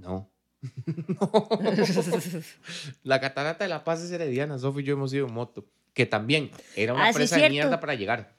No. 0.03 0.29
No. 1.07 1.49
La 3.03 3.19
catarata 3.19 3.63
de 3.63 3.69
La 3.69 3.83
Paz 3.83 4.01
es 4.01 4.11
herediana. 4.11 4.57
Sofi 4.59 4.81
y 4.81 4.83
yo 4.83 4.93
hemos 4.93 5.13
ido 5.13 5.27
en 5.27 5.33
moto. 5.33 5.65
Que 5.93 6.05
también 6.05 6.49
era 6.75 6.93
una 6.93 7.07
Ah, 7.07 7.13
sí, 7.13 7.17
presa 7.17 7.37
de 7.37 7.49
mierda 7.49 7.79
para 7.79 7.95
llegar. 7.95 8.35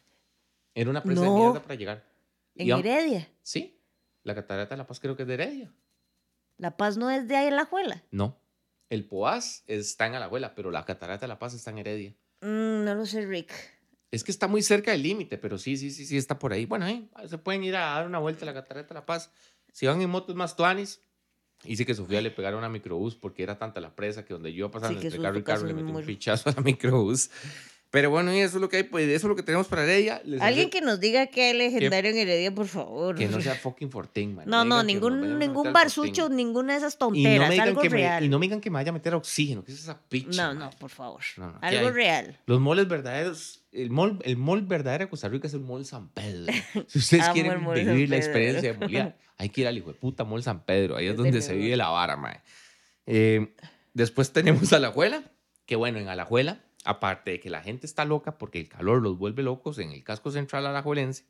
Era 0.74 0.90
una 0.90 1.02
presa 1.02 1.22
de 1.22 1.30
mierda 1.30 1.62
para 1.62 1.74
llegar. 1.74 2.04
en 2.56 2.70
Heredia. 2.70 3.28
Sí. 3.42 3.78
La 4.22 4.34
catarata 4.34 4.74
de 4.74 4.78
La 4.78 4.86
Paz 4.86 5.00
creo 5.00 5.16
que 5.16 5.22
es 5.22 5.28
de 5.28 5.34
Heredia. 5.34 5.72
La 6.56 6.76
Paz 6.76 6.96
no 6.96 7.10
es 7.10 7.28
de 7.28 7.36
ahí 7.36 7.48
en 7.48 7.56
la 7.56 7.64
Juela. 7.66 8.02
No. 8.10 8.40
El 8.90 9.04
Poás 9.06 9.64
está 9.66 10.06
en 10.06 10.14
Alajuela, 10.14 10.54
pero 10.54 10.70
la 10.70 10.84
catarata 10.84 11.22
de 11.22 11.28
La 11.28 11.38
Paz 11.38 11.54
está 11.54 11.70
en 11.70 11.78
Heredia. 11.78 12.14
Mm, 12.40 12.84
no 12.84 12.94
lo 12.94 13.06
sé, 13.06 13.26
Rick. 13.26 13.52
Es 14.10 14.22
que 14.22 14.30
está 14.30 14.46
muy 14.46 14.62
cerca 14.62 14.92
del 14.92 15.02
límite, 15.02 15.38
pero 15.38 15.58
sí, 15.58 15.76
sí, 15.76 15.90
sí, 15.90 16.06
sí, 16.06 16.16
está 16.16 16.38
por 16.38 16.52
ahí. 16.52 16.66
Bueno, 16.66 16.84
ahí 16.86 17.10
se 17.28 17.38
pueden 17.38 17.64
ir 17.64 17.74
a 17.76 17.80
dar 17.80 18.06
una 18.06 18.18
vuelta 18.18 18.44
a 18.44 18.46
la 18.46 18.54
Catarata 18.54 18.88
de 18.88 18.94
la 18.94 19.04
Paz. 19.06 19.30
Si 19.72 19.86
van 19.86 20.00
en 20.00 20.10
motos 20.10 20.36
más 20.36 20.54
tuanis, 20.54 21.00
dice 21.68 21.86
que 21.86 21.94
Sofía 21.94 22.20
le 22.20 22.30
pegaron 22.30 22.64
a 22.64 22.68
microbús 22.68 23.14
porque 23.14 23.42
era 23.42 23.58
tanta 23.58 23.80
la 23.80 23.94
presa 23.94 24.24
que 24.24 24.34
donde 24.34 24.52
yo 24.52 24.58
iba 24.66 24.70
pasando 24.70 25.00
Sí, 25.00 25.06
entre 25.06 25.20
carro 25.20 25.38
y 25.38 25.42
carro 25.42 25.66
le 25.66 25.74
me 25.74 25.82
metí 25.82 25.96
un 25.96 26.04
pichazo 26.04 26.50
a 26.50 26.52
la 26.52 26.62
microbús. 26.62 27.30
Pero 27.94 28.10
bueno, 28.10 28.34
y 28.34 28.40
eso 28.40 28.56
es 28.56 28.60
lo 28.60 28.68
que 28.68 28.78
hay, 28.78 28.82
pues 28.82 29.06
eso 29.06 29.28
es 29.28 29.28
lo 29.28 29.36
que 29.36 29.44
tenemos 29.44 29.68
para 29.68 29.84
Heredia. 29.84 30.20
Les 30.24 30.40
Alguien 30.40 30.68
que 30.68 30.80
nos 30.80 30.98
diga 30.98 31.28
que 31.28 31.44
hay 31.44 31.56
legendario 31.56 32.10
en 32.10 32.18
Heredia, 32.18 32.52
por 32.52 32.66
favor. 32.66 33.14
que 33.14 33.28
no 33.28 33.40
sea 33.40 33.54
fucking 33.54 33.88
Fortín, 33.88 34.34
man. 34.34 34.46
No, 34.48 34.64
no, 34.64 34.82
me 34.82 34.94
que 34.94 34.98
nos 34.98 35.12
ningún, 35.12 35.32
a 35.32 35.38
ningún 35.38 35.72
barsucho, 35.72 36.28
ninguna 36.28 36.72
de 36.72 36.80
esas 36.80 36.94
no, 36.94 37.06
tonteras, 37.06 37.48
me 37.48 37.54
digan 37.54 37.68
algo 37.68 37.80
que 37.80 37.90
me, 37.90 37.96
real. 37.98 38.24
y 38.24 38.28
no 38.28 38.40
me 38.40 38.46
digan 38.46 38.60
que 38.60 38.68
me 38.68 38.74
vaya 38.74 38.90
a 38.90 38.92
meter 38.92 39.14
oxígeno, 39.14 39.62
que 39.62 39.70
es 39.70 39.78
esa 39.78 39.96
picha. 40.08 40.42
no, 40.42 40.58
man. 40.58 40.58
no, 40.58 40.70
por 40.76 40.90
favor. 40.90 41.20
No, 41.36 41.52
no, 41.52 41.60
¿qué 41.60 41.66
algo 41.68 41.90
real. 41.92 42.36
Los 42.46 42.58
moles 42.58 42.88
verdaderos, 42.88 43.62
el 43.70 43.90
mall, 43.90 44.18
el 44.24 44.36
mall 44.38 44.62
verdadero 44.62 45.04
de 45.04 45.10
Costa 45.10 45.28
Rica 45.28 45.46
es 45.46 45.54
el 45.54 45.60
mall 45.60 45.84
San 45.84 46.08
Pedro. 46.08 46.52
Si 46.88 46.98
ustedes 46.98 47.28
quieren 47.28 47.64
vivir 47.74 48.10
la 48.10 48.16
experiencia 48.16 48.72
de 48.72 48.76
molear, 48.80 49.16
hay 49.38 49.50
que 49.50 49.60
ir 49.60 49.68
al 49.68 49.78
hijo 49.78 49.92
de 49.92 49.94
puta 50.00 50.24
mall 50.24 50.42
San 50.42 50.64
Pedro. 50.64 50.96
Ahí 50.96 51.06
es 51.06 51.12
Es 51.12 51.16
donde 51.16 51.30
de 51.30 51.42
se 51.42 51.54
vive 51.54 51.76
la 51.76 51.90
vara, 51.90 52.16
mae. 52.16 52.40
Eh, 53.06 53.54
después 53.92 54.32
tenemos 54.32 54.72
Alajuela, 54.72 55.22
que 55.64 55.76
bueno, 55.76 56.00
en 56.00 56.08
Alajuela, 56.08 56.60
aparte 56.84 57.32
de 57.32 57.40
que 57.40 57.50
la 57.50 57.62
gente 57.62 57.86
está 57.86 58.04
loca 58.04 58.38
porque 58.38 58.60
el 58.60 58.68
calor 58.68 59.02
los 59.02 59.18
vuelve 59.18 59.42
locos 59.42 59.78
en 59.78 59.90
el 59.90 60.04
casco 60.04 60.30
central 60.30 60.66
alajuelense, 60.66 61.24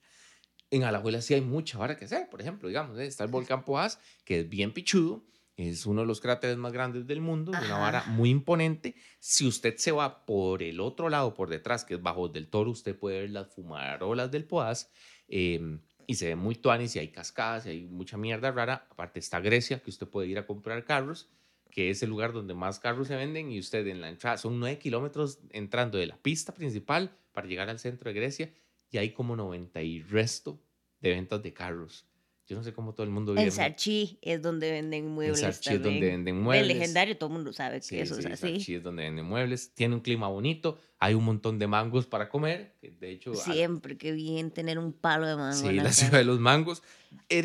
en 0.71 0.83
Alajuela 0.83 1.21
sí 1.23 1.35
hay 1.35 1.41
mucha 1.41 1.79
vara 1.79 1.97
que 1.97 2.07
hacer. 2.07 2.29
Por 2.31 2.41
ejemplo, 2.41 2.69
digamos, 2.69 2.99
eh, 2.99 3.07
está 3.07 3.25
el 3.25 3.31
volcán 3.31 3.65
Poás, 3.65 4.01
que 4.25 4.41
es 4.41 4.49
bien 4.49 4.73
pichudo, 4.73 5.25
es 5.57 5.87
uno 5.87 6.01
de 6.01 6.07
los 6.09 6.21
cráteres 6.21 6.57
más 6.57 6.73
grandes 6.73 7.07
del 7.07 7.21
mundo, 7.21 7.53
de 7.53 7.59
una 7.59 7.75
Ajá. 7.75 7.79
vara 7.79 8.05
muy 8.07 8.31
imponente. 8.31 8.97
Si 9.21 9.47
usted 9.47 9.77
se 9.77 9.93
va 9.93 10.25
por 10.27 10.63
el 10.65 10.81
otro 10.81 11.09
lado, 11.11 11.35
por 11.35 11.49
detrás, 11.49 11.85
que 11.85 11.95
es 11.95 12.03
bajo 12.03 12.29
del 12.29 12.49
toro, 12.49 12.71
usted 12.73 12.99
puede 12.99 13.21
ver 13.21 13.31
las 13.31 13.55
fumarolas 13.55 14.31
del 14.33 14.45
Poás. 14.47 14.91
eh, 15.29 15.79
y 16.07 16.17
se 16.17 16.27
ve 16.27 16.37
muy 16.37 16.55
tuanis 16.57 16.97
y 16.97 16.99
hay 16.99 17.09
cascadas 17.09 17.65
y 17.65 17.71
hay 17.71 17.87
mucha 17.87 18.19
mierda 18.19 18.51
rara. 18.53 18.87
Aparte 18.91 19.21
está 19.21 19.41
Grecia, 19.41 19.79
que 19.81 19.89
usted 19.89 20.07
puede 20.07 20.29
ir 20.29 20.39
a 20.39 20.47
comprar 20.47 20.85
carros, 20.85 21.31
que 21.75 21.91
es 21.91 22.05
el 22.05 22.09
lugar 22.11 22.33
donde 22.33 22.55
más 22.55 22.79
carros 22.79 23.09
se 23.09 23.17
venden 23.17 23.51
y 23.51 23.59
usted 23.59 23.85
en 23.89 24.01
la 24.01 24.09
entrada, 24.09 24.37
son 24.37 24.61
nueve 24.61 24.79
kilómetros 24.79 25.41
entrando 25.51 25.99
de 25.99 26.07
la 26.07 26.17
pista 26.17 26.55
principal 26.55 27.11
para 27.33 27.49
llegar 27.49 27.69
al 27.69 27.81
centro 27.81 28.09
de 28.09 28.15
Grecia 28.15 28.53
y 28.93 28.99
hay 28.99 29.11
como 29.11 29.35
90 29.35 29.83
y 29.83 30.01
resto 30.03 30.61
de 31.01 31.11
ventas 31.11 31.43
de 31.43 31.53
carros. 31.53 32.07
Yo 32.47 32.55
no 32.57 32.63
sé 32.63 32.73
cómo 32.73 32.95
todo 32.95 33.03
el 33.05 33.11
mundo 33.11 33.33
vive. 33.33 33.43
En 33.45 33.51
Sarchi 33.51 34.19
es 34.23 34.41
donde 34.41 34.71
venden 34.71 35.09
muebles 35.09 35.41
Sarchi 35.41 35.71
es 35.75 35.83
donde 35.83 36.11
venden 36.11 36.37
El 36.37 36.43
muebles. 36.43 36.69
legendario, 36.77 37.17
todo 37.17 37.31
el 37.31 37.35
mundo 37.35 37.53
sabe 37.53 37.79
que 37.81 37.83
Sí, 37.87 37.99
eso 37.99 38.15
sí, 38.15 38.21
es 38.21 38.27
así. 38.27 38.57
Sarchi 38.59 38.75
es 38.77 38.83
donde 38.85 39.03
venden 39.03 39.25
muebles. 39.25 39.73
Tiene 39.75 39.97
un 39.97 40.01
clima 40.01 40.29
bonito. 40.29 40.79
Hay 41.01 41.15
un 41.15 41.25
montón 41.25 41.59
de 41.59 41.67
mangos 41.67 42.07
para 42.07 42.29
comer. 42.29 42.77
De 42.83 43.11
hecho, 43.11 43.35
Siempre, 43.35 43.97
qué 43.99 44.13
bien 44.13 44.53
tener 44.53 44.79
un 44.79 44.93
palo 44.93 45.27
de 45.27 45.35
mango. 45.37 45.57
sí, 45.57 45.69
en 45.69 45.77
la 45.83 45.93
ciudad 45.93 46.19
de 46.19 46.25
los 46.25 46.39
mangos. 46.39 46.83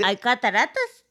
Hay 0.04 0.18
cataratas. 0.18 1.06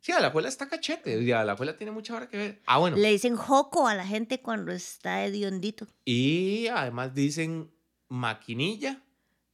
Sí, 0.00 0.12
Alajuela 0.12 0.48
está 0.48 0.68
cachete. 0.68 1.20
Y 1.22 1.30
Alajuela 1.32 1.76
tiene 1.76 1.90
mucha 1.92 2.14
hora 2.14 2.28
que 2.28 2.36
ver. 2.36 2.62
Ah, 2.66 2.78
bueno. 2.78 2.96
Le 2.96 3.10
dicen 3.10 3.36
joco 3.36 3.86
a 3.86 3.94
la 3.94 4.06
gente 4.06 4.40
cuando 4.40 4.72
está 4.72 5.24
hediondito. 5.24 5.86
Y 6.04 6.66
además 6.68 7.14
dicen 7.14 7.70
maquinilla 8.08 9.02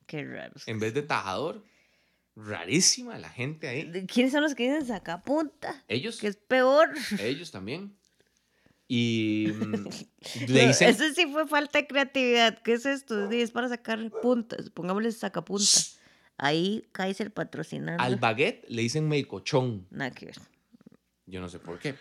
Qué 0.07 0.25
raro. 0.25 0.55
en 0.67 0.79
vez 0.79 0.95
de 0.95 1.03
tajador. 1.03 1.65
Rarísima 2.37 3.19
la 3.19 3.31
gente 3.31 3.67
ahí. 3.67 3.91
¿De- 3.91 4.05
¿Quiénes 4.07 4.33
son 4.33 4.43
los 4.43 4.55
que 4.55 4.65
dicen 4.71 4.87
sacapunta? 4.87 5.83
Ellos, 5.89 6.19
Que 6.21 6.29
es 6.29 6.37
peor. 6.37 6.91
ellos 7.19 7.51
también. 7.51 7.97
Y 8.89 9.49
mm, 9.53 9.89
le 10.49 10.67
dicen 10.69 10.91
Eso 10.91 11.05
sí 11.15 11.27
fue 11.33 11.47
falta 11.49 11.79
de 11.81 11.87
creatividad. 11.87 12.59
¿Qué 12.63 12.75
es 12.75 12.87
esto? 12.87 13.29
Sí, 13.31 13.41
es 13.41 13.51
para 13.51 13.69
sacar 13.69 13.99
puntas. 14.23 14.71
Pongámosle 14.71 15.11
sacapunta. 15.13 15.65
Ahí 16.39 16.85
Kaiser 16.93 17.33
patrocinando. 17.33 18.03
al 18.03 18.17
baguette, 18.17 18.65
le 18.69 18.83
dicen 18.83 19.09
melcochón. 19.09 19.87
Nada 19.91 20.11
que 20.11 20.27
ver. 20.27 20.37
Yo 21.27 21.41
no 21.41 21.49
sé 21.49 21.59
por 21.59 21.79
qué. 21.79 21.95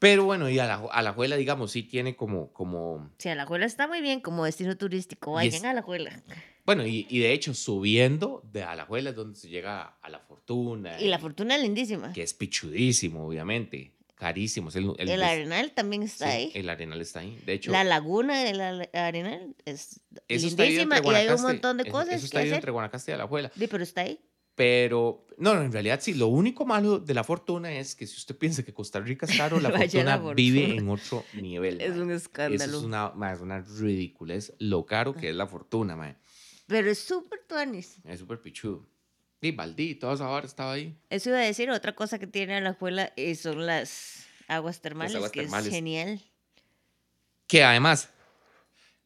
Pero 0.00 0.24
bueno, 0.24 0.48
y 0.48 0.58
a 0.60 0.66
la, 0.66 0.74
a 0.92 1.02
la 1.02 1.12
Juela, 1.12 1.36
digamos, 1.36 1.72
sí 1.72 1.82
tiene 1.82 2.14
como, 2.14 2.52
como... 2.52 3.10
Sí, 3.18 3.28
Alajuela 3.28 3.66
está 3.66 3.88
muy 3.88 4.00
bien 4.00 4.20
como 4.20 4.44
destino 4.44 4.76
turístico. 4.76 5.32
Vayan 5.32 5.54
es- 5.54 5.64
a 5.64 5.70
Alajuela. 5.70 6.22
Bueno, 6.64 6.86
y, 6.86 7.06
y 7.10 7.18
de 7.18 7.32
hecho, 7.32 7.52
subiendo 7.54 8.42
de 8.52 8.62
Alajuela 8.62 9.10
es 9.10 9.16
donde 9.16 9.36
se 9.38 9.48
llega 9.48 9.98
a 10.00 10.08
La 10.08 10.20
Fortuna. 10.20 11.00
Y 11.00 11.08
la 11.08 11.18
fortuna 11.18 11.56
es 11.56 11.62
lindísima. 11.62 12.12
Que 12.12 12.22
es 12.22 12.32
pichudísimo, 12.34 13.26
obviamente. 13.26 13.92
Carísimo. 14.18 14.68
Es 14.70 14.76
el, 14.76 14.92
el- 14.98 15.08
El 15.10 15.22
Arenal 15.22 15.72
también 15.72 16.02
está 16.02 16.26
sí, 16.30 16.36
ahí. 16.36 16.52
El 16.54 16.68
Arenal 16.68 17.00
está 17.00 17.20
ahí. 17.20 17.38
De 17.46 17.52
hecho, 17.52 17.70
La 17.70 17.84
laguna 17.84 18.42
del 18.42 18.60
Arenal 18.92 19.54
es 19.64 20.00
eso 20.26 20.46
lindísima 20.56 20.98
y 21.04 21.08
hay 21.14 21.28
un 21.28 21.42
montón 21.42 21.76
de 21.76 21.84
eso- 21.84 21.92
cosas 21.92 22.14
Eso 22.14 22.24
está 22.26 22.38
que 22.38 22.42
ahí 22.42 22.48
hacer. 22.48 22.56
entre 22.56 22.72
Guanacaste 22.72 23.12
y 23.12 23.14
Alajuela. 23.14 23.52
Sí, 23.56 23.66
pero 23.68 23.82
está 23.84 24.00
ahí. 24.02 24.18
Pero, 24.56 25.24
no, 25.38 25.54
no, 25.54 25.62
en 25.62 25.70
realidad 25.70 26.00
sí, 26.02 26.14
lo 26.14 26.26
único 26.26 26.66
malo 26.66 26.98
de 26.98 27.14
la 27.14 27.22
fortuna 27.22 27.72
es 27.72 27.94
que 27.94 28.08
si 28.08 28.16
usted 28.16 28.36
piensa 28.36 28.64
que 28.64 28.74
Costa 28.74 28.98
Rica 28.98 29.24
es 29.26 29.36
caro, 29.36 29.60
la 29.60 29.70
Vaya 29.70 30.02
la 30.02 30.18
fortuna 30.18 30.34
vive 30.34 30.60
fortuna. 30.62 30.80
en 30.80 30.88
otro 30.88 31.24
nivel. 31.40 31.80
Es 31.80 31.92
un 31.96 32.10
Eso 32.10 32.16
escándalo. 32.16 32.78
es 32.78 32.82
una, 32.84 33.10
mae, 33.10 33.34
es 33.36 33.40
una 33.40 33.60
ridícula, 33.60 34.34
es 34.34 34.52
lo 34.58 34.84
caro 34.84 35.14
que 35.14 35.28
es 35.30 35.36
la 35.36 35.46
fortuna, 35.46 35.94
mae. 35.94 36.16
Pero 36.66 36.90
es 36.90 36.98
súper 36.98 37.38
tuanis. 37.48 37.98
Es 38.04 38.18
súper 38.18 38.40
pichudo. 38.42 38.84
Y 39.40 39.52
Valdí, 39.52 39.94
toda 39.94 40.14
esa 40.14 40.28
hora 40.28 40.46
estaba 40.46 40.72
ahí. 40.72 40.96
Eso 41.10 41.30
iba 41.30 41.38
a 41.38 41.42
decir, 41.42 41.70
otra 41.70 41.94
cosa 41.94 42.18
que 42.18 42.26
tiene 42.26 42.56
Alajuela 42.56 43.12
eh, 43.16 43.34
son 43.36 43.66
las 43.66 44.26
aguas 44.48 44.80
termales, 44.80 45.14
aguas 45.14 45.30
que 45.30 45.42
termales. 45.42 45.66
es 45.68 45.72
genial. 45.72 46.20
Que 47.46 47.62
además, 47.62 48.10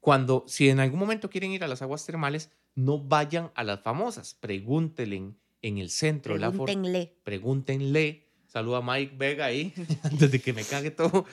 cuando, 0.01 0.45
si 0.49 0.69
en 0.69 0.81
algún 0.81 0.99
momento 0.99 1.29
quieren 1.29 1.53
ir 1.53 1.63
a 1.65 1.69
las 1.69 1.83
aguas 1.83 2.07
termales, 2.07 2.51
no 2.75 2.99
vayan 2.99 3.53
a 3.55 3.63
las 3.63 3.83
famosas. 3.83 4.35
Pregúntenle 4.35 5.35
en 5.61 5.79
el 5.79 5.91
centro 5.91 6.35
de 6.35 6.41
la 6.41 6.51
fortuna. 6.51 6.67
Pregúntenle. 6.67 7.15
pregúntenle. 7.25 8.29
Saluda 8.47 8.79
a 8.79 8.83
Mike 8.83 9.15
Vega 9.17 9.47
ahí, 9.47 9.73
antes 10.03 10.31
de 10.31 10.41
que 10.41 10.53
me 10.53 10.65
cague 10.65 10.91
todo. 10.91 11.27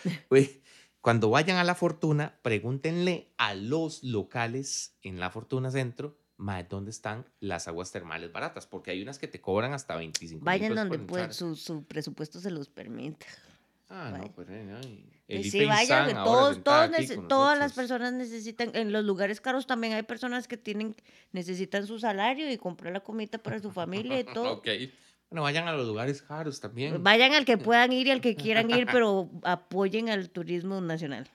Cuando 1.01 1.29
vayan 1.29 1.57
a 1.57 1.63
La 1.63 1.75
Fortuna, 1.75 2.39
pregúntenle 2.41 3.31
a 3.37 3.53
los 3.55 4.03
locales 4.03 4.97
en 5.01 5.19
La 5.19 5.29
Fortuna 5.29 5.71
Centro, 5.71 6.17
mae, 6.39 6.63
¿dónde 6.63 6.89
están 6.89 7.25
las 7.41 7.67
aguas 7.67 7.91
termales 7.91 8.31
baratas? 8.31 8.65
Porque 8.65 8.91
hay 8.91 9.01
unas 9.01 9.19
que 9.19 9.27
te 9.27 9.41
cobran 9.41 9.73
hasta 9.73 9.95
25 9.95 10.43
Vayan 10.43 10.73
donde 10.73 10.95
entrar. 10.95 11.33
su, 11.33 11.55
su 11.55 11.83
presupuesto 11.83 12.39
se 12.39 12.49
los 12.49 12.69
permita. 12.69 13.25
Ah, 13.89 14.15
no, 14.17 14.31
pues, 14.31 14.47
eh. 14.49 14.79
Y 15.27 15.35
Elife 15.35 15.59
sí, 15.59 15.65
vayan, 15.65 16.15
ahora 16.15 16.23
todos, 16.23 16.63
todos 16.63 17.27
todas 17.27 17.59
las 17.59 17.73
personas 17.73 18.13
necesitan, 18.13 18.71
en 18.73 18.91
los 18.91 19.03
lugares 19.03 19.41
caros 19.41 19.67
también 19.67 19.93
hay 19.93 20.03
personas 20.03 20.47
que 20.47 20.57
tienen, 20.57 20.95
necesitan 21.31 21.85
su 21.85 21.99
salario 21.99 22.51
y 22.51 22.57
comprar 22.57 22.93
la 22.93 23.01
comida 23.01 23.37
para 23.37 23.59
su 23.59 23.71
familia 23.71 24.19
y 24.19 24.23
todo. 24.33 24.53
Ok. 24.53 24.67
Bueno, 25.29 25.43
vayan 25.43 25.67
a 25.67 25.73
los 25.73 25.87
lugares 25.87 26.21
caros 26.21 26.59
también. 26.59 27.03
Vayan 27.03 27.33
al 27.33 27.45
que 27.45 27.57
puedan 27.57 27.91
ir 27.91 28.07
y 28.07 28.11
al 28.11 28.21
que 28.21 28.35
quieran 28.35 28.71
ir, 28.71 28.87
pero 28.91 29.29
apoyen 29.43 30.09
al 30.09 30.29
turismo 30.29 30.79
nacional. 30.81 31.27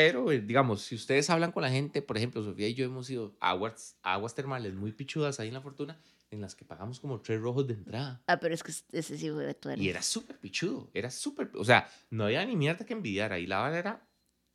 Pero, 0.00 0.30
eh, 0.30 0.40
digamos, 0.40 0.82
si 0.82 0.94
ustedes 0.94 1.28
hablan 1.28 1.50
con 1.50 1.60
la 1.64 1.70
gente, 1.70 2.02
por 2.02 2.16
ejemplo, 2.16 2.40
Sofía 2.44 2.68
y 2.68 2.74
yo 2.74 2.84
hemos 2.84 3.10
ido 3.10 3.36
a 3.40 3.50
aguas, 3.50 3.96
a 4.04 4.14
aguas 4.14 4.32
termales 4.32 4.72
muy 4.72 4.92
pichudas 4.92 5.40
ahí 5.40 5.48
en 5.48 5.54
La 5.54 5.60
Fortuna, 5.60 5.98
en 6.30 6.40
las 6.40 6.54
que 6.54 6.64
pagamos 6.64 7.00
como 7.00 7.20
tres 7.20 7.40
rojos 7.40 7.66
de 7.66 7.74
entrada. 7.74 8.22
Ah, 8.28 8.38
pero 8.38 8.54
es 8.54 8.62
que 8.62 8.70
ese 8.92 9.18
sí 9.18 9.28
fue 9.28 9.44
de 9.44 9.56
Y 9.76 9.88
era 9.88 10.00
súper 10.00 10.38
pichudo, 10.38 10.88
era 10.94 11.10
súper, 11.10 11.50
o 11.56 11.64
sea, 11.64 11.90
no 12.10 12.26
había 12.26 12.44
ni 12.44 12.54
mierda 12.54 12.86
que 12.86 12.92
envidiar, 12.92 13.32
ahí 13.32 13.48
la 13.48 13.58
vara 13.58 13.76
era 13.76 14.08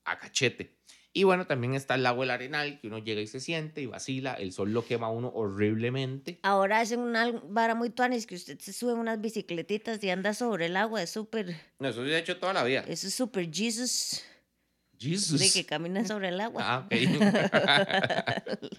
a 0.05 0.17
cachete. 0.17 0.77
Y 1.11 1.25
bueno, 1.25 1.45
también 1.45 1.73
está 1.75 1.95
el 1.95 2.03
lago 2.03 2.21
del 2.21 2.31
Arenal, 2.31 2.79
que 2.79 2.87
uno 2.87 2.99
llega 2.99 3.19
y 3.19 3.27
se 3.27 3.41
siente 3.41 3.81
y 3.81 3.85
vacila, 3.85 4.35
el 4.35 4.53
sol 4.53 4.71
lo 4.71 4.85
quema 4.85 5.07
a 5.07 5.09
uno 5.09 5.27
horriblemente. 5.35 6.39
Ahora 6.41 6.79
hacen 6.79 7.01
una 7.01 7.31
vara 7.49 7.75
muy 7.75 7.89
tuanis 7.89 8.25
que 8.25 8.35
usted 8.35 8.57
se 8.59 8.71
sube 8.71 8.93
en 8.93 8.97
unas 8.99 9.19
bicicletitas 9.19 10.01
y 10.05 10.09
anda 10.09 10.33
sobre 10.33 10.67
el 10.67 10.77
agua. 10.77 11.03
Es 11.03 11.09
súper, 11.09 11.53
No, 11.79 11.89
eso 11.89 12.05
se 12.05 12.15
ha 12.15 12.19
hecho 12.19 12.37
toda 12.37 12.53
la 12.53 12.63
vida. 12.63 12.85
eso 12.87 13.07
es 13.07 13.13
súper 13.13 13.53
Jesus 13.53 14.23
Jesus. 15.03 15.39
de 15.39 15.51
que 15.51 15.65
camina 15.65 16.05
sobre 16.05 16.29
el 16.29 16.39
agua. 16.41 16.61
Ah, 16.65 16.85
ok. 16.85 16.93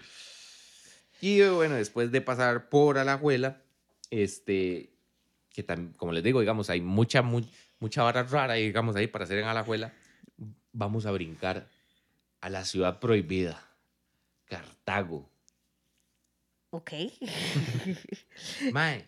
y 1.21 1.41
bueno, 1.49 1.75
después 1.75 2.11
de 2.11 2.21
pasar 2.21 2.69
por 2.69 2.97
Alajuela, 2.97 3.61
este, 4.09 4.91
que 5.53 5.63
también, 5.63 5.93
como 5.93 6.11
les 6.11 6.23
digo, 6.23 6.39
digamos, 6.39 6.69
hay 6.69 6.81
mucha, 6.81 7.21
mu- 7.21 7.45
mucha 7.79 8.03
vara 8.03 8.23
rara, 8.23 8.55
digamos, 8.55 8.95
ahí 8.95 9.07
para 9.07 9.25
hacer 9.25 9.39
en 9.39 9.45
Alajuela, 9.45 9.93
vamos 10.73 11.05
a 11.05 11.11
brincar 11.11 11.67
a 12.41 12.49
la 12.49 12.65
ciudad 12.65 12.99
prohibida, 12.99 13.61
Cartago. 14.45 15.29
Ok. 16.71 16.91
Mae, 18.71 19.05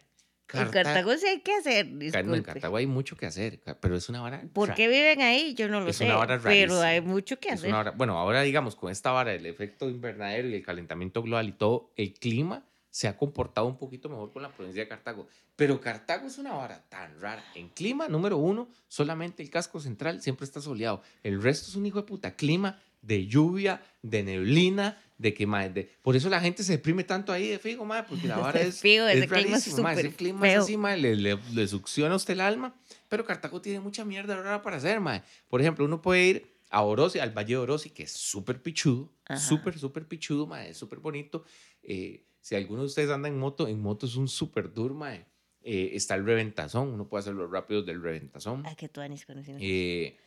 En 0.54 0.60
Carta- 0.60 0.84
Cartago 0.84 1.18
sí 1.18 1.28
hay 1.28 1.42
que 1.42 1.54
hacer, 1.56 1.86
no, 1.88 1.92
en 1.94 2.00
disculpe. 2.00 2.44
Cartago 2.44 2.78
hay 2.78 2.88
mucho 2.88 3.18
que 3.18 3.26
hacer, 3.26 3.60
pero 3.82 3.98
es 3.98 4.08
una 4.08 4.22
vara. 4.22 4.44
¿Por 4.54 4.74
qué 4.76 4.88
viven 4.88 5.22
ahí? 5.22 5.54
Yo 5.56 5.68
no 5.68 5.82
lo 5.82 5.90
Es 5.90 5.98
sé. 5.98 6.06
una 6.06 6.16
vara 6.16 6.38
pero 6.42 6.46
rarísima. 6.76 6.84
hay 6.86 7.02
mucho 7.02 7.38
que 7.40 7.50
Es 7.50 7.56
hacer. 7.56 7.68
una 7.70 7.78
vara- 7.80 7.92
bueno, 7.92 8.18
ahora 8.18 8.42
digamos, 8.44 8.76
con 8.78 8.90
esta 8.92 9.12
vara, 9.12 9.34
el 9.34 9.46
efecto 9.46 9.90
invernadero 9.90 10.48
y 10.48 10.56
el 10.56 10.64
calentamiento 10.64 11.22
global 11.22 11.50
y 11.50 11.52
todo, 11.52 11.92
el 11.98 12.14
clima 12.14 12.64
se 12.90 13.10
ha 13.10 13.18
comportado 13.18 13.68
un 13.68 13.78
poquito 13.78 14.08
mejor 14.08 14.32
con 14.32 14.42
la 14.42 14.50
provincia 14.50 14.82
de 14.82 14.88
Cartago. 14.88 15.28
Pero 15.58 15.82
Cartago 15.82 16.28
es 16.28 16.38
una 16.38 16.54
vara 16.54 16.82
tan 16.88 17.20
rara. 17.20 17.44
En 17.54 17.68
clima, 17.70 18.08
número 18.08 18.38
uno, 18.38 18.70
solamente 18.88 19.44
el 19.44 19.50
casco 19.50 19.80
central 19.82 20.22
siempre 20.22 20.46
está 20.46 20.62
soleado. 20.62 21.02
El 21.24 21.42
resto 21.44 21.70
es 21.70 21.76
un 21.76 21.86
hijo 21.86 22.00
de 22.00 22.08
puta 22.08 22.36
clima 22.36 22.80
de 23.02 23.28
lluvia, 23.28 23.82
de 24.02 24.24
neblina, 24.24 24.98
de 25.18 25.34
que, 25.34 25.48
mae, 25.48 25.70
de- 25.70 25.90
por 26.02 26.16
eso 26.16 26.30
la 26.30 26.40
gente 26.40 26.64
se 26.64 26.74
deprime 26.74 27.04
tanto 27.04 27.32
ahí 27.32 27.48
de 27.48 27.60
fijo, 27.60 27.84
mae, 27.86 28.04
porque 28.04 28.28
la 28.28 28.38
vara 28.38 28.62
es, 28.62 28.80
fijo, 28.80 29.08
ese 29.08 29.20
es 29.24 29.26
clima 29.26 29.40
es 29.40 29.50
rarísimo, 29.52 29.84
mae, 29.84 29.94
ese 30.00 30.12
clima 30.16 30.48
es 30.48 30.54
feo. 30.54 30.62
así, 30.64 30.78
mae, 30.78 30.98
le, 30.98 31.16
le- 31.16 31.40
le 31.54 31.68
succiona 31.68 32.14
a 32.14 32.18
usted 32.18 32.34
el 32.34 32.42
alma. 32.42 32.76
Pero 33.10 33.26
Cartago 33.26 33.62
tiene 33.62 33.80
mucha 33.80 34.04
mierda 34.06 34.36
rara 34.36 34.62
para 34.62 34.78
hacer, 34.78 35.00
mae. 35.00 35.24
Por 35.48 35.62
ejemplo, 35.62 35.86
uno 35.86 36.02
puede 36.02 36.26
ir 36.28 36.58
a 36.70 36.82
Orosi, 36.84 37.20
al 37.20 37.32
Valle 37.32 37.54
de 37.54 37.58
Orosi, 37.58 37.90
que 37.92 38.04
es 38.04 38.12
súper 38.12 38.62
pichudo, 38.62 39.12
súper, 39.40 39.80
súper 39.80 40.08
pichudo, 40.08 40.46
mae, 40.46 40.70
es 40.72 40.78
súper 40.78 41.00
bonito. 41.00 41.44
Eh, 41.82 42.26
si 42.42 42.56
alguno 42.56 42.82
de 42.82 42.88
ustedes 42.88 43.10
anda 43.10 43.28
en 43.28 43.38
moto, 43.40 43.68
en 43.68 43.82
moto 43.82 44.06
es 44.06 44.16
un 44.16 44.28
súper 44.28 44.70
tour, 44.74 44.94
mae. 44.94 45.26
Eh, 45.64 45.92
está 45.96 46.16
el 46.16 46.26
reventazón, 46.26 46.90
uno 46.94 47.10
puede 47.10 47.22
hacer 47.22 47.34
los 47.34 47.50
rápidos 47.52 47.86
del 47.86 48.02
reventazón. 48.02 48.64
Ay, 48.66 48.76
qué 48.76 48.88
tuanis 48.88 49.26
conociendo. 49.26 49.62
Eh, 49.62 50.18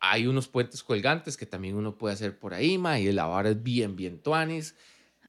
hay 0.00 0.26
unos 0.26 0.48
puentes 0.48 0.82
colgantes 0.82 1.36
que 1.36 1.46
también 1.46 1.76
uno 1.76 1.96
puede 1.96 2.14
hacer 2.14 2.38
por 2.38 2.54
ahí, 2.54 2.78
mae, 2.78 3.02
y 3.02 3.12
la 3.12 3.26
vara 3.26 3.50
es 3.50 3.62
bien, 3.62 3.96
bien 3.96 4.20
tuanis. 4.20 4.74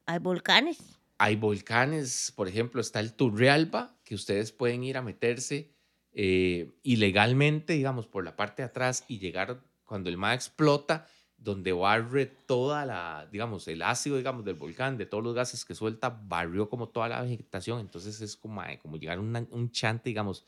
Hay 0.05 0.19
volcanes. 0.19 0.77
Hay 1.17 1.35
volcanes, 1.35 2.31
por 2.35 2.47
ejemplo, 2.47 2.79
está 2.81 2.99
el 2.99 3.13
Turrialba, 3.13 3.95
que 4.03 4.15
ustedes 4.15 4.51
pueden 4.51 4.83
ir 4.83 4.97
a 4.97 5.01
meterse 5.01 5.71
eh, 6.13 6.71
ilegalmente, 6.83 7.73
digamos, 7.73 8.07
por 8.07 8.23
la 8.23 8.35
parte 8.35 8.61
de 8.61 8.67
atrás 8.67 9.03
y 9.07 9.19
llegar 9.19 9.61
cuando 9.85 10.09
el 10.09 10.17
mar 10.17 10.35
explota, 10.35 11.07
donde 11.37 11.71
barre 11.71 12.25
toda 12.25 12.85
la, 12.85 13.27
digamos, 13.31 13.67
el 13.67 13.81
ácido, 13.81 14.17
digamos, 14.17 14.43
del 14.43 14.55
volcán, 14.55 14.97
de 14.97 15.05
todos 15.05 15.23
los 15.23 15.35
gases 15.35 15.65
que 15.65 15.75
suelta, 15.75 16.09
barrió 16.09 16.69
como 16.69 16.89
toda 16.89 17.09
la 17.09 17.21
vegetación. 17.21 17.79
Entonces 17.79 18.21
es 18.21 18.35
como, 18.35 18.61
como 18.81 18.97
llegar 18.97 19.17
a 19.17 19.21
un 19.21 19.71
chante, 19.71 20.09
digamos, 20.09 20.43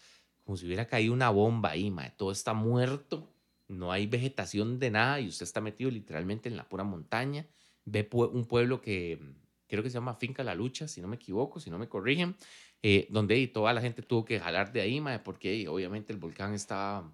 como 0.49 0.57
si 0.57 0.66
hubiera 0.66 0.88
caído 0.88 1.14
una 1.14 1.30
bomba 1.30 1.70
ahí, 1.70 1.91
mae. 1.91 2.12
Todo 2.18 2.32
está 2.32 2.53
muerto, 2.53 3.30
no 3.70 3.92
hay 3.92 4.08
vegetación 4.08 4.80
de 4.80 4.92
nada 4.92 5.22
y 5.22 5.28
usted 5.28 5.46
está 5.46 5.62
metido 5.62 5.90
literalmente 5.90 6.50
en 6.50 6.58
la 6.58 6.68
pura 6.68 6.84
montaña. 6.84 7.48
Ve 7.86 8.08
un 8.12 8.46
pueblo 8.46 8.82
que 8.82 9.18
mm, 9.22 9.34
creo 9.68 9.84
que 9.84 9.90
se 9.90 9.94
llama 9.94 10.16
Finca 10.16 10.44
La 10.44 10.56
Lucha, 10.56 10.88
si 10.88 11.02
no 11.02 11.08
me 11.08 11.16
equivoco, 11.16 11.60
si 11.60 11.70
no 11.70 11.78
me 11.78 11.88
corrigen, 11.88 12.36
eh, 12.82 13.08
donde 13.10 13.38
y 13.38 13.48
toda 13.48 13.72
la 13.72 13.82
gente 13.82 14.02
tuvo 14.02 14.26
que 14.26 14.40
jalar 14.40 14.74
de 14.74 14.82
ahí, 14.82 15.00
mae, 15.00 15.20
porque 15.20 15.68
obviamente 15.70 16.12
el 16.12 16.20
volcán 16.20 16.54
estaba 16.54 17.14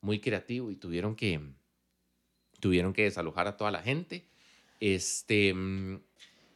muy 0.00 0.20
creativo 0.20 0.70
y 0.70 0.76
tuvieron 0.76 1.16
que, 1.16 1.40
tuvieron 2.60 2.92
que 2.92 3.02
desalojar 3.02 3.48
a 3.48 3.56
toda 3.56 3.72
la 3.72 3.82
gente. 3.82 4.28
Este, 4.78 5.52
mm, 5.52 6.00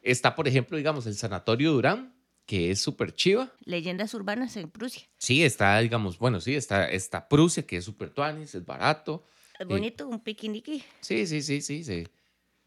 está, 0.03 0.37
por 0.37 0.47
ejemplo, 0.47 0.77
digamos, 0.77 1.07
el 1.07 1.17
Sanatorio 1.17 1.73
Durán, 1.73 2.15
que 2.47 2.71
es 2.71 2.81
súper 2.81 3.15
chiva. 3.15 3.53
Leyendas 3.65 4.15
urbanas 4.15 4.57
en 4.57 4.71
Prusia. 4.71 5.03
Sí, 5.19 5.43
está, 5.43 5.79
digamos, 5.81 6.19
bueno, 6.19 6.41
sí, 6.41 6.55
está, 6.55 6.89
está 6.89 7.29
Prusia, 7.29 7.67
que 7.67 7.79
es 7.79 7.85
súper 7.85 8.11
tuanis, 8.11 8.55
es 8.55 8.65
barato. 8.65 9.25
Es 9.61 9.67
bonito, 9.67 10.09
un 10.09 10.21
piquiniqui. 10.21 10.83
Sí, 11.03 11.27
sí, 11.27 11.43
sí, 11.43 11.61
sí, 11.61 11.85
sí. 11.85 12.09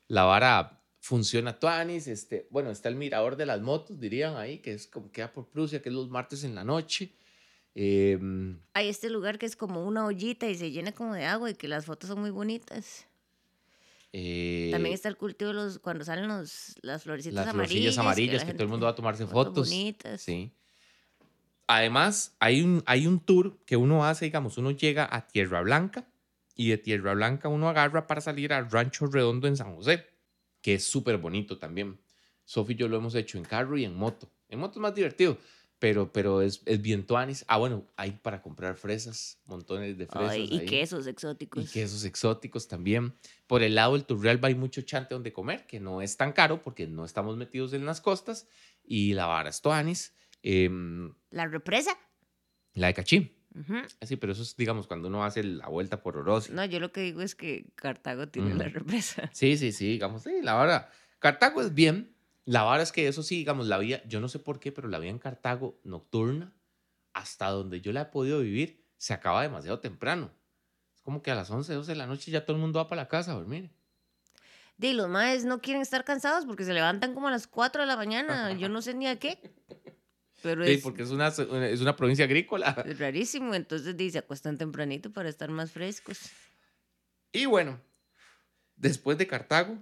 La 0.10 0.26
vara 0.26 0.80
funciona 1.00 1.58
tuanis, 1.58 2.06
este, 2.08 2.48
bueno, 2.52 2.70
está 2.70 2.88
el 2.88 2.96
mirador 2.96 3.36
de 3.36 3.48
las 3.48 3.62
motos, 3.62 4.00
dirían 4.00 4.38
ahí, 4.38 4.60
que 4.60 4.74
es 4.74 4.86
como 4.86 5.12
queda 5.12 5.34
por 5.34 5.50
Prusia, 5.50 5.82
que 5.82 5.90
es 5.90 5.96
los 5.96 6.12
martes 6.12 6.44
en 6.44 6.54
la 6.54 6.64
noche. 6.64 7.16
Em, 7.74 8.60
Hay 8.76 8.90
este 8.90 9.10
lugar 9.10 9.40
que 9.40 9.48
es 9.48 9.56
como 9.56 9.84
una 9.84 10.06
ollita 10.06 10.48
y 10.48 10.54
se 10.54 10.70
llena 10.70 10.92
como 10.92 11.16
de 11.16 11.26
agua 11.26 11.50
y 11.50 11.56
que 11.56 11.68
las 11.68 11.88
fotos 11.88 12.10
son 12.10 12.22
muy 12.22 12.30
bonitas. 12.30 13.08
eh, 14.12 14.70
También 14.72 14.94
está 14.94 15.10
el 15.10 15.18
cultivo 15.18 15.48
de 15.48 15.56
los, 15.56 15.80
cuando 15.80 16.06
salen 16.06 16.28
los, 16.28 16.76
las 16.84 17.02
florecitas 17.02 17.34
las 17.34 17.48
amarillas. 17.48 17.72
florcillas 17.72 17.98
amarillas, 17.98 18.42
la 18.44 18.46
que, 18.46 18.54
todo 18.54 18.64
el 18.66 18.70
mundo 18.70 18.86
va 18.86 18.92
a 18.92 18.96
tomarse 18.96 19.26
fotos 19.26 19.48
fotos. 19.48 19.70
bonitas. 19.70 20.22
Sí. 20.22 20.52
Además, 21.66 22.36
hay 22.38 22.62
un, 22.62 22.84
hay 22.86 23.08
un 23.08 23.20
tour 23.20 23.58
que 23.66 23.78
uno 23.78 24.06
hace, 24.06 24.26
digamos, 24.26 24.60
uno 24.60 24.70
llega 24.70 25.10
a 25.12 25.28
Tierra 25.28 25.62
Blanca 25.62 26.08
y 26.56 26.70
de 26.70 26.78
Tierra 26.78 27.14
Blanca 27.14 27.50
uno 27.50 27.70
agarra 27.70 28.08
para 28.08 28.22
salir 28.22 28.54
al 28.54 28.70
Rancho 28.70 29.08
Redondo 29.08 29.48
en 29.48 29.58
San 29.58 29.76
José, 29.76 30.06
que 30.62 30.76
es 30.76 30.84
súper 30.84 31.18
bonito 31.18 31.58
también. 31.58 32.00
Sofi 32.46 32.74
y 32.74 32.76
yo 32.76 32.88
lo 32.88 32.98
hemos 32.98 33.16
hecho 33.16 33.38
en 33.38 33.46
carro 33.46 33.78
y 33.78 33.86
en 33.86 33.96
moto. 33.96 34.32
En 34.50 34.60
moto 34.60 34.80
es 34.80 34.82
más 34.82 34.94
divertido, 34.94 35.38
pero, 35.80 36.12
pero 36.14 36.42
es, 36.42 36.62
es 36.66 36.82
bien 36.82 37.06
tuanis. 37.06 37.44
Ah, 37.48 37.58
bueno, 37.58 37.88
hay 37.96 38.12
para 38.12 38.42
comprar 38.42 38.76
fresas, 38.76 39.40
montones 39.46 39.98
de 39.98 40.08
fresas. 40.08 40.32
Ay, 40.32 40.48
y 40.52 40.60
ahí. 40.60 40.66
quesos 40.66 41.08
exóticos. 41.08 41.64
Y 41.64 41.68
quesos 41.68 42.06
exóticos 42.06 42.68
también. 42.68 43.14
Por 43.48 43.64
el 43.64 43.76
lado 43.76 43.94
del 43.94 44.06
Turrialba 44.06 44.48
hay 44.48 44.56
mucho 44.56 44.82
chante 44.82 45.14
donde 45.14 45.34
comer, 45.34 45.66
que 45.66 45.80
no 45.80 46.02
es 46.02 46.16
tan 46.18 46.32
caro 46.34 46.62
porque 46.62 46.88
no 46.88 47.06
estamos 47.06 47.36
metidos 47.38 47.74
en 47.74 47.86
las 47.86 48.02
costas. 48.02 48.48
Y 48.84 49.14
la 49.14 49.26
vara 49.26 49.50
es 49.50 49.62
tuanis. 49.62 50.14
Em, 50.42 51.14
La 51.32 51.48
represa. 51.48 51.98
la 52.74 52.88
de 52.88 52.94
Cachín. 52.94 53.32
Ujú. 53.56 53.76
Sí, 54.02 54.16
pero 54.16 54.34
eso 54.34 54.42
es, 54.42 54.56
digamos, 54.56 54.88
cuando 54.88 55.08
uno 55.08 55.24
hace 55.24 55.44
la 55.44 55.68
vuelta 55.68 56.02
por 56.02 56.18
Orosi. 56.18 56.52
No, 56.52 56.66
yo 56.66 56.80
lo 56.80 56.92
que 56.92 57.02
digo 57.02 57.22
es 57.22 57.36
que 57.36 57.68
Cartago 57.76 58.28
tiene 58.28 58.54
la 58.56 58.68
represa. 58.70 59.30
Sí, 59.34 59.58
sí, 59.58 59.72
sí, 59.72 59.88
digamos, 59.88 60.24
sí, 60.24 60.42
la 60.42 60.56
verdad. 60.58 60.90
Cartago 61.20 61.62
es 61.62 61.74
bien, 61.74 62.16
La 62.46 62.64
vara 62.64 62.84
es 62.84 62.92
que 62.92 63.08
eso 63.08 63.24
sí, 63.24 63.38
digamos, 63.38 63.68
la 63.68 63.78
vida, 63.78 64.02
yo 64.06 64.20
no 64.20 64.28
sé 64.28 64.38
por 64.40 64.60
qué, 64.60 64.72
pero 64.74 64.88
la 64.90 65.00
vida 65.00 65.12
en 65.12 65.20
Cartago 65.20 65.80
nocturna, 65.84 66.54
hasta 67.14 67.48
donde 67.50 67.80
yo 67.80 67.94
la 67.94 68.02
he 68.02 68.06
podido 68.06 68.40
vivir, 68.42 68.86
se 68.98 69.14
acaba 69.14 69.42
demasiado 69.42 69.80
temprano. 69.80 70.32
Es 70.96 71.02
como 71.02 71.22
que 71.22 71.32
a 71.32 71.36
las 71.36 71.50
11, 71.50 71.74
12 71.74 71.92
de 71.94 71.98
la 71.98 72.08
noche 72.08 72.32
ya 72.32 72.46
todo 72.46 72.58
el 72.58 72.62
mundo 72.62 72.80
va 72.80 72.90
para 72.90 73.04
la 73.04 73.08
casa 73.08 73.32
a 73.32 73.36
dormir. 73.36 73.72
De 74.78 74.94
los 74.94 75.08
maes 75.08 75.46
no 75.46 75.62
quieren 75.62 75.82
estar 75.82 76.04
cansados 76.04 76.46
porque 76.46 76.64
se 76.66 76.74
levantan 76.74 77.14
como 77.14 77.28
a 77.28 77.32
las 77.32 77.48
4 77.48 77.84
de 77.84 77.88
la 77.88 77.96
mañana. 77.96 78.52
Yo 78.54 78.70
no 78.70 78.82
sé 78.82 78.94
ni 78.94 79.08
a 79.08 79.18
qué. 79.20 79.40
Pero 80.44 80.66
Sí, 80.66 80.74
es, 80.74 80.82
porque 80.82 81.04
es 81.04 81.10
una, 81.10 81.30
es 81.30 81.82
una 81.82 81.96
provincia 81.96 82.26
agrícola. 82.26 82.76
es 82.86 83.00
rarísimo. 83.00 83.56
Entonces 83.56 83.96
dice, 83.96 84.20
acuestan 84.20 84.58
tempranito 84.58 85.12
para 85.12 85.30
estar 85.30 85.50
más 85.50 85.72
frescos. 85.72 86.20
Y 87.32 87.46
bueno, 87.46 87.80
después 88.76 89.18
de 89.18 89.26
Cartago, 89.26 89.78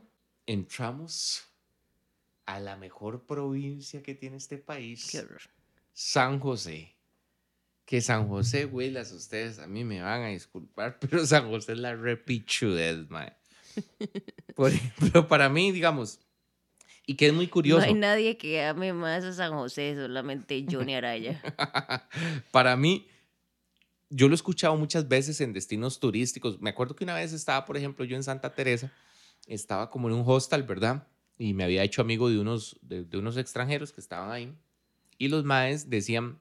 entramos 0.46 1.44
a 2.46 2.60
la 2.60 2.78
mejor 2.78 3.26
provincia 3.26 4.04
que 4.04 4.14
tiene 4.14 4.38
este 4.38 4.58
país, 4.58 5.10
Qué 5.10 5.20
horror. 5.20 5.42
San 5.94 6.40
José. 6.40 6.96
Que 7.86 8.00
San 8.00 8.28
José, 8.28 8.66
güeylas, 8.66 9.12
ustedes 9.12 9.60
a 9.60 9.68
mí 9.68 9.84
me 9.84 10.02
van 10.02 10.22
a 10.22 10.28
disculpar, 10.28 11.00
pero 11.02 11.26
San 11.26 11.50
José 11.50 11.74
es 11.74 11.80
la 11.80 11.96
repichudez, 11.96 13.10
mae. 13.10 13.34
Por 14.56 14.72
ejemplo, 14.72 15.28
para 15.28 15.50
mí, 15.50 15.72
digamos, 15.72 16.20
y 17.12 17.16
que 17.16 17.28
es 17.28 17.34
muy 17.34 17.48
No 17.48 17.52
curioso, 17.52 17.86
hay 17.86 17.94
nadie 17.94 18.38
que 18.38 18.64
ame 18.64 18.94
más 18.94 19.26
a 19.26 19.34
San 19.34 19.52
José, 19.52 19.96
solamente 19.96 20.66
Johnny 20.70 20.96
Araya. 20.96 21.42
para 22.52 22.78
mí, 22.78 23.06
yo 24.10 24.30
lo 24.30 24.34
he 24.34 24.36
escuchado 24.36 24.78
muchas 24.78 25.10
veces 25.10 25.42
en 25.42 25.52
destinos 25.52 26.00
turísticos. 26.00 26.62
Me 26.62 26.70
acuerdo 26.70 26.96
que 26.96 27.04
una 27.04 27.16
vez 27.16 27.34
estaba, 27.34 27.66
por 27.66 27.76
ejemplo, 27.76 28.06
yo 28.06 28.16
en 28.16 28.24
Santa 28.24 28.56
Teresa, 28.56 28.94
estaba 29.46 29.90
como 29.90 30.08
en 30.08 30.16
un 30.16 30.24
hostel, 30.26 30.64
¿verdad? 30.64 31.06
Y 31.38 31.54
me 31.54 31.66
había 31.66 31.84
hecho 31.84 32.02
amigo 32.02 32.30
de 32.30 32.40
unos, 32.40 32.80
de, 32.82 33.04
de 33.04 33.18
unos 33.18 33.36
extranjeros 33.36 33.92
que 33.92 34.00
estaban 34.00 34.32
ahí. 34.32 34.56
Y 35.18 35.28
los 35.28 35.44
maes 35.44 35.90
decían, 35.90 36.40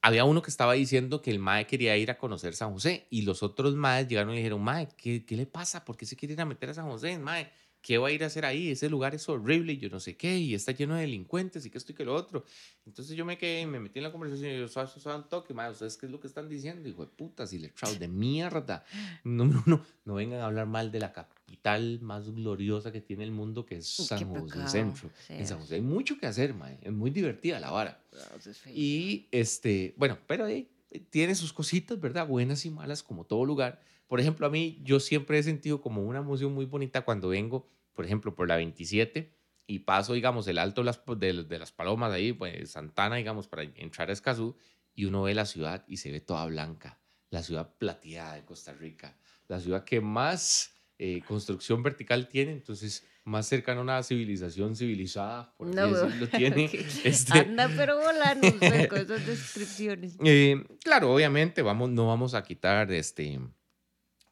había 0.00 0.24
uno 0.24 0.42
que 0.42 0.50
estaba 0.50 0.74
diciendo 0.74 1.22
que 1.22 1.32
el 1.32 1.40
mae 1.40 1.66
quería 1.66 1.96
ir 1.96 2.12
a 2.12 2.18
conocer 2.18 2.54
San 2.54 2.72
José 2.72 3.08
y 3.10 3.22
los 3.22 3.42
otros 3.42 3.74
maes 3.74 4.06
llegaron 4.06 4.32
y 4.32 4.36
dijeron, 4.36 4.62
mae, 4.62 4.86
¿qué, 4.96 5.24
qué 5.26 5.36
le 5.36 5.46
pasa? 5.46 5.84
¿Por 5.84 5.96
qué 5.96 6.06
se 6.06 6.14
quiere 6.14 6.34
ir 6.34 6.40
a 6.40 6.44
meter 6.44 6.70
a 6.70 6.74
San 6.74 6.86
José? 6.86 7.18
Mae, 7.18 7.50
¿qué 7.82 7.98
va 7.98 8.08
a 8.08 8.10
ir 8.12 8.22
a 8.24 8.26
hacer 8.26 8.44
ahí? 8.44 8.70
Ese 8.70 8.88
lugar 8.88 9.14
es 9.14 9.28
horrible 9.28 9.72
y 9.72 9.78
yo 9.78 9.88
no 9.88 10.00
sé 10.00 10.16
qué, 10.16 10.38
y 10.38 10.54
está 10.54 10.72
lleno 10.72 10.94
de 10.94 11.02
delincuentes 11.02 11.64
y 11.66 11.70
que 11.70 11.78
esto 11.78 11.92
y 11.92 11.94
que 11.94 12.04
lo 12.04 12.14
otro. 12.14 12.44
Entonces 12.86 13.16
yo 13.16 13.24
me 13.24 13.38
quedé, 13.38 13.62
y 13.62 13.66
me 13.66 13.80
metí 13.80 13.98
en 13.98 14.04
la 14.04 14.12
conversación 14.12 14.52
y 14.52 14.58
yo, 14.58 14.68
suave, 14.68 14.90
un 15.16 15.28
toque, 15.28 15.54
mae, 15.54 15.70
¿ustedes 15.70 15.96
qué 15.96 16.06
es 16.06 16.12
lo 16.12 16.20
que 16.20 16.26
están 16.26 16.48
diciendo? 16.48 16.88
Hijo 16.88 17.04
de 17.04 17.10
putas 17.10 17.52
y 17.52 17.58
letrados 17.58 17.98
de 17.98 18.08
mierda. 18.08 18.84
Número 19.24 19.62
uno, 19.66 19.84
no 20.04 20.14
vengan 20.14 20.40
a 20.40 20.46
hablar 20.46 20.66
mal 20.66 20.90
de 20.90 21.00
la 21.00 21.12
capital 21.12 22.00
más 22.00 22.30
gloriosa 22.30 22.92
que 22.92 23.00
tiene 23.00 23.24
el 23.24 23.32
mundo, 23.32 23.64
que 23.64 23.76
es 23.76 23.86
San 23.86 24.28
José 24.28 24.68
Centro. 24.68 25.10
En 25.28 25.46
San 25.46 25.58
sí. 25.58 25.62
José 25.62 25.74
hay 25.76 25.80
mucho 25.80 26.18
que 26.18 26.26
hacer, 26.26 26.54
mae. 26.54 26.78
Es 26.82 26.92
muy 26.92 27.10
divertida 27.10 27.60
la 27.60 27.70
vara. 27.70 28.02
Feo. 28.40 28.72
Y 28.74 29.28
este, 29.30 29.94
bueno, 29.96 30.18
pero 30.26 30.44
ahí 30.44 30.68
tiene 31.10 31.34
sus 31.34 31.52
cositas, 31.52 32.00
¿verdad? 32.00 32.26
Buenas 32.26 32.64
y 32.66 32.70
malas, 32.70 33.02
como 33.02 33.24
todo 33.24 33.44
lugar. 33.44 33.80
Por 34.10 34.18
ejemplo, 34.18 34.44
a 34.44 34.50
mí, 34.50 34.80
yo 34.82 34.98
siempre 34.98 35.38
he 35.38 35.42
sentido 35.44 35.80
como 35.80 36.02
una 36.02 36.18
emoción 36.18 36.52
muy 36.52 36.64
bonita 36.64 37.02
cuando 37.02 37.28
vengo, 37.28 37.68
por 37.94 38.04
ejemplo, 38.04 38.34
por 38.34 38.48
la 38.48 38.56
27 38.56 39.32
y 39.68 39.78
paso, 39.78 40.14
digamos, 40.14 40.48
el 40.48 40.58
alto 40.58 40.80
de 40.80 40.86
las, 40.86 41.00
de, 41.16 41.44
de 41.44 41.58
las 41.60 41.70
palomas 41.70 42.12
ahí, 42.12 42.32
pues 42.32 42.72
Santana, 42.72 43.14
digamos, 43.16 43.46
para 43.46 43.62
entrar 43.62 44.10
a 44.10 44.12
Escazú, 44.12 44.56
y 44.96 45.04
uno 45.04 45.22
ve 45.22 45.32
la 45.32 45.44
ciudad 45.46 45.84
y 45.86 45.98
se 45.98 46.10
ve 46.10 46.20
toda 46.20 46.44
blanca, 46.46 46.98
la 47.30 47.44
ciudad 47.44 47.72
plateada 47.78 48.34
de 48.34 48.44
Costa 48.44 48.72
Rica, 48.72 49.16
la 49.46 49.60
ciudad 49.60 49.84
que 49.84 50.00
más 50.00 50.74
eh, 50.98 51.22
construcción 51.28 51.84
vertical 51.84 52.26
tiene, 52.28 52.50
entonces 52.50 53.06
más 53.24 53.46
cercana 53.46 53.78
a 53.78 53.84
una 53.84 54.02
civilización 54.02 54.74
civilizada, 54.74 55.54
por 55.56 55.72
No, 55.72 55.86
decirlo, 55.88 56.26
tiene. 56.36 56.64
Ok. 56.66 56.74
este, 57.04 57.38
Anda, 57.38 57.70
pero 57.76 57.96
volando 58.00 58.48
con 58.88 58.98
esas 58.98 59.24
descripciones. 59.24 60.16
eh, 60.24 60.64
claro, 60.82 61.14
obviamente 61.14 61.62
vamos, 61.62 61.90
no 61.90 62.08
vamos 62.08 62.34
a 62.34 62.42
quitar 62.42 62.90
este, 62.90 63.38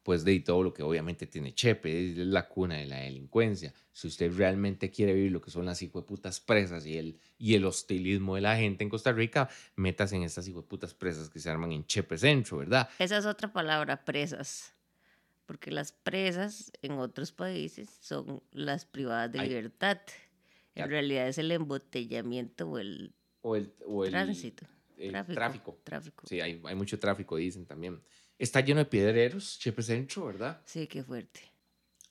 pues 0.03 0.23
de 0.23 0.39
todo 0.39 0.63
lo 0.63 0.73
que 0.73 0.81
obviamente 0.81 1.27
tiene 1.27 1.53
Chepe, 1.53 2.11
es 2.11 2.17
la 2.17 2.47
cuna 2.47 2.77
de 2.77 2.85
la 2.85 2.97
delincuencia. 2.97 3.73
Si 3.91 4.07
usted 4.07 4.31
realmente 4.35 4.89
quiere 4.89 5.13
vivir 5.13 5.31
lo 5.31 5.41
que 5.41 5.51
son 5.51 5.65
las 5.65 5.81
hijueputas 5.81 6.39
presas 6.39 6.85
y 6.85 6.97
el, 6.97 7.19
y 7.37 7.55
el 7.55 7.65
hostilismo 7.65 8.35
de 8.35 8.41
la 8.41 8.55
gente 8.57 8.83
en 8.83 8.89
Costa 8.89 9.11
Rica, 9.11 9.49
metas 9.75 10.11
en 10.13 10.23
estas 10.23 10.47
hijueputas 10.47 10.93
presas 10.93 11.29
que 11.29 11.39
se 11.39 11.49
arman 11.49 11.71
en 11.73 11.85
Chepe 11.85 12.17
Centro, 12.17 12.57
¿verdad? 12.57 12.89
Esa 12.97 13.17
es 13.17 13.25
otra 13.25 13.51
palabra, 13.51 14.03
presas. 14.05 14.73
Porque 15.45 15.71
las 15.71 15.91
presas 15.91 16.71
en 16.81 16.93
otros 16.93 17.31
países 17.31 17.89
son 18.01 18.41
las 18.51 18.85
privadas 18.85 19.31
de 19.31 19.39
Ay. 19.39 19.49
libertad. 19.49 19.99
Ya. 20.75 20.83
En 20.83 20.89
realidad 20.91 21.27
es 21.27 21.37
el 21.39 21.51
embotellamiento 21.51 22.69
o 22.69 22.77
el 22.79 23.13
O 23.41 23.55
el, 23.55 23.73
o 23.85 24.05
el 24.05 24.11
tránsito. 24.11 24.65
el 24.97 25.11
tráfico. 25.11 25.33
tráfico. 25.35 25.79
Tráfico. 25.83 26.23
Sí, 26.27 26.39
hay, 26.39 26.61
hay 26.63 26.75
mucho 26.75 26.99
tráfico, 26.99 27.35
dicen 27.37 27.65
también. 27.65 27.99
Está 28.39 28.61
lleno 28.61 28.79
de 28.79 28.85
piedreros, 28.85 29.59
Chepe 29.59 29.83
Centro, 29.83 30.25
¿verdad? 30.25 30.61
Sí, 30.65 30.87
qué 30.87 31.03
fuerte. 31.03 31.41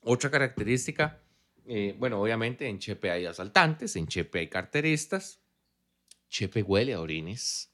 Otra 0.01 0.29
característica, 0.29 1.19
eh, 1.67 1.95
bueno, 1.97 2.21
obviamente 2.21 2.67
en 2.67 2.79
Chepe 2.79 3.09
hay 3.11 3.25
asaltantes, 3.25 3.95
en 3.95 4.07
Chepe 4.07 4.39
hay 4.39 4.47
carteristas, 4.47 5.41
Chepe 6.29 6.61
huele 6.61 6.93
a 6.93 7.01
orines, 7.01 7.71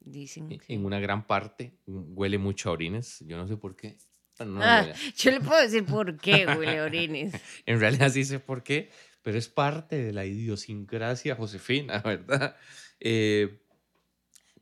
Dicin. 0.00 0.52
en- 0.52 0.60
sí. 0.60 0.72
en 0.74 0.84
una 0.84 1.00
gran 1.00 1.26
parte 1.26 1.74
mm, 1.86 2.16
huele 2.16 2.38
mucho 2.38 2.70
a 2.70 2.72
orines, 2.72 3.18
yo 3.26 3.36
no 3.36 3.46
sé 3.48 3.56
por 3.56 3.74
qué. 3.76 3.98
No, 4.38 4.62
Ah, 4.62 4.92
yo 5.16 5.30
le 5.30 5.40
puedo 5.40 5.60
decir 5.60 5.84
por 5.84 6.16
qué 6.18 6.46
huele 6.46 6.78
a 6.78 6.84
orines. 6.84 7.32
En 7.66 7.80
realidad 7.80 8.08
sí 8.10 8.24
sé 8.24 8.38
por 8.40 8.62
qué, 8.62 8.90
pero 9.22 9.36
es 9.36 9.48
parte 9.48 9.96
de 9.96 10.12
la 10.12 10.24
idiosincrasia 10.26 11.34
josefina, 11.34 11.98
¿verdad? 12.04 12.56
Eh, 13.00 13.60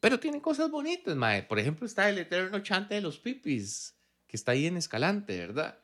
pero 0.03 0.18
tiene 0.18 0.42
cosas 0.42 0.68
bonitas, 0.68 1.14
mae. 1.14 1.44
Por 1.44 1.61
ejemplo, 1.61 1.86
está 1.86 2.11
el 2.11 2.18
eterno 2.18 2.59
chante 2.59 2.96
de 2.96 3.00
los 3.00 3.20
pipis, 3.20 3.94
que 4.26 4.36
está 4.36 4.50
ahí 4.53 4.66
en 4.66 4.76
Escalante, 4.76 5.38
¿verdad? 5.38 5.78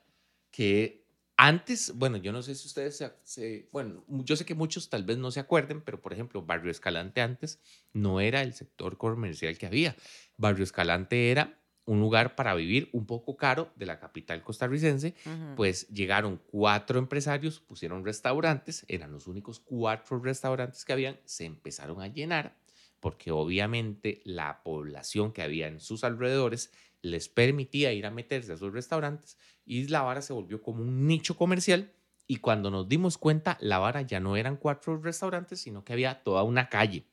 Que 0.50 1.06
antes, 1.36 1.92
bueno, 1.94 2.16
yo 2.16 2.32
no 2.32 2.42
sé 2.42 2.56
si 2.56 2.66
ustedes 2.66 2.96
se, 2.96 3.12
se- 3.22 3.68
bueno, 3.70 4.04
yo 4.08 4.34
sé 4.34 4.44
que 4.44 4.56
muchos 4.56 4.90
tal 4.90 5.04
vez 5.04 5.18
no 5.18 5.30
se 5.30 5.38
acuerden, 5.38 5.82
pero 5.82 6.00
por 6.02 6.12
ejemplo, 6.12 6.42
Barrio 6.42 6.72
Escalante 6.72 7.20
antes 7.20 7.60
no 7.92 8.20
era 8.20 8.42
el 8.42 8.54
sector 8.54 8.96
comercial 8.98 9.56
que 9.56 9.66
había. 9.66 9.94
Barrio 10.36 10.64
Escalante 10.64 11.30
era 11.30 11.60
un 11.86 12.00
lugar 12.00 12.34
para 12.34 12.54
vivir 12.56 12.88
un 12.92 13.06
poco 13.06 13.36
caro 13.36 13.70
de 13.76 13.86
la 13.86 13.98
capital 14.00 14.42
costarricense 14.42 15.14
pues 15.56 15.88
llegaron 15.88 16.42
cuatro 16.50 16.98
empresarios, 16.98 17.60
pusieron 17.60 18.04
restaurantes, 18.04 18.84
eran 18.88 19.12
los 19.12 19.26
únicos 19.28 19.60
cuatro 19.60 20.18
restaurantes 20.18 20.84
que 20.84 20.92
habían, 20.92 21.18
se 21.24 21.44
empezaron 21.46 22.02
a 22.02 22.08
llenar 22.08 22.56
porque 23.00 23.30
obviamente 23.30 24.22
la 24.24 24.62
población 24.62 25.32
que 25.32 25.42
había 25.42 25.68
en 25.68 25.80
sus 25.80 26.04
alrededores 26.04 26.72
les 27.02 27.28
permitía 27.28 27.92
ir 27.92 28.06
a 28.06 28.10
meterse 28.10 28.52
a 28.52 28.54
esos 28.56 28.72
restaurantes 28.72 29.38
y 29.64 29.86
la 29.88 30.02
vara 30.02 30.22
se 30.22 30.32
volvió 30.32 30.62
como 30.62 30.82
un 30.82 31.06
nicho 31.06 31.36
comercial 31.36 31.92
y 32.26 32.36
cuando 32.36 32.70
nos 32.70 32.88
dimos 32.88 33.18
cuenta 33.18 33.56
la 33.60 33.78
vara 33.78 34.02
ya 34.02 34.20
no 34.20 34.36
eran 34.36 34.56
cuatro 34.56 35.00
restaurantes 35.00 35.60
sino 35.60 35.84
que 35.84 35.92
había 35.92 36.22
toda 36.22 36.42
una 36.42 36.68
calle. 36.68 37.06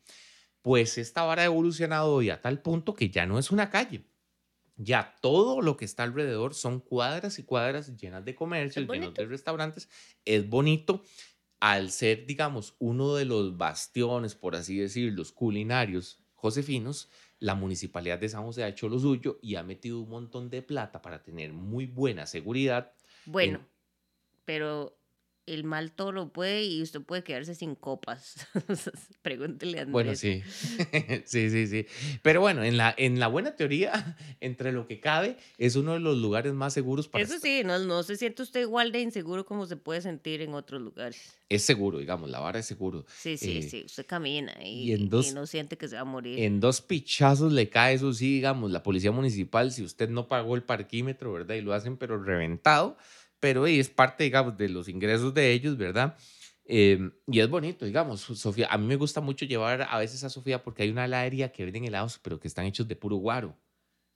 Pues 0.62 0.98
esta 0.98 1.24
vara 1.24 1.44
ha 1.44 1.46
evolucionado 1.46 2.14
hoy 2.14 2.32
a 2.32 2.42
tal 2.42 2.62
punto 2.62 2.96
que 2.96 3.10
ya 3.10 3.28
no 3.28 3.38
es 3.38 3.52
una 3.52 3.70
calle, 3.70 4.06
ya 4.78 5.16
todo 5.22 5.62
lo 5.62 5.78
que 5.78 5.86
está 5.86 6.04
alrededor 6.04 6.54
son 6.54 6.80
cuadras 6.80 7.40
y 7.40 7.44
cuadras 7.44 7.96
llenas 7.96 8.26
de 8.26 8.36
comercios, 8.36 8.86
llenos 8.86 8.88
bonito. 8.88 9.22
de 9.22 9.28
restaurantes. 9.28 9.90
Es 10.26 10.50
bonito 10.50 11.04
al 11.60 11.92
ser, 11.92 12.26
digamos, 12.26 12.76
uno 12.80 13.16
de 13.16 13.26
los 13.26 13.58
bastiones, 13.58 14.36
por 14.36 14.56
así 14.56 14.78
decirlo, 14.78 15.24
culinarios 15.34 16.24
josefinos. 16.34 17.10
La 17.40 17.56
municipalidad 17.56 18.20
de 18.20 18.30
San 18.30 18.44
José 18.44 18.64
ha 18.64 18.70
hecho 18.70 18.88
lo 18.88 19.00
suyo 19.00 19.40
y 19.42 19.56
ha 19.56 19.64
metido 19.64 20.00
un 20.00 20.10
montón 20.10 20.50
de 20.50 20.62
plata 20.62 21.02
para 21.02 21.22
tener 21.22 21.54
muy 21.54 21.86
buena 21.86 22.26
seguridad. 22.26 22.94
Bueno, 23.26 23.68
pero 24.46 24.98
el 25.48 25.64
mal 25.64 25.92
todo 25.92 26.12
lo 26.12 26.30
puede 26.34 26.64
y 26.66 26.82
usted 26.82 27.02
puede 27.02 27.24
quedarse 27.24 27.54
sin 27.56 27.76
copas. 27.76 28.48
Pregúntele 29.22 29.80
a 29.80 29.82
Andrés. 29.84 29.92
Bueno, 29.92 30.16
sí. 30.16 30.42
sí, 31.26 31.50
sí, 31.50 31.68
sí. 31.68 31.86
Pero 32.22 32.42
bueno, 32.42 32.64
en 32.64 32.78
la, 32.78 32.94
en 32.98 33.20
la 33.20 33.28
buena 33.28 33.56
teoría, 33.56 34.18
entre 34.42 34.72
lo 34.72 34.88
que 34.88 35.00
cabe, 35.00 35.38
es 35.58 35.76
uno 35.76 35.94
de 35.94 36.00
los 36.00 36.18
lugares 36.18 36.54
más 36.54 36.74
seguros 36.74 37.08
para 37.08 37.24
Eso 37.24 37.36
estar. 37.36 37.50
sí, 37.50 37.64
no, 37.64 37.80
no 37.80 38.04
se 38.04 38.16
siente 38.18 38.42
usted 38.42 38.62
igual 38.62 38.92
de 38.92 39.02
inseguro 39.02 39.46
como 39.46 39.66
se 39.66 39.78
puede 39.78 40.02
sentir 40.02 40.42
en 40.42 40.54
otros 40.54 40.82
lugares. 40.82 41.38
Es 41.48 41.64
seguro, 41.64 42.00
digamos, 42.00 42.30
la 42.30 42.40
vara 42.40 42.60
es 42.60 42.66
seguro. 42.66 43.06
Sí, 43.16 43.38
sí, 43.38 43.58
Eh, 43.60 43.62
sí. 43.70 43.84
Usted 43.86 44.06
camina 44.08 44.54
y, 44.64 44.90
y 44.90 44.94
en 44.94 45.04
y 45.04 45.10
dos- 45.10 45.34
no 45.34 45.46
siente 45.46 45.78
que 45.78 45.88
se 45.88 45.96
va 45.96 46.02
a 46.02 46.06
morir. 46.06 46.40
En 46.40 46.60
dos 46.60 46.82
pichazos 46.82 47.54
le 47.54 47.70
cae 47.70 47.94
eso, 47.96 48.12
sí, 48.14 48.34
digamos, 48.34 48.72
la 48.72 48.82
policía 48.82 49.12
municipal, 49.12 49.72
si 49.72 49.84
usted 49.84 50.10
no 50.10 50.28
pagó 50.28 50.56
el 50.56 50.64
parquímetro, 50.64 51.32
¿verdad? 51.34 51.56
Y 51.56 51.62
lo 51.62 51.74
hacen, 51.74 51.98
pero 51.98 52.22
reventado, 52.22 52.98
pero 53.46 53.68
es 53.68 53.90
parte, 53.90 54.24
digamos, 54.24 54.58
de 54.58 54.68
los 54.70 54.90
ingresos 54.90 55.32
de 55.32 55.52
ellos, 55.52 55.78
¿verdad? 55.78 56.18
Eh, 56.66 57.12
y 57.28 57.40
es 57.42 57.48
bonito, 57.48 57.86
digamos, 57.86 58.22
Sofía, 58.22 58.68
a 58.72 58.78
mí 58.80 58.88
me 58.88 58.96
gusta 58.96 59.22
mucho 59.22 59.46
llevar 59.46 59.84
a 59.88 60.00
veces 60.00 60.24
a 60.24 60.32
Sofía 60.32 60.64
porque 60.64 60.82
hay 60.82 60.90
una 60.90 61.06
heladería 61.06 61.52
que 61.52 61.64
venden 61.64 61.86
helados, 61.86 62.20
pero 62.24 62.40
que 62.40 62.48
están 62.48 62.66
hechos 62.66 62.88
de 62.88 62.96
puro 62.96 63.18
guaro. 63.18 63.56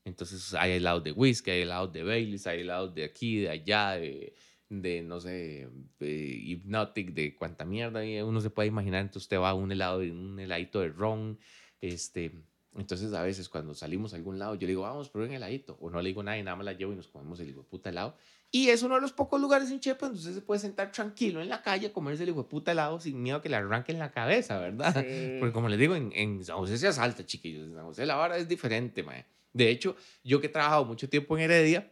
Entonces 0.04 0.56
hay 0.56 0.72
helados 0.72 1.04
de 1.04 1.12
whisky, 1.12 1.52
hay 1.52 1.62
helados 1.62 1.94
de 1.94 2.02
Baileys, 2.02 2.48
hay 2.48 2.62
helados 2.62 2.96
de 2.96 3.04
aquí, 3.04 3.42
de 3.42 3.50
allá, 3.52 3.92
de, 3.92 4.34
de 4.68 5.04
no 5.04 5.20
sé, 5.20 5.70
de 6.00 6.42
Hypnotic, 6.46 7.14
de 7.14 7.36
cuánta 7.36 7.66
mierda 7.66 8.02
uno 8.26 8.42
se 8.42 8.50
puede 8.50 8.70
imaginar. 8.70 9.02
Entonces 9.02 9.22
usted 9.26 9.38
va 9.38 9.52
a 9.52 9.54
un 9.54 9.72
helado, 9.72 10.00
un 10.00 10.40
heladito 10.40 10.80
de 10.80 10.90
ron, 10.90 11.38
este, 11.82 12.32
entonces, 12.76 13.14
a 13.14 13.24
veces 13.24 13.50
cuando 13.50 13.74
salimos 13.74 14.14
a 14.14 14.18
algún 14.18 14.38
lado, 14.38 14.56
yo 14.56 14.62
le 14.62 14.68
digo, 14.68 14.84
vamos, 14.84 15.10
prueben 15.10 15.32
el 15.32 15.38
heladito. 15.38 15.78
O 15.82 15.90
no 15.90 16.02
le 16.02 16.10
digo 16.10 16.24
nada 16.24 16.38
y 16.38 16.44
nada 16.44 16.56
más 16.56 16.66
la 16.66 16.74
llevo 16.74 16.94
y 16.94 16.96
nos 16.96 17.08
comemos 17.08 17.40
el 17.40 17.50
hijo 17.50 17.64
puta 17.64 17.90
helado. 17.90 18.16
Y 18.52 18.70
es 18.70 18.82
uno 18.82 18.96
de 18.96 19.02
los 19.02 19.14
pocos 19.14 19.40
lugares 19.40 19.70
en 19.70 19.80
Chepa 19.80 20.08
donde 20.08 20.20
usted 20.20 20.34
se 20.34 20.42
puede 20.42 20.60
sentar 20.60 20.92
tranquilo 20.92 21.42
en 21.42 21.50
la 21.50 21.62
calle 21.62 21.92
comerse 21.92 22.24
el 22.24 22.30
hijo 22.30 22.44
de 22.44 22.50
puta 22.50 22.72
helado 22.72 23.00
sin 23.00 23.22
miedo 23.22 23.38
a 23.38 23.42
que 23.42 23.50
le 23.50 23.56
arranquen 23.56 24.00
la 24.00 24.12
cabeza, 24.12 24.58
¿verdad? 24.58 24.94
Porque 25.40 25.54
como 25.54 25.70
les 25.70 25.78
digo, 25.78 25.96
en, 25.96 26.12
en, 26.16 26.44
San 26.44 26.58
José 26.58 26.78
se 26.78 26.88
asalta, 26.88 27.26
chiquillos. 27.26 27.68
En 27.68 27.76
San 27.76 27.86
José 27.86 28.06
la 28.06 28.16
vara 28.16 28.38
es 28.38 28.48
diferente, 28.48 29.04
mae. 29.04 29.26
De 29.54 29.70
hecho, 29.70 29.96
yo 30.24 30.42
que 30.42 30.48
he 30.48 30.50
trabajado 30.50 30.86
mucho 30.86 31.08
tiempo 31.10 31.38
en 31.38 31.44
Heredia, 31.44 31.92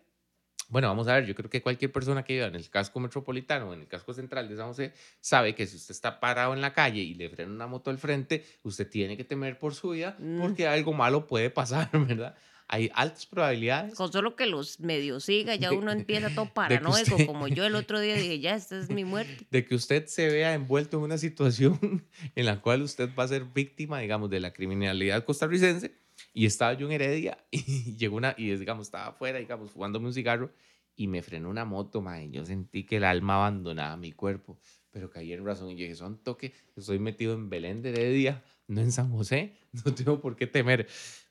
bueno, 0.69 0.89
vamos 0.89 1.07
a 1.07 1.13
ver, 1.13 1.25
yo 1.25 1.33
creo 1.33 1.49
que 1.49 1.61
cualquier 1.61 1.93
persona 1.93 2.23
que 2.23 2.33
viva 2.33 2.47
en 2.47 2.55
el 2.55 2.69
casco 2.69 2.99
metropolitano 2.99 3.69
o 3.69 3.73
en 3.73 3.81
el 3.81 3.87
casco 3.87 4.13
central 4.13 4.49
de 4.49 4.57
San 4.57 4.67
José 4.67 4.93
sabe 5.21 5.55
que 5.55 5.65
si 5.65 5.77
usted 5.77 5.93
está 5.93 6.19
parado 6.19 6.53
en 6.53 6.59
la 6.59 6.73
calle 6.73 7.01
y 7.01 7.13
le 7.13 7.29
frena 7.29 7.51
una 7.51 7.67
moto 7.67 7.89
al 7.89 7.97
frente, 7.97 8.45
usted 8.63 8.89
tiene 8.89 9.15
que 9.15 9.23
temer 9.23 9.57
por 9.59 9.73
su 9.75 9.91
vida 9.91 10.17
mm. 10.19 10.41
porque 10.41 10.67
algo 10.67 10.91
malo 10.91 11.25
puede 11.25 11.49
pasar, 11.49 11.89
¿verdad? 11.93 12.35
Hay 12.69 12.91
altas 12.93 13.25
probabilidades. 13.25 13.95
Con 13.95 14.11
solo 14.11 14.35
que 14.35 14.45
los 14.45 14.79
medios 14.81 15.23
siga, 15.23 15.55
ya 15.55 15.71
uno 15.71 15.91
empieza 15.91 16.29
todo 16.33 16.45
paranoico, 16.53 17.17
como 17.25 17.47
yo 17.47 17.65
el 17.65 17.75
otro 17.75 17.99
día 17.99 18.15
dije, 18.15 18.39
ya, 18.39 18.55
esta 18.55 18.77
es 18.77 18.89
mi 18.89 19.05
muerte. 19.05 19.47
De 19.51 19.65
que 19.65 19.75
usted 19.75 20.05
se 20.07 20.27
vea 20.27 20.53
envuelto 20.53 20.97
en 20.97 21.03
una 21.03 21.17
situación 21.17 22.05
en 22.35 22.45
la 22.45 22.61
cual 22.61 22.81
usted 22.81 23.09
va 23.17 23.23
a 23.23 23.27
ser 23.29 23.45
víctima, 23.45 23.99
digamos, 23.99 24.29
de 24.29 24.39
la 24.39 24.51
criminalidad 24.51 25.23
costarricense 25.23 25.95
y 26.33 26.45
estaba 26.45 26.73
yo 26.73 26.87
en 26.87 26.93
Heredia 26.93 27.37
y 27.51 27.95
llegó 27.95 28.17
una, 28.17 28.35
y 28.37 28.53
digamos, 28.55 28.87
estaba 28.87 29.07
afuera, 29.07 29.39
digamos, 29.39 29.71
fumándome 29.71 30.07
un 30.07 30.13
cigarro 30.13 30.51
y 30.95 31.07
me 31.07 31.21
frenó 31.21 31.49
una 31.49 31.63
moto, 31.63 32.01
mae. 32.01 32.29
Yo 32.31 32.45
sentí 32.45 32.83
que 32.83 32.97
el 32.97 33.03
alma 33.05 33.35
abandonaba 33.35 33.95
mi 33.95 34.11
cuerpo, 34.11 34.59
pero 34.91 35.09
caí 35.09 35.31
en 35.31 35.45
razón 35.45 35.69
y 35.69 35.75
dije, 35.75 35.95
son 35.95 36.21
toque, 36.23 36.53
estoy 36.75 36.99
metido 36.99 37.33
en 37.33 37.49
Belén 37.49 37.81
de 37.81 37.91
Heredia, 37.91 38.43
no 38.67 38.81
en 38.81 38.91
San 38.91 39.11
José, 39.11 39.53
no 39.85 39.93
tengo 39.93 40.19
por 40.19 40.35
qué 40.35 40.47
temer. 40.47 40.87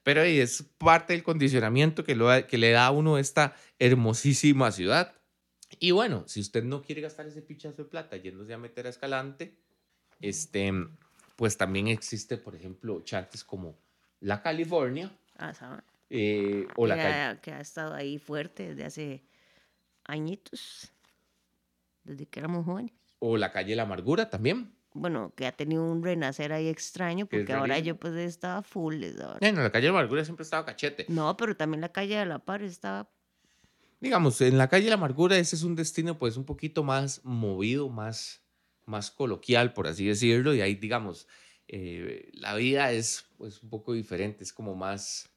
Pero 0.07 0.21
ahí 0.21 0.39
es 0.39 0.63
parte 0.79 1.15
del 1.15 1.25
condicionamiento 1.25 2.05
que, 2.05 2.15
lo, 2.15 2.29
que 2.47 2.59
le 2.59 2.71
da 2.71 2.87
a 2.87 2.91
uno 2.93 3.19
esta 3.19 3.57
hermosísima 3.81 4.71
ciudad. 4.71 5.13
Y 5.81 5.91
bueno, 5.91 6.23
si 6.29 6.39
usted 6.39 6.63
no 6.63 6.81
quiere 6.81 7.01
gastar 7.01 7.27
ese 7.27 7.43
pichazo 7.43 7.83
de 7.83 7.89
plata 7.89 8.17
yéndose 8.17 8.55
a 8.55 8.59
meter 8.59 8.87
a 8.87 8.91
Escalante, 8.91 9.59
este, 10.21 10.73
pues 11.35 11.57
también 11.57 11.89
existe, 11.89 12.37
por 12.39 12.55
ejemplo, 12.55 13.03
chantes 13.03 13.43
como 13.43 13.81
la 14.21 14.43
California. 14.43 15.11
Ah, 15.39 15.83
eh, 16.09 16.69
o 16.77 16.87
la 16.87 16.95
que, 17.35 17.41
que 17.41 17.51
ha 17.51 17.61
estado 17.61 17.93
ahí 17.93 18.19
fuerte 18.19 18.69
desde 18.69 18.85
hace 18.85 19.25
añitos, 20.05 20.93
desde 22.05 22.27
que 22.27 22.39
éramos 22.39 22.65
jóvenes. 22.65 22.93
O 23.19 23.37
la 23.37 23.51
calle 23.51 23.75
La 23.75 23.83
Amargura 23.83 24.31
también. 24.31 24.73
Bueno, 24.97 25.33
que 25.37 25.47
ha 25.47 25.53
tenido 25.53 25.85
un 25.85 26.03
renacer 26.03 26.53
ahí 26.53 26.69
extraño, 26.69 27.27
porque 27.27 27.53
ahora 27.53 27.79
yo 27.79 27.97
pues 27.97 28.15
estaba 28.15 28.63
full. 28.63 29.03
Bueno, 29.41 29.63
la 29.63 29.71
calle 29.71 29.85
La 29.87 29.91
Amargura 29.91 30.25
siempre 30.25 30.45
estaba 30.45 30.65
cachete. 30.65 31.07
No, 31.09 31.37
pero 31.37 31.57
también 31.57 31.81
la 31.81 31.91
calle 31.91 32.17
de 32.17 32.27
La 32.27 32.39
Par 32.39 32.63
estaba... 32.63 33.09
Digamos, 34.01 34.41
en 34.41 34.59
la 34.59 34.69
calle 34.69 34.89
La 34.89 34.95
Amargura 34.95 35.39
ese 35.39 35.57
es 35.57 35.63
un 35.63 35.75
destino 35.77 36.19
pues 36.19 36.37
un 36.37 36.45
poquito 36.45 36.83
más 36.83 37.25
movido, 37.25 37.89
más, 37.89 38.43
más 38.85 39.11
coloquial, 39.11 39.73
por 39.73 39.87
así 39.87 40.07
decirlo, 40.07 40.55
y 40.55 40.61
ahí 40.61 40.75
digamos, 40.75 41.29
eh, 41.69 42.31
la 42.33 42.55
vida 42.55 42.93
es 42.93 43.27
pues 43.39 43.63
un 43.63 43.71
poco 43.71 43.93
diferente, 43.93 44.45
es 44.45 44.53
como 44.53 44.75
más, 44.75 45.31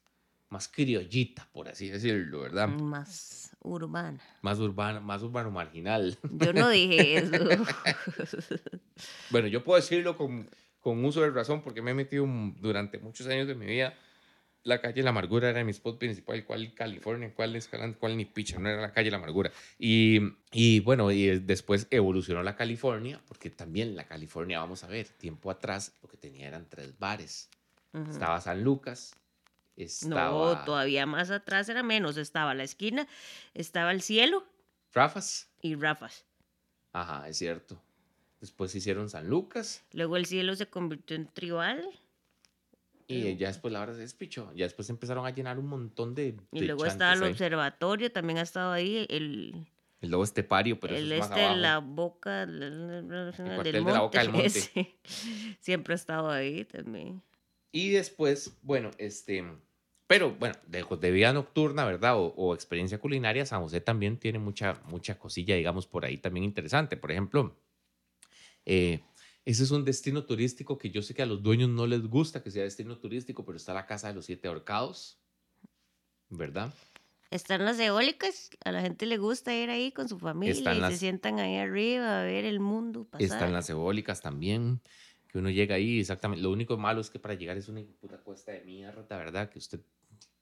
más 0.48 0.68
criollita, 0.68 1.48
por 1.52 1.68
así 1.68 1.88
decirlo, 1.88 2.40
¿verdad? 2.40 2.68
Más 2.68 3.49
urbana. 3.60 4.20
Más 4.42 4.58
urbana, 4.58 5.00
más 5.00 5.22
urbano 5.22 5.50
marginal. 5.50 6.18
Yo 6.30 6.52
no 6.52 6.68
dije 6.68 7.18
eso. 7.18 7.36
bueno, 9.30 9.48
yo 9.48 9.64
puedo 9.64 9.80
decirlo 9.80 10.16
con, 10.16 10.48
con 10.80 11.04
uso 11.04 11.22
de 11.22 11.30
razón 11.30 11.62
porque 11.62 11.82
me 11.82 11.92
he 11.92 11.94
metido 11.94 12.26
durante 12.56 12.98
muchos 12.98 13.26
años 13.26 13.46
de 13.46 13.54
mi 13.54 13.66
vida 13.66 13.94
la 14.62 14.80
calle 14.80 15.02
La 15.02 15.10
Amargura 15.10 15.48
era 15.48 15.64
mi 15.64 15.70
spot 15.70 15.98
principal, 15.98 16.44
cuál 16.44 16.74
California, 16.74 17.32
cuál 17.34 17.56
Escalante, 17.56 17.98
cuál 17.98 18.16
ni 18.16 18.24
picha, 18.24 18.58
no 18.58 18.68
era 18.68 18.80
la 18.80 18.92
calle 18.92 19.10
La 19.10 19.16
Amargura. 19.16 19.50
Y, 19.78 20.20
y, 20.52 20.80
bueno, 20.80 21.10
y 21.10 21.38
después 21.40 21.86
evolucionó 21.90 22.42
la 22.42 22.56
California, 22.56 23.20
porque 23.26 23.50
también 23.50 23.96
la 23.96 24.04
California, 24.04 24.58
vamos 24.58 24.84
a 24.84 24.88
ver, 24.88 25.08
tiempo 25.08 25.50
atrás 25.50 25.96
lo 26.02 26.08
que 26.08 26.16
tenía 26.16 26.48
eran 26.48 26.68
tres 26.68 26.98
bares. 26.98 27.48
Estaba 28.08 28.40
San 28.40 28.62
Lucas, 28.62 29.16
estaba... 29.84 30.54
No, 30.54 30.64
todavía 30.64 31.06
más 31.06 31.30
atrás 31.30 31.68
era 31.68 31.82
menos, 31.82 32.16
estaba 32.16 32.54
la 32.54 32.64
esquina, 32.64 33.06
estaba 33.54 33.92
el 33.92 34.02
cielo. 34.02 34.44
Rafas. 34.92 35.48
Y 35.62 35.74
Rafas. 35.74 36.24
Ajá, 36.92 37.28
es 37.28 37.38
cierto. 37.38 37.80
Después 38.40 38.74
hicieron 38.74 39.08
San 39.10 39.28
Lucas. 39.28 39.84
Luego 39.92 40.16
el 40.16 40.26
cielo 40.26 40.56
se 40.56 40.68
convirtió 40.68 41.16
en 41.16 41.26
tribal. 41.26 41.88
Y 43.06 43.36
ya 43.36 43.48
después 43.48 43.72
la 43.72 43.80
hora 43.80 43.92
se 43.92 44.00
despichó. 44.00 44.52
Ya 44.54 44.64
después 44.66 44.88
empezaron 44.88 45.26
a 45.26 45.30
llenar 45.30 45.58
un 45.58 45.66
montón 45.66 46.14
de. 46.14 46.36
Y 46.52 46.60
luego 46.60 46.86
estaba 46.86 47.12
el 47.12 47.22
observatorio, 47.24 48.12
también 48.12 48.38
ha 48.38 48.42
estado 48.42 48.72
ahí. 48.72 49.04
El, 49.08 49.66
el 50.00 50.10
lobo 50.10 50.22
estepario, 50.22 50.78
pero 50.78 50.94
el 50.94 51.10
eso 51.10 51.24
es 51.24 51.30
este, 51.30 51.56
la 51.56 51.78
boca. 51.78 52.44
El, 52.44 52.62
el 52.62 53.08
del 53.64 53.84
de 53.84 53.92
la 53.92 54.00
boca 54.00 54.20
del 54.20 54.30
monte. 54.30 54.96
Siempre 55.60 55.94
ha 55.94 55.96
estado 55.96 56.30
ahí 56.30 56.64
también. 56.64 57.20
Y 57.72 57.90
después, 57.90 58.56
bueno, 58.62 58.92
este. 58.98 59.44
Pero 60.10 60.34
bueno, 60.34 60.56
de, 60.66 60.84
de 61.00 61.10
vida 61.12 61.32
nocturna, 61.32 61.84
¿verdad? 61.84 62.18
O, 62.18 62.34
o, 62.36 62.52
experiencia 62.52 62.98
culinaria, 62.98 63.46
San 63.46 63.62
José 63.62 63.80
también 63.80 64.18
tiene 64.18 64.40
mucha, 64.40 64.82
mucha 64.86 65.16
cosilla, 65.16 65.54
digamos, 65.54 65.86
por 65.86 66.04
ahí 66.04 66.16
también 66.16 66.42
interesante. 66.42 66.96
Por 66.96 67.12
ejemplo, 67.12 67.56
eh, 68.66 69.02
ese 69.44 69.62
es 69.62 69.70
un 69.70 69.84
destino 69.84 70.24
turístico 70.24 70.78
que 70.78 70.90
yo 70.90 71.00
sé 71.02 71.14
que 71.14 71.22
a 71.22 71.26
los 71.26 71.44
dueños 71.44 71.68
no 71.68 71.86
les 71.86 72.02
gusta 72.08 72.42
que 72.42 72.50
sea 72.50 72.64
destino 72.64 72.98
turístico, 72.98 73.44
pero 73.44 73.56
está 73.56 73.72
la 73.72 73.86
Casa 73.86 74.08
de 74.08 74.14
los 74.14 74.24
Siete 74.24 74.48
Ahorcados, 74.48 75.16
¿verdad? 76.28 76.74
Están 77.30 77.64
las 77.64 77.78
eólicas, 77.78 78.50
a 78.64 78.72
la 78.72 78.80
gente 78.80 79.06
le 79.06 79.16
gusta 79.16 79.54
ir 79.54 79.70
ahí 79.70 79.92
con 79.92 80.08
su 80.08 80.18
familia 80.18 80.74
y 80.74 80.90
se 80.90 80.96
sientan 80.96 81.38
ahí 81.38 81.56
arriba 81.56 82.22
a 82.22 82.24
ver 82.24 82.46
el 82.46 82.58
mundo 82.58 83.04
pasar. 83.04 83.22
Están 83.22 83.52
las 83.52 83.70
eólicas 83.70 84.20
también, 84.20 84.80
que 85.28 85.38
uno 85.38 85.50
llega 85.50 85.76
ahí 85.76 86.00
exactamente. 86.00 86.42
Lo 86.42 86.50
único 86.50 86.76
malo 86.76 87.00
es 87.00 87.10
que 87.10 87.20
para 87.20 87.34
llegar 87.34 87.56
es 87.56 87.68
una 87.68 87.80
puta 88.00 88.18
cuesta 88.18 88.50
de 88.50 88.62
mierda, 88.62 89.16
¿verdad? 89.16 89.48
Que 89.48 89.60
usted 89.60 89.78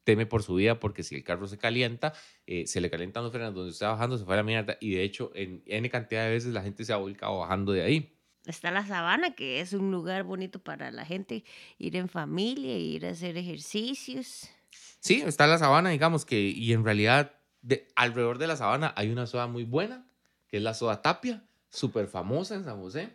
teme 0.09 0.25
por 0.25 0.43
su 0.43 0.55
vida 0.55 0.81
porque 0.81 1.03
si 1.03 1.17
el 1.17 1.23
carro 1.23 1.47
se 1.47 1.59
calienta, 1.59 2.15
eh, 2.47 2.67
se 2.67 2.81
le 2.81 2.89
calientan 2.89 3.25
los 3.25 3.31
frenos 3.31 3.53
donde 3.53 3.73
está 3.73 3.91
bajando, 3.91 4.17
se 4.17 4.25
fue 4.25 4.33
a 4.33 4.37
la 4.39 4.43
mierda. 4.43 4.79
Y 4.81 4.95
de 4.95 5.03
hecho, 5.03 5.31
en 5.35 5.63
N 5.67 5.91
cantidad 5.91 6.25
de 6.25 6.31
veces 6.31 6.55
la 6.55 6.63
gente 6.63 6.83
se 6.87 6.95
ha 6.95 6.97
volcado 6.97 7.41
bajando 7.41 7.73
de 7.73 7.83
ahí. 7.83 8.17
Está 8.47 8.71
la 8.71 8.87
sabana, 8.87 9.35
que 9.35 9.61
es 9.61 9.75
un 9.75 9.91
lugar 9.91 10.23
bonito 10.23 10.61
para 10.61 10.91
la 10.91 11.05
gente 11.05 11.45
ir 11.77 11.95
en 11.97 12.09
familia, 12.09 12.79
ir 12.79 13.05
a 13.05 13.11
hacer 13.11 13.37
ejercicios. 13.37 14.49
Sí, 15.01 15.23
está 15.27 15.47
la 15.47 15.59
sabana, 15.59 15.91
digamos 15.91 16.25
que, 16.25 16.41
y 16.41 16.73
en 16.73 16.87
realidad 16.87 17.35
de, 17.61 17.87
alrededor 17.95 18.39
de 18.39 18.47
la 18.47 18.57
sabana 18.57 18.95
hay 18.97 19.11
una 19.11 19.27
soda 19.27 19.47
muy 19.47 19.65
buena, 19.65 20.07
que 20.47 20.57
es 20.57 20.63
la 20.63 20.73
soda 20.73 21.03
Tapia, 21.03 21.45
súper 21.69 22.07
famosa 22.07 22.55
en 22.55 22.65
San 22.65 22.81
José. 22.81 23.11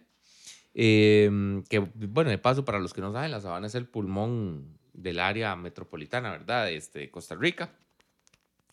Em, 0.75 1.63
que, 1.63 1.79
bueno, 1.79 2.29
de 2.29 2.37
paso, 2.37 2.63
para 2.63 2.77
los 2.77 2.93
que 2.93 3.01
no 3.01 3.11
saben, 3.11 3.31
la 3.31 3.41
sabana 3.41 3.65
es 3.65 3.73
el 3.73 3.87
pulmón 3.87 4.77
del 4.93 5.19
área 5.19 5.55
metropolitana, 5.55 6.31
¿verdad? 6.31 6.71
Este, 6.71 7.09
Costa 7.11 7.35
Rica. 7.35 7.75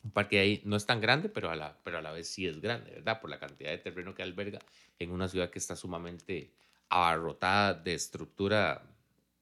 Un 0.02 0.12
parque 0.12 0.38
ahí 0.38 0.62
no 0.64 0.76
es 0.76 0.86
tan 0.86 1.00
grande, 1.00 1.28
pero 1.28 1.50
a, 1.50 1.56
la, 1.56 1.76
pero 1.82 1.98
a 1.98 2.02
la 2.02 2.12
vez 2.12 2.28
sí 2.28 2.46
es 2.46 2.60
grande, 2.60 2.90
¿verdad? 2.92 3.20
Por 3.20 3.28
la 3.28 3.38
cantidad 3.38 3.70
de 3.70 3.78
terreno 3.78 4.14
que 4.14 4.22
alberga 4.22 4.58
en 4.98 5.10
una 5.10 5.28
ciudad 5.28 5.50
que 5.50 5.58
está 5.58 5.76
sumamente 5.76 6.52
abarrotada 6.88 7.74
de 7.74 7.94
estructura 7.94 8.82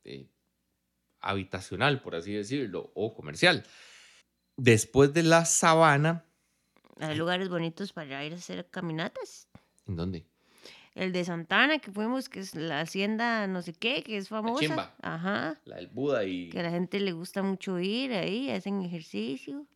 eh, 0.04 0.26
habitacional, 1.20 2.00
por 2.00 2.14
así 2.16 2.32
decirlo, 2.32 2.90
o 2.94 3.14
comercial. 3.14 3.64
Después 4.56 5.12
de 5.12 5.22
la 5.22 5.44
sabana... 5.44 6.24
Hay 7.00 7.16
lugares 7.16 7.48
bonitos 7.48 7.92
para 7.92 8.24
ir 8.24 8.32
a 8.32 8.36
hacer 8.36 8.68
caminatas. 8.70 9.46
¿En 9.86 9.94
dónde? 9.94 10.26
El 10.98 11.12
de 11.12 11.24
Santana, 11.24 11.78
que 11.78 11.92
fuimos, 11.92 12.28
que 12.28 12.40
es 12.40 12.54
la 12.54 12.80
hacienda 12.80 13.46
no 13.46 13.62
sé 13.62 13.72
qué, 13.72 14.02
que 14.02 14.16
es 14.16 14.28
famosa. 14.28 14.62
La 14.62 14.68
chimba. 14.68 14.94
Ajá. 15.00 15.60
La 15.64 15.76
del 15.76 15.86
Buda 15.86 16.24
y... 16.24 16.48
Que 16.50 16.60
a 16.60 16.64
la 16.64 16.70
gente 16.70 16.98
le 16.98 17.12
gusta 17.12 17.42
mucho 17.42 17.78
ir 17.78 18.12
ahí, 18.12 18.50
hacen 18.50 18.82
ejercicio 18.82 19.66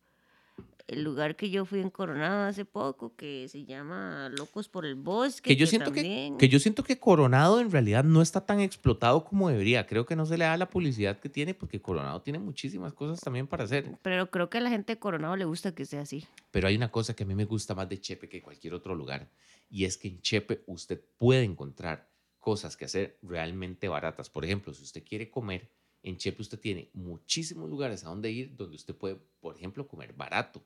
el 0.87 1.03
lugar 1.03 1.35
que 1.35 1.49
yo 1.49 1.65
fui 1.65 1.79
en 1.79 1.89
Coronado 1.89 2.45
hace 2.47 2.65
poco, 2.65 3.15
que 3.15 3.47
se 3.47 3.65
llama 3.65 4.29
Locos 4.29 4.67
por 4.67 4.85
el 4.85 4.95
Bosque. 4.95 5.49
Que 5.49 5.55
yo, 5.55 5.65
siento 5.65 5.91
que, 5.91 6.33
que, 6.37 6.49
yo 6.49 6.59
siento 6.59 6.83
que 6.83 6.99
Coronado 6.99 7.59
en 7.61 7.71
realidad 7.71 8.03
no 8.03 8.21
está 8.21 8.45
tan 8.45 8.59
explotado 8.59 9.23
como 9.23 9.49
debería. 9.49 9.87
Creo 9.87 10.05
que 10.05 10.15
no 10.15 10.25
se 10.25 10.37
le 10.37 10.45
da 10.45 10.57
la 10.57 10.69
publicidad 10.69 11.19
que 11.19 11.29
tiene 11.29 11.53
porque 11.53 11.81
Coronado 11.81 12.21
tiene 12.21 12.39
muchísimas 12.39 12.93
cosas 12.93 13.19
también 13.21 13.47
para 13.47 13.63
hacer. 13.63 13.97
Pero 14.01 14.29
creo 14.29 14.49
que 14.49 14.57
a 14.57 14.61
la 14.61 14.69
gente 14.69 14.93
de 14.93 14.99
Coronado 14.99 15.35
le 15.35 15.45
gusta 15.45 15.73
que 15.73 15.85
sea 15.85 16.01
así. 16.01 16.25
Pero 16.51 16.67
hay 16.67 16.75
una 16.75 16.91
cosa 16.91 17.15
que 17.15 17.23
a 17.23 17.25
mí 17.25 17.35
me 17.35 17.45
gusta 17.45 17.73
más 17.73 17.87
de 17.87 17.99
Chepe 17.99 18.27
que 18.27 18.41
cualquier 18.41 18.73
otro 18.73 18.93
lugar 18.93 19.29
y 19.69 19.85
es 19.85 19.97
que 19.97 20.07
en 20.07 20.21
Chepe 20.21 20.63
usted 20.67 21.03
puede 21.17 21.43
encontrar 21.43 22.11
cosas 22.39 22.75
que 22.75 22.85
hacer 22.85 23.17
realmente 23.21 23.87
baratas. 23.87 24.29
Por 24.29 24.43
ejemplo, 24.45 24.73
si 24.73 24.83
usted 24.83 25.03
quiere 25.03 25.31
comer, 25.31 25.71
en 26.03 26.17
Chepe 26.17 26.41
usted 26.41 26.59
tiene 26.59 26.89
muchísimos 26.93 27.69
lugares 27.69 28.03
a 28.03 28.09
donde 28.09 28.29
ir 28.31 28.55
donde 28.55 28.75
usted 28.75 28.95
puede, 28.95 29.15
por 29.39 29.55
ejemplo, 29.55 29.87
comer 29.87 30.13
barato 30.13 30.63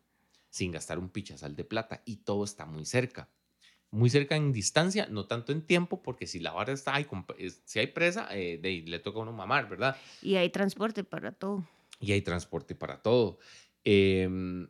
sin 0.49 0.71
gastar 0.71 0.97
un 0.97 1.09
pichazal 1.09 1.55
de 1.55 1.63
plata 1.63 2.01
y 2.05 2.17
todo 2.17 2.43
está 2.43 2.65
muy 2.65 2.85
cerca. 2.85 3.29
muy 3.89 4.09
cerca 4.09 4.35
en 4.35 4.51
distancia, 4.51 5.07
no 5.09 5.27
tanto 5.27 5.53
en 5.53 5.61
tiempo, 5.61 6.03
porque 6.03 6.27
si 6.27 6.39
la 6.39 6.51
vara 6.51 6.73
está 6.73 6.95
ahí, 6.95 7.07
si 7.63 7.79
hay 7.79 7.87
presa, 7.87 8.27
eh, 8.35 8.57
de, 8.57 8.83
le 8.85 8.99
toca 8.99 9.19
a 9.19 9.21
uno 9.21 9.31
mamar, 9.31 9.69
¿verdad? 9.69 9.95
Y 10.21 10.35
hay 10.35 10.49
transporte 10.49 11.05
para 11.05 11.31
todo. 11.31 11.65
Y 12.01 12.11
hay 12.11 12.21
transporte 12.21 12.75
para 12.75 13.01
todo. 13.01 13.39
Em, 13.85 14.67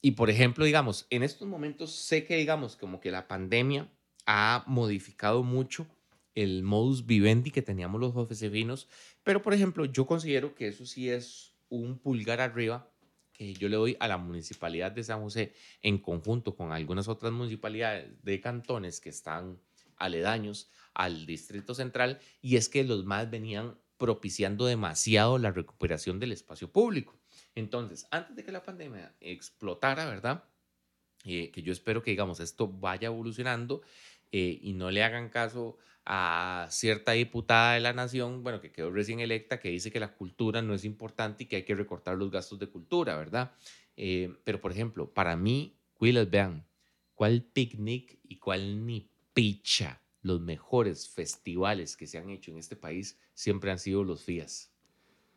y 0.00 0.12
por 0.12 0.30
ejemplo, 0.30 0.64
digamos, 0.64 1.06
en 1.10 1.22
estos 1.22 1.48
momentos 1.48 1.92
sé 1.92 2.24
que, 2.24 2.36
digamos, 2.36 2.76
como 2.76 3.00
que 3.00 3.10
la 3.10 3.26
pandemia 3.26 3.90
ha 4.26 4.64
modificado 4.66 5.42
mucho 5.42 5.86
el 6.34 6.62
modus 6.62 7.06
vivendi 7.06 7.50
que 7.50 7.62
teníamos 7.62 8.00
los 8.00 8.12
josefinos, 8.12 8.88
pero 9.24 9.42
por 9.42 9.54
ejemplo, 9.54 9.84
yo 9.86 10.06
considero 10.06 10.54
que 10.54 10.68
eso 10.68 10.86
sí 10.86 11.10
es 11.10 11.54
un 11.68 11.98
pulgar 11.98 12.40
arriba 12.40 12.88
que 13.32 13.54
yo 13.54 13.68
le 13.68 13.76
doy 13.76 13.96
a 14.00 14.08
la 14.08 14.18
municipalidad 14.18 14.92
de 14.92 15.04
San 15.04 15.20
José 15.22 15.52
en 15.82 15.98
conjunto 15.98 16.54
con 16.54 16.72
algunas 16.72 17.08
otras 17.08 17.32
municipalidades 17.32 18.22
de 18.22 18.40
cantones 18.40 19.00
que 19.00 19.10
están 19.10 19.58
aledaños 19.96 20.70
al 20.94 21.26
distrito 21.26 21.74
central 21.74 22.20
y 22.40 22.56
es 22.56 22.68
que 22.68 22.84
los 22.84 23.04
más 23.04 23.30
venían 23.30 23.76
propiciando 23.96 24.66
demasiado 24.66 25.38
la 25.38 25.50
recuperación 25.50 26.20
del 26.20 26.32
espacio 26.32 26.70
público. 26.70 27.17
Entonces, 27.54 28.06
antes 28.10 28.36
de 28.36 28.44
que 28.44 28.52
la 28.52 28.62
pandemia 28.62 29.14
explotara, 29.20 30.06
¿verdad? 30.06 30.44
Eh, 31.24 31.50
que 31.50 31.62
yo 31.62 31.72
espero 31.72 32.02
que, 32.02 32.10
digamos, 32.10 32.40
esto 32.40 32.68
vaya 32.68 33.06
evolucionando 33.06 33.82
eh, 34.30 34.58
y 34.62 34.72
no 34.74 34.90
le 34.90 35.02
hagan 35.02 35.28
caso 35.28 35.78
a 36.04 36.66
cierta 36.70 37.12
diputada 37.12 37.74
de 37.74 37.80
la 37.80 37.92
nación, 37.92 38.42
bueno, 38.42 38.60
que 38.60 38.72
quedó 38.72 38.90
recién 38.90 39.20
electa, 39.20 39.60
que 39.60 39.68
dice 39.70 39.90
que 39.90 40.00
la 40.00 40.14
cultura 40.14 40.62
no 40.62 40.74
es 40.74 40.84
importante 40.84 41.44
y 41.44 41.46
que 41.46 41.56
hay 41.56 41.64
que 41.64 41.74
recortar 41.74 42.16
los 42.16 42.30
gastos 42.30 42.58
de 42.58 42.68
cultura, 42.68 43.16
¿verdad? 43.16 43.52
Eh, 43.96 44.34
pero, 44.44 44.60
por 44.60 44.72
ejemplo, 44.72 45.12
para 45.12 45.36
mí, 45.36 45.76
Willis, 46.00 46.30
vean, 46.30 46.66
¿cuál 47.14 47.42
picnic 47.42 48.18
y 48.22 48.38
cuál 48.38 48.86
ni 48.86 49.10
picha? 49.34 50.02
Los 50.22 50.40
mejores 50.40 51.08
festivales 51.08 51.96
que 51.96 52.06
se 52.06 52.18
han 52.18 52.30
hecho 52.30 52.52
en 52.52 52.58
este 52.58 52.76
país 52.76 53.18
siempre 53.34 53.70
han 53.70 53.78
sido 53.78 54.02
los 54.02 54.22
FIAS 54.22 54.72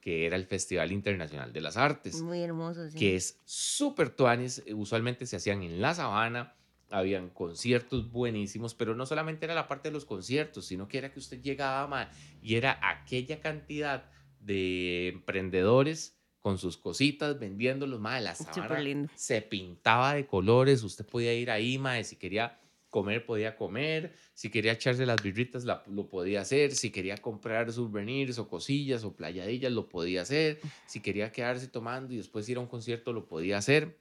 que 0.02 0.26
era 0.26 0.36
el 0.36 0.46
Festival 0.46 0.92
Internacional 0.92 1.54
de 1.54 1.62
las 1.62 1.78
Artes. 1.78 2.22
Muy 2.22 2.42
hermoso, 2.42 2.90
sí. 2.90 2.98
Que 2.98 3.16
es 3.16 3.40
súper 3.46 4.10
tuanis, 4.10 4.64
eh, 4.66 4.74
usualmente 4.74 5.26
se 5.28 5.36
hacían 5.38 5.62
en 5.62 5.80
La 5.80 5.94
Sabana, 5.94 6.56
habían 6.90 7.30
conciertos 7.30 8.12
buenísimos, 8.12 8.74
pero 8.74 8.96
no 8.96 9.06
solamente 9.06 9.46
era 9.46 9.56
la 9.56 9.68
parte 9.68 9.90
de 9.90 9.94
los 9.94 10.06
conciertos, 10.06 10.66
sino 10.66 10.88
que 10.88 10.98
era 10.98 11.12
que 11.12 11.20
usted 11.20 11.42
llegaba 11.42 12.10
y 12.42 12.56
era 12.56 12.80
aquella 12.82 13.40
cantidad 13.40 14.10
de 14.40 15.10
emprendedores 15.10 16.18
con 16.40 16.58
sus 16.58 16.76
cositas 16.76 17.40
vendiéndolos, 17.40 18.00
más 18.00 18.22
la 18.22 18.36
sabana 18.36 19.08
se 19.16 19.42
pintaba 19.42 20.16
de 20.16 20.26
colores, 20.26 20.84
usted 20.84 21.06
podía 21.06 21.34
ir 21.34 21.52
ahí, 21.52 21.78
ma, 21.78 22.04
si 22.04 22.16
quería 22.16 22.60
comer 22.92 23.26
podía 23.26 23.56
comer, 23.56 24.14
si 24.36 24.52
quería 24.52 24.74
echarse 24.74 25.06
las 25.08 25.24
birritas 25.24 25.66
lo 25.66 26.10
podía 26.10 26.42
hacer, 26.42 26.76
si 26.76 26.92
quería 26.92 27.18
comprar 27.18 27.72
souvenirs 27.72 28.38
o 28.38 28.48
cosillas 28.48 29.04
o 29.04 29.16
playadillas 29.16 29.72
lo 29.72 29.90
podía 29.90 30.22
hacer, 30.22 30.60
si 30.86 31.00
quería 31.00 31.32
quedarse 31.32 31.68
tomando 31.68 32.14
y 32.14 32.18
después 32.18 32.48
ir 32.50 32.58
a 32.58 32.60
un 32.60 32.68
concierto 32.68 33.14
lo 33.14 33.26
podía 33.26 33.58
hacer. 33.58 33.98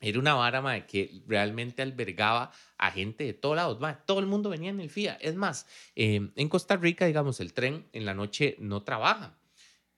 Era 0.00 0.18
una 0.18 0.34
vara 0.34 0.86
que 0.86 1.22
realmente 1.26 1.80
albergaba 1.80 2.52
a 2.76 2.90
gente 2.90 3.24
de 3.24 3.32
todos 3.32 3.56
lados. 3.56 3.78
todo 4.04 4.20
el 4.20 4.26
mundo 4.26 4.50
venía 4.50 4.70
en 4.70 4.80
el 4.80 4.90
FIA. 4.90 5.14
Es 5.20 5.36
más, 5.36 5.66
eh, 5.94 6.30
en 6.34 6.48
Costa 6.48 6.76
Rica, 6.76 7.06
digamos, 7.06 7.40
el 7.40 7.52
tren 7.52 7.88
en 7.92 8.04
la 8.04 8.12
noche 8.12 8.56
no 8.58 8.82
trabaja. 8.82 9.38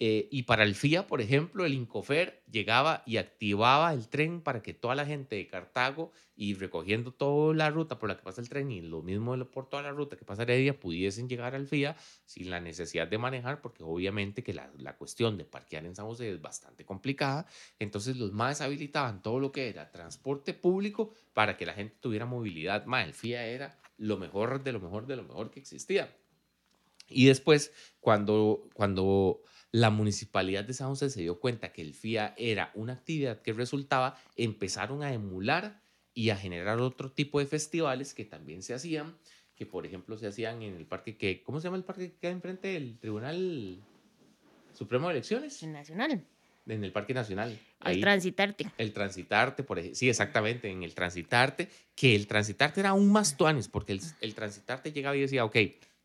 Eh, 0.07 0.29
y 0.31 0.43
para 0.43 0.65
el 0.65 0.75
FIA, 0.75 1.07
por 1.07 1.23
ejemplo, 1.23 1.65
el 1.65 1.73
Incofer 1.73 2.43
llegaba 2.51 3.03
y 3.07 3.17
activaba 3.17 3.91
el 3.91 4.11
tren 4.11 4.43
para 4.43 4.61
que 4.61 4.75
toda 4.75 4.95
la 4.95 5.07
gente 5.07 5.37
de 5.37 5.47
Cartago 5.47 6.13
y 6.37 6.53
recogiendo 6.53 7.11
toda 7.11 7.55
la 7.55 7.71
ruta 7.71 7.99
por 7.99 8.11
la 8.11 8.19
que 8.19 8.23
pasa 8.23 8.43
el 8.43 8.51
tren 8.51 8.71
y 8.71 8.83
lo 8.83 9.01
mismo 9.01 9.35
por 9.47 9.71
toda 9.71 9.83
la 9.83 9.93
ruta 9.93 10.19
que 10.19 10.27
pasa 10.27 10.43
Heredia 10.43 10.79
pudiesen 10.79 11.27
llegar 11.27 11.55
al 11.55 11.67
FIA 11.67 11.97
sin 12.27 12.51
la 12.51 12.61
necesidad 12.61 13.09
de 13.09 13.17
manejar, 13.17 13.63
porque 13.63 13.83
obviamente 13.83 14.45
que 14.45 14.53
la, 14.53 14.71
la 14.77 14.95
cuestión 14.99 15.39
de 15.39 15.47
parquear 15.47 15.87
en 15.87 15.97
San 15.97 16.05
José 16.05 16.29
es 16.29 16.43
bastante 16.43 16.85
complicada. 16.85 17.47
Entonces 17.79 18.19
los 18.19 18.31
más 18.31 18.61
habilitaban 18.61 19.23
todo 19.23 19.41
lo 19.41 19.53
que 19.53 19.71
era 19.71 19.91
transporte 19.91 20.53
público 20.53 21.15
para 21.33 21.57
que 21.57 21.65
la 21.65 21.73
gente 21.73 21.97
tuviera 21.99 22.27
movilidad. 22.27 22.85
Más, 22.85 23.07
el 23.07 23.15
FIA 23.15 23.47
era 23.47 23.81
lo 23.97 24.19
mejor 24.19 24.63
de 24.63 24.73
lo 24.73 24.81
mejor 24.81 25.07
de 25.07 25.17
lo 25.17 25.23
mejor 25.23 25.51
que 25.51 25.61
existía. 25.61 26.15
Y 27.09 27.27
después, 27.27 27.73
cuando, 28.01 28.69
cuando 28.75 29.43
la 29.75 29.91
municipalidad 29.91 30.63
de 30.63 30.73
San 30.73 30.87
José 30.87 31.11
se 31.11 31.23
dio 31.23 31.41
cuenta 31.41 31.73
que 31.73 31.83
el 31.83 31.95
FIA 31.95 32.33
era 32.39 32.71
una 32.77 32.93
actividad 32.93 33.43
que 33.43 33.53
resultaba, 33.53 34.17
empezaron 34.37 35.03
a 35.03 35.13
emular 35.13 35.81
y 36.15 36.31
a 36.31 36.37
generar 36.37 36.79
otro 36.79 37.11
tipo 37.11 37.41
de 37.41 37.47
festivales 37.47 38.15
que 38.15 38.25
también 38.25 38.63
se 38.63 38.73
hacían, 38.73 39.17
que 39.57 39.67
por 39.67 39.85
ejemplo 39.85 40.17
se 40.17 40.29
hacían 40.29 40.63
en 40.63 40.77
el 40.77 40.87
parque 40.87 41.17
que, 41.17 41.43
¿cómo 41.43 41.59
se 41.59 41.65
llama 41.65 41.77
el 41.77 41.83
parque 41.83 42.13
que 42.13 42.19
queda 42.19 42.31
enfrente 42.31 42.69
del 42.69 43.01
Tribunal 43.01 43.83
Supremo 44.75 45.09
de 45.09 45.15
Elecciones? 45.15 45.61
Nacional. 45.65 46.25
En 46.69 46.85
el 46.85 46.93
Parque 46.93 47.13
Nacional. 47.13 47.59
El 47.85 48.01
Transitarte. 48.01 48.71
El 48.79 48.93
Transitarte, 48.93 49.65
por 49.65 49.81
ejemplo. 49.81 49.97
Sí, 49.97 50.09
exactamente, 50.09 50.71
en 50.71 50.85
el 50.85 50.95
Transitarte, 50.95 51.69
que 51.97 52.15
el 52.15 52.29
Transitarte 52.29 52.79
era 52.79 52.91
aún 52.91 53.11
más 53.11 53.37
tuanes, 53.37 53.67
porque 53.67 53.95
el, 53.95 54.01
el 54.21 54.37
Transitarte 54.37 54.93
llegaba 54.93 55.17
y 55.17 55.23
decía, 55.23 55.45
ok, 55.45 55.57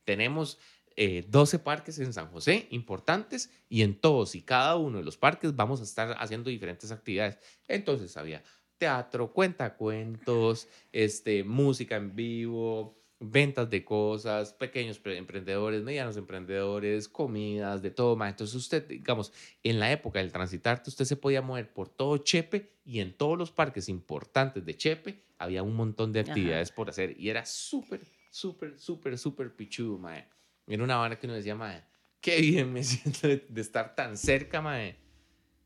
tenemos 0.05 0.57
12 0.95 1.55
eh, 1.55 1.59
parques 1.59 1.99
en 1.99 2.13
San 2.13 2.27
José 2.27 2.67
importantes 2.71 3.51
y 3.69 3.83
en 3.83 3.95
todos 3.95 4.35
y 4.35 4.41
cada 4.41 4.75
uno 4.75 4.97
de 4.97 5.03
los 5.03 5.17
parques 5.17 5.55
vamos 5.55 5.79
a 5.81 5.83
estar 5.83 6.15
haciendo 6.19 6.49
diferentes 6.49 6.91
actividades. 6.91 7.37
Entonces 7.67 8.15
había 8.17 8.43
teatro, 8.77 9.31
cuentacuentos, 9.31 10.67
este, 10.91 11.43
música 11.43 11.97
en 11.97 12.15
vivo, 12.15 12.99
ventas 13.19 13.69
de 13.69 13.83
cosas, 13.83 14.53
pequeños 14.53 15.01
emprendedores, 15.03 15.83
medianos 15.83 16.15
emprendedores, 16.17 17.09
comidas, 17.09 17.81
de 17.81 17.91
todo 17.91 18.15
más. 18.15 18.31
Entonces 18.31 18.55
usted, 18.55 18.87
digamos, 18.87 19.33
en 19.63 19.79
la 19.79 19.91
época 19.91 20.19
del 20.19 20.31
transitarte, 20.31 20.89
usted 20.89 21.05
se 21.05 21.17
podía 21.17 21.41
mover 21.41 21.71
por 21.71 21.89
todo 21.89 22.17
Chepe 22.17 22.71
y 22.85 23.01
en 23.01 23.13
todos 23.13 23.37
los 23.37 23.51
parques 23.51 23.89
importantes 23.89 24.65
de 24.65 24.75
Chepe 24.75 25.23
había 25.37 25.63
un 25.63 25.75
montón 25.75 26.11
de 26.11 26.21
actividades 26.21 26.71
por 26.71 26.89
hacer 26.89 27.19
y 27.19 27.29
era 27.29 27.45
súper, 27.45 28.01
súper, 28.31 28.79
súper, 28.79 29.17
súper 29.17 29.55
pichudo, 29.55 29.97
mae. 29.97 30.27
Era 30.69 30.83
una 30.83 30.97
vara 30.97 31.17
que 31.17 31.25
uno 31.25 31.35
decía, 31.35 31.55
madre, 31.55 31.83
qué 32.21 32.39
bien 32.39 32.71
me 32.71 32.83
siento 32.85 33.27
de, 33.27 33.43
estar 33.55 33.95
tan 33.95 34.15
cerca, 34.15 34.61
madre, 34.61 34.97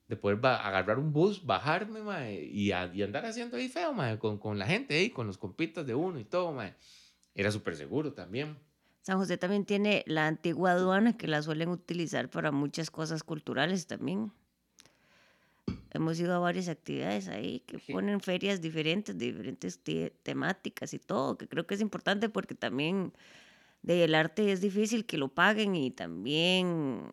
de 0.08 0.16
poder 0.16 0.40
agarrar 0.46 0.98
un 0.98 1.12
bus, 1.12 1.46
bajarme, 1.46 2.02
madre, 2.02 2.46
y, 2.46 2.70
y, 2.70 3.04
andar 3.04 3.26
haciendo 3.26 3.58
ahí 3.58 3.68
feo, 3.68 3.94
madre, 3.94 4.18
con, 4.18 4.38
con 4.38 4.58
la 4.58 4.66
gente 4.66 4.96
ahí, 4.96 5.10
con 5.10 5.28
los 5.28 5.38
compitas 5.38 5.86
de 5.86 5.94
uno 5.94 6.20
y 6.20 6.24
todo, 6.24 6.54
madre. 6.54 6.76
Era 7.36 7.52
súper 7.52 7.76
seguro 7.76 8.14
también. 8.14 8.58
San 9.02 9.18
José 9.18 9.38
también 9.38 9.66
tiene 9.66 10.04
la 10.08 10.28
antigua 10.28 10.72
aduana 10.72 11.18
que 11.18 11.28
la 11.28 11.42
suelen 11.42 11.70
utilizar 11.70 12.30
para 12.30 12.52
muchas 12.52 12.90
cosas 12.90 13.24
culturales 13.24 13.86
también. 13.86 14.32
Hemos 15.92 16.20
ido 16.20 16.34
a 16.34 16.40
varias 16.40 16.70
actividades 16.70 17.28
ahí 17.28 17.60
que 17.62 17.80
ponen 17.92 18.22
ferias 18.22 18.62
diferentes, 18.62 19.18
de 19.18 19.26
diferentes 19.26 19.80
temáticas 20.24 20.94
y 20.94 21.00
todo, 21.00 21.38
que 21.38 21.48
creo 21.48 21.68
que 21.68 21.76
es 21.76 21.82
importante 21.82 22.30
porque 22.30 22.56
también 22.56 23.14
de 23.84 24.06
el 24.06 24.16
arte 24.16 24.52
es 24.52 24.62
difícil 24.62 25.06
que 25.06 25.18
lo 25.18 25.28
paguen 25.28 25.76
y 25.76 25.92
también 25.92 27.12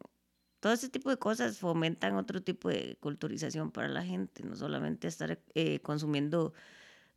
todo 0.61 0.73
ese 0.73 0.89
tipo 0.89 1.11
de 1.11 1.19
cosas 1.19 1.59
fomentan 1.59 2.15
otro 2.17 2.43
tipo 2.43 2.69
de 2.69 2.97
culturización 3.01 3.71
para 3.73 3.89
la 3.89 4.05
gente, 4.05 4.45
no 4.45 4.55
solamente 4.57 5.09
estar 5.09 5.39
eh, 5.55 5.81
consumiendo 5.81 6.55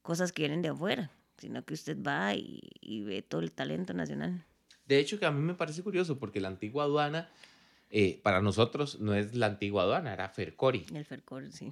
cosas 0.01 0.31
que 0.31 0.41
vienen 0.41 0.61
de 0.61 0.69
afuera, 0.69 1.11
sino 1.37 1.63
que 1.63 1.75
usted 1.75 1.97
va 2.01 2.33
y, 2.33 3.03
ve 3.03 3.21
todo 3.21 3.41
el 3.41 3.51
talento 3.51 3.93
nacional. 3.93 4.43
De 4.87 4.99
hecho, 4.99 5.19
que 5.19 5.25
a 5.25 5.31
mí 5.31 5.41
me 5.41 5.53
parece 5.53 5.83
curioso 5.83 6.19
porque 6.19 6.41
la 6.41 6.47
antigua 6.47 6.85
aduana, 6.85 7.29
eh, 7.89 8.19
para 8.23 8.41
nosotros 8.41 8.99
no 8.99 9.13
es 9.13 9.35
la 9.35 9.45
antigua 9.45 9.83
aduana, 9.83 10.13
era 10.13 10.29
Fercori. 10.29 10.85
El 10.93 11.05
Fercori, 11.05 11.51
sí. 11.51 11.71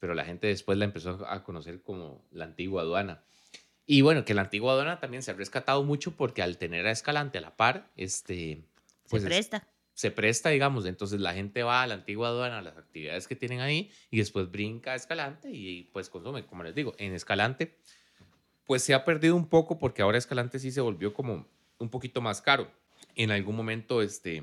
Pero 0.00 0.14
la 0.14 0.24
gente 0.24 0.46
después 0.46 0.78
la 0.78 0.86
empezó 0.86 1.26
a 1.28 1.44
conocer 1.44 1.82
como 1.82 2.24
la 2.30 2.46
antigua 2.46 2.82
aduana. 2.82 3.22
Y 3.90 4.02
bueno, 4.02 4.26
que 4.26 4.34
la 4.34 4.42
antigua 4.42 4.74
aduana 4.74 5.00
también 5.00 5.22
se 5.22 5.30
ha 5.30 5.34
rescatado 5.34 5.82
mucho 5.82 6.14
porque 6.14 6.42
al 6.42 6.58
tener 6.58 6.86
a 6.86 6.90
Escalante 6.90 7.38
a 7.38 7.40
la 7.40 7.56
par, 7.56 7.90
este... 7.96 8.62
Pues 9.08 9.22
se 9.22 9.28
presta. 9.30 9.66
se 9.94 10.10
presta, 10.10 10.50
digamos, 10.50 10.84
entonces 10.84 11.20
la 11.20 11.32
gente 11.32 11.62
va 11.62 11.82
a 11.82 11.86
la 11.86 11.94
antigua 11.94 12.28
aduana, 12.28 12.58
a 12.58 12.62
las 12.62 12.76
actividades 12.76 13.26
que 13.26 13.34
tienen 13.34 13.60
ahí, 13.60 13.90
y 14.10 14.18
después 14.18 14.50
brinca 14.50 14.92
a 14.92 14.94
Escalante 14.94 15.50
y 15.50 15.84
pues 15.84 16.10
consume, 16.10 16.44
como 16.44 16.64
les 16.64 16.74
digo, 16.74 16.94
en 16.98 17.14
Escalante, 17.14 17.78
pues 18.66 18.82
se 18.82 18.92
ha 18.92 19.06
perdido 19.06 19.34
un 19.34 19.48
poco 19.48 19.78
porque 19.78 20.02
ahora 20.02 20.18
Escalante 20.18 20.58
sí 20.58 20.70
se 20.70 20.82
volvió 20.82 21.14
como 21.14 21.48
un 21.78 21.88
poquito 21.88 22.20
más 22.20 22.42
caro. 22.42 22.70
En 23.14 23.30
algún 23.30 23.56
momento, 23.56 24.02
este, 24.02 24.42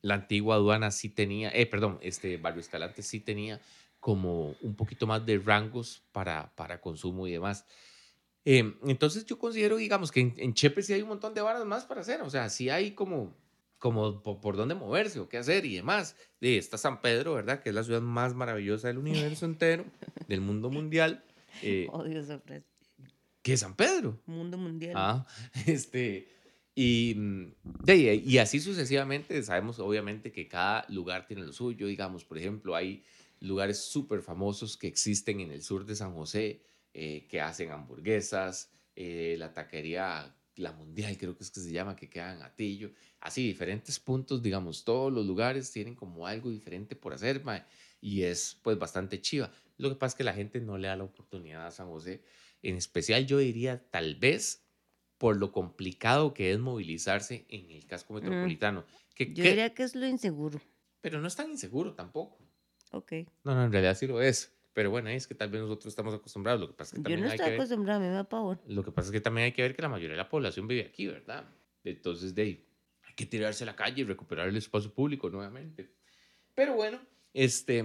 la 0.00 0.14
antigua 0.14 0.54
aduana 0.54 0.90
sí 0.90 1.10
tenía, 1.10 1.50
eh, 1.50 1.66
perdón, 1.66 1.98
este 2.00 2.38
Barrio 2.38 2.60
Escalante 2.60 3.02
sí 3.02 3.20
tenía 3.20 3.60
como 4.00 4.56
un 4.62 4.74
poquito 4.74 5.06
más 5.06 5.26
de 5.26 5.38
rangos 5.38 6.02
para, 6.12 6.54
para 6.56 6.80
consumo 6.80 7.26
y 7.26 7.32
demás. 7.32 7.66
Em, 8.44 8.74
entonces 8.86 9.24
yo 9.24 9.38
considero, 9.38 9.76
digamos, 9.76 10.12
que 10.12 10.20
en, 10.20 10.54
Chepe 10.54 10.82
sí 10.82 10.92
hay 10.92 11.02
un 11.02 11.08
montón 11.08 11.34
de 11.34 11.40
varas 11.40 11.64
más 11.64 11.84
para 11.84 12.02
hacer, 12.02 12.20
o 12.20 12.28
sea, 12.28 12.50
sí 12.50 12.68
hay 12.68 12.92
como, 12.92 13.34
como 13.78 14.22
por, 14.22 14.56
dónde 14.56 14.74
moverse 14.74 15.18
o 15.20 15.28
qué 15.28 15.38
hacer 15.38 15.64
y 15.64 15.76
demás. 15.76 16.16
Y 16.40 16.56
está 16.56 16.76
San 16.76 17.00
Pedro, 17.00 17.34
¿verdad? 17.34 17.62
Que 17.62 17.70
es 17.70 17.74
la 17.74 17.84
ciudad 17.84 18.02
más 18.02 18.34
maravillosa 18.34 18.88
del 18.88 18.98
universo 18.98 19.46
entero, 19.46 19.84
del 20.28 20.40
mundo 20.40 20.70
mundial. 20.70 21.24
Eh, 21.62 21.88
Odio 21.90 22.22
que 23.44 23.58
San 23.58 23.76
Pedro. 23.76 24.18
Mundo 24.24 24.56
mundial. 24.56 24.94
Ah, 24.96 25.26
este, 25.66 26.28
y, 26.74 27.14
mm, 27.14 27.52
de, 27.84 28.14
y 28.16 28.38
así 28.38 28.58
sucesivamente, 28.58 29.42
sabemos 29.42 29.78
obviamente 29.78 30.32
que 30.32 30.48
cada 30.48 30.86
lugar 30.88 31.26
tiene 31.26 31.44
lo 31.44 31.52
suyo, 31.52 31.86
digamos, 31.86 32.24
por 32.24 32.38
ejemplo, 32.38 32.74
hay 32.74 33.04
lugares 33.40 33.84
súper 33.84 34.22
famosos 34.22 34.78
que 34.78 34.86
existen 34.86 35.40
en 35.40 35.52
el 35.52 35.62
sur 35.62 35.84
de 35.84 35.94
San 35.94 36.14
José, 36.14 36.62
eh, 36.94 37.26
que 37.28 37.40
hacen 37.40 37.72
hamburguesas, 37.72 38.70
eh, 38.94 39.34
la 39.36 39.52
taquería 39.52 40.32
La 40.54 40.70
Mundial, 40.70 41.18
creo 41.18 41.36
que 41.36 41.42
es 41.42 41.50
que 41.50 41.58
se 41.58 41.72
llama, 41.72 41.96
que 41.96 42.08
queda 42.08 42.32
en 42.32 42.42
Atillo, 42.42 42.92
así 43.18 43.44
diferentes 43.44 43.98
puntos, 43.98 44.40
digamos, 44.40 44.84
todos 44.84 45.12
los 45.12 45.26
lugares 45.26 45.72
tienen 45.72 45.96
como 45.96 46.28
algo 46.28 46.50
diferente 46.50 46.94
por 46.94 47.12
hacer, 47.12 47.42
y 48.00 48.22
es 48.22 48.60
pues 48.62 48.78
bastante 48.78 49.20
chiva. 49.20 49.50
Lo 49.76 49.88
que 49.88 49.96
pasa 49.96 50.12
es 50.12 50.18
que 50.18 50.24
la 50.24 50.34
gente 50.34 50.60
no 50.60 50.78
le 50.78 50.86
da 50.86 50.94
la 50.94 51.02
oportunidad 51.02 51.66
a 51.66 51.72
San 51.72 51.88
José, 51.88 52.22
en 52.62 52.76
especial 52.76 53.26
yo 53.26 53.38
diría 53.38 53.84
tal 53.90 54.14
vez 54.14 54.64
por 55.18 55.36
lo 55.36 55.50
complicado 55.50 56.32
que 56.32 56.52
es 56.52 56.58
movilizarse 56.60 57.44
en 57.48 57.70
el 57.72 57.86
casco 57.86 58.14
metropolitano. 58.14 58.84
Que, 59.16 59.32
yo 59.32 59.42
diría 59.42 59.74
que 59.74 59.82
es 59.82 59.96
lo 59.96 60.06
inseguro. 60.06 60.60
Pero 61.00 61.20
no 61.20 61.26
es 61.26 61.34
tan 61.34 61.50
inseguro 61.50 61.94
tampoco. 61.94 62.38
Ok. 62.92 63.12
No, 63.42 63.54
no, 63.54 63.64
en 63.64 63.72
realidad 63.72 63.96
sí 63.96 64.06
lo 64.06 64.22
es. 64.22 64.53
Pero 64.74 64.90
bueno, 64.90 65.08
es 65.08 65.26
que 65.26 65.34
tal 65.34 65.50
vez 65.50 65.62
nosotros 65.62 65.86
estamos 65.86 66.12
acostumbrados. 66.12 66.60
Lo 66.60 66.66
que 66.66 66.74
pasa 66.74 66.96
es 66.96 66.98
que 66.98 67.02
también 67.04 67.20
Yo 67.20 67.26
no 67.26 67.32
estoy 67.32 67.54
acostumbrada, 67.54 68.00
me 68.00 68.08
da 68.08 68.24
pavor. 68.24 68.60
Lo 68.66 68.84
que 68.84 68.90
pasa 68.90 69.08
es 69.08 69.12
que 69.12 69.20
también 69.20 69.46
hay 69.46 69.52
que 69.52 69.62
ver 69.62 69.76
que 69.76 69.82
la 69.82 69.88
mayoría 69.88 70.10
de 70.10 70.22
la 70.22 70.28
población 70.28 70.66
vive 70.66 70.82
aquí, 70.82 71.06
¿verdad? 71.06 71.44
Entonces, 71.84 72.34
de 72.34 72.42
ahí, 72.42 72.66
hay 73.06 73.14
que 73.14 73.24
tirarse 73.24 73.62
a 73.62 73.66
la 73.66 73.76
calle 73.76 74.02
y 74.02 74.04
recuperar 74.04 74.48
el 74.48 74.56
espacio 74.56 74.92
público 74.92 75.30
nuevamente. 75.30 75.92
Pero 76.56 76.74
bueno, 76.74 77.00
este 77.32 77.84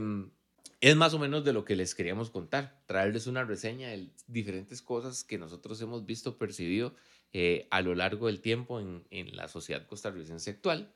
es 0.82 0.96
más 0.96 1.14
o 1.14 1.20
menos 1.20 1.44
de 1.46 1.54
lo 1.54 1.64
que 1.64 1.76
les 1.76 1.94
queríamos 1.94 2.32
contar, 2.32 2.82
traerles 2.88 3.28
una 3.28 3.44
reseña 3.44 3.90
de 3.90 4.10
diferentes 4.28 4.82
cosas 4.82 5.24
que 5.24 5.38
nosotros 5.38 5.80
hemos 5.82 6.06
visto, 6.06 6.38
percibido 6.38 6.96
eh, 7.34 7.68
a 7.70 7.82
lo 7.82 7.94
largo 7.94 8.28
del 8.28 8.42
tiempo 8.42 8.80
en, 8.80 9.06
en 9.12 9.36
la 9.36 9.48
sociedad 9.48 9.86
costarricense 9.86 10.50
actual. 10.50 10.92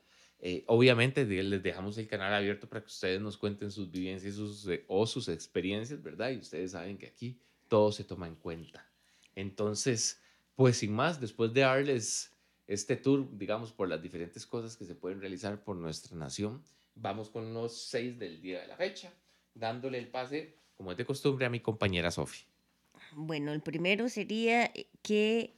Eh, 0.46 0.62
obviamente 0.66 1.24
les 1.24 1.62
dejamos 1.62 1.96
el 1.96 2.06
canal 2.06 2.34
abierto 2.34 2.68
para 2.68 2.82
que 2.82 2.88
ustedes 2.88 3.18
nos 3.18 3.38
cuenten 3.38 3.70
sus 3.70 3.90
vivencias 3.90 4.36
eh, 4.68 4.84
o 4.88 5.06
sus 5.06 5.28
experiencias, 5.28 6.02
¿verdad? 6.02 6.32
Y 6.32 6.36
ustedes 6.36 6.72
saben 6.72 6.98
que 6.98 7.06
aquí 7.06 7.40
todo 7.66 7.90
se 7.90 8.04
toma 8.04 8.28
en 8.28 8.34
cuenta. 8.34 8.86
Entonces, 9.34 10.20
pues 10.54 10.76
sin 10.76 10.92
más, 10.92 11.18
después 11.18 11.54
de 11.54 11.62
darles 11.62 12.30
este 12.66 12.94
tour, 12.96 13.26
digamos, 13.38 13.72
por 13.72 13.88
las 13.88 14.02
diferentes 14.02 14.44
cosas 14.44 14.76
que 14.76 14.84
se 14.84 14.94
pueden 14.94 15.18
realizar 15.18 15.64
por 15.64 15.76
nuestra 15.76 16.14
nación, 16.14 16.62
vamos 16.94 17.30
con 17.30 17.54
los 17.54 17.74
seis 17.74 18.18
del 18.18 18.42
día 18.42 18.60
de 18.60 18.66
la 18.66 18.76
fecha, 18.76 19.14
dándole 19.54 19.96
el 19.96 20.08
pase, 20.08 20.58
como 20.76 20.90
es 20.92 20.98
de 20.98 21.06
costumbre, 21.06 21.46
a 21.46 21.48
mi 21.48 21.60
compañera 21.60 22.10
Sofi. 22.10 22.44
Bueno, 23.12 23.50
el 23.54 23.62
primero 23.62 24.10
sería 24.10 24.70
que 25.00 25.54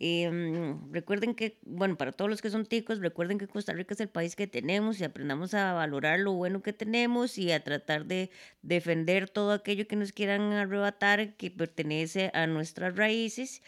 Em, 0.00 0.92
recuerden 0.92 1.34
que, 1.34 1.58
bueno, 1.62 1.96
para 1.96 2.10
todos 2.10 2.28
los 2.28 2.42
que 2.42 2.50
son 2.50 2.66
ticos, 2.66 2.98
recuerden 2.98 3.38
que 3.38 3.46
Costa 3.46 3.72
Rica 3.72 3.94
es 3.94 4.00
el 4.00 4.08
país 4.08 4.34
que 4.34 4.48
tenemos 4.48 5.00
y 5.00 5.04
aprendamos 5.04 5.54
a 5.54 5.72
valorar 5.72 6.18
lo 6.18 6.32
bueno 6.32 6.62
que 6.62 6.72
tenemos 6.72 7.38
y 7.38 7.52
a 7.52 7.62
tratar 7.62 8.06
de 8.06 8.30
defender 8.62 9.30
todo 9.30 9.52
aquello 9.52 9.86
que 9.86 9.96
nos 9.96 10.12
quieran 10.12 10.52
arrebatar 10.52 11.36
que 11.36 11.50
pertenece 11.50 12.30
a 12.34 12.46
nuestras 12.48 12.96
raíces 12.96 13.62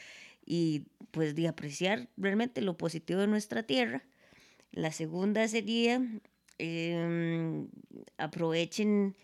y 0.45 0.87
pues 1.13 1.35
de 1.37 1.49
apreciar 1.49 2.09
realmente 2.17 2.61
lo 2.61 2.77
positivo 2.77 3.21
de 3.21 3.29
nuestra 3.29 3.63
tierra. 3.63 4.05
La 4.73 4.93
segunda 4.93 5.47
sería, 5.49 6.03
em, 6.59 7.69
aprovechen 8.19 9.17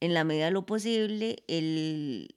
en 0.00 0.14
la 0.14 0.24
medida 0.24 0.46
de 0.46 0.50
lo 0.52 0.66
posible 0.66 1.42
el, 1.48 2.36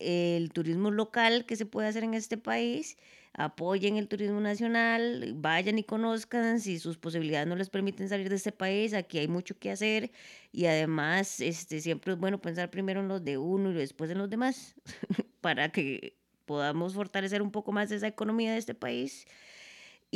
el 0.00 0.52
turismo 0.52 0.90
local 0.90 1.46
que 1.46 1.56
se 1.56 1.66
puede 1.66 1.88
hacer 1.88 2.04
en 2.04 2.14
este 2.14 2.36
país 2.36 2.96
apoyen 3.34 3.96
el 3.96 4.08
turismo 4.08 4.40
nacional, 4.40 5.34
vayan 5.36 5.78
y 5.78 5.84
conozcan 5.84 6.60
si 6.60 6.78
sus 6.78 6.96
posibilidades 6.96 7.48
no 7.48 7.56
les 7.56 7.68
permiten 7.68 8.08
salir 8.08 8.28
de 8.28 8.36
este 8.36 8.52
país, 8.52 8.94
aquí 8.94 9.18
hay 9.18 9.28
mucho 9.28 9.58
que 9.58 9.70
hacer 9.70 10.12
y 10.52 10.66
además 10.66 11.40
este, 11.40 11.80
siempre 11.80 12.12
es 12.12 12.18
bueno 12.18 12.40
pensar 12.40 12.70
primero 12.70 13.00
en 13.00 13.08
los 13.08 13.24
de 13.24 13.36
uno 13.36 13.72
y 13.72 13.74
después 13.74 14.10
en 14.10 14.18
los 14.18 14.30
demás 14.30 14.74
para 15.40 15.70
que 15.70 16.16
podamos 16.44 16.94
fortalecer 16.94 17.42
un 17.42 17.50
poco 17.50 17.72
más 17.72 17.90
esa 17.90 18.06
economía 18.06 18.52
de 18.52 18.58
este 18.58 18.74
país 18.74 19.26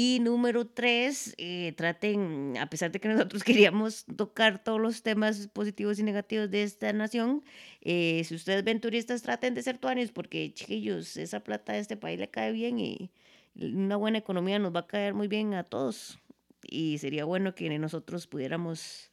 y 0.01 0.21
número 0.21 0.65
tres, 0.65 1.35
eh, 1.39 1.73
traten, 1.77 2.57
a 2.57 2.71
pesar 2.71 2.93
de 2.93 3.01
que 3.01 3.09
nosotros 3.09 3.43
queríamos 3.43 4.05
tocar 4.05 4.63
todos 4.63 4.81
los 4.81 5.03
temas 5.03 5.49
positivos 5.49 5.99
y 5.99 6.05
negativos 6.05 6.49
de 6.53 6.63
esta 6.63 6.93
nación, 6.93 7.43
eh, 7.81 8.23
si 8.23 8.37
ustedes 8.37 8.63
ven 8.63 8.81
turistas, 8.81 9.23
traten 9.23 9.55
de 9.55 9.63
ser 9.65 9.79
tuanes, 9.79 10.13
porque 10.13 10.55
chiquillos, 10.55 11.17
esa 11.17 11.41
plata 11.41 11.73
de 11.73 11.81
este 11.81 11.97
país 11.97 12.21
le 12.21 12.31
cae 12.31 12.53
bien 12.53 12.79
y 12.79 13.11
una 13.57 13.97
buena 13.97 14.19
economía 14.19 14.61
nos 14.61 14.73
va 14.73 14.81
a 14.81 14.87
caer 14.87 15.15
muy 15.15 15.27
bien 15.27 15.55
a 15.55 15.65
todos. 15.65 16.21
Y 16.63 16.99
sería 16.99 17.25
bueno 17.25 17.57
que 17.57 17.77
nosotros 17.77 18.29
pudiéramos 18.29 19.11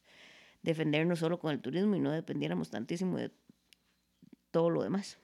defendernos 0.62 1.18
solo 1.18 1.40
con 1.40 1.50
el 1.50 1.60
turismo 1.60 1.96
y 1.96 2.00
no 2.00 2.12
dependiéramos 2.12 2.70
tantísimo 2.70 3.18
de 3.18 3.32
todo 4.52 4.70
lo 4.70 4.84
demás. 4.84 5.18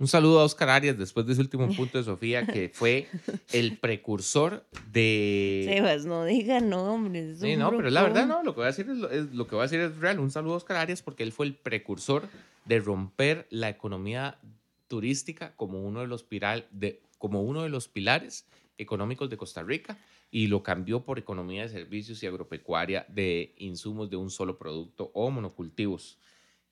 Un 0.00 0.08
saludo 0.08 0.40
a 0.40 0.44
Oscar 0.44 0.70
Arias 0.70 0.96
después 0.96 1.26
de 1.26 1.34
ese 1.34 1.42
último 1.42 1.68
punto 1.76 1.98
de 1.98 2.04
Sofía, 2.04 2.46
que 2.46 2.70
fue 2.72 3.06
el 3.52 3.76
precursor 3.76 4.64
de. 4.90 5.66
Sebas, 5.68 6.06
no 6.06 6.24
diga 6.24 6.58
nombres. 6.60 7.40
Sí, 7.40 7.54
no, 7.54 7.70
pero 7.70 7.90
la 7.90 8.02
verdad, 8.02 8.26
no, 8.26 8.42
lo 8.42 8.54
que 8.54 8.60
voy 8.60 8.64
a 8.64 8.68
decir 8.68 8.88
es, 8.88 9.34
lo 9.34 9.46
que 9.46 9.54
voy 9.54 9.60
a 9.60 9.66
decir 9.66 9.80
es 9.80 9.98
real. 9.98 10.18
Un 10.18 10.30
saludo 10.30 10.54
a 10.54 10.56
Oscar 10.56 10.78
Arias 10.78 11.02
porque 11.02 11.22
él 11.22 11.32
fue 11.32 11.44
el 11.44 11.54
precursor 11.54 12.26
de 12.64 12.80
romper 12.80 13.46
la 13.50 13.68
economía 13.68 14.38
turística 14.88 15.54
como 15.56 15.82
uno 15.82 16.00
de 16.00 16.06
los, 16.06 16.24
piral, 16.24 16.66
de, 16.70 17.02
como 17.18 17.42
uno 17.42 17.62
de 17.62 17.68
los 17.68 17.88
pilares 17.88 18.46
económicos 18.78 19.28
de 19.28 19.36
Costa 19.36 19.62
Rica 19.62 19.98
y 20.30 20.46
lo 20.46 20.62
cambió 20.62 21.04
por 21.04 21.18
economía 21.18 21.62
de 21.62 21.68
servicios 21.68 22.22
y 22.22 22.26
agropecuaria 22.26 23.04
de 23.08 23.54
insumos 23.58 24.08
de 24.08 24.16
un 24.16 24.30
solo 24.30 24.56
producto 24.56 25.10
o 25.12 25.30
monocultivos. 25.30 26.16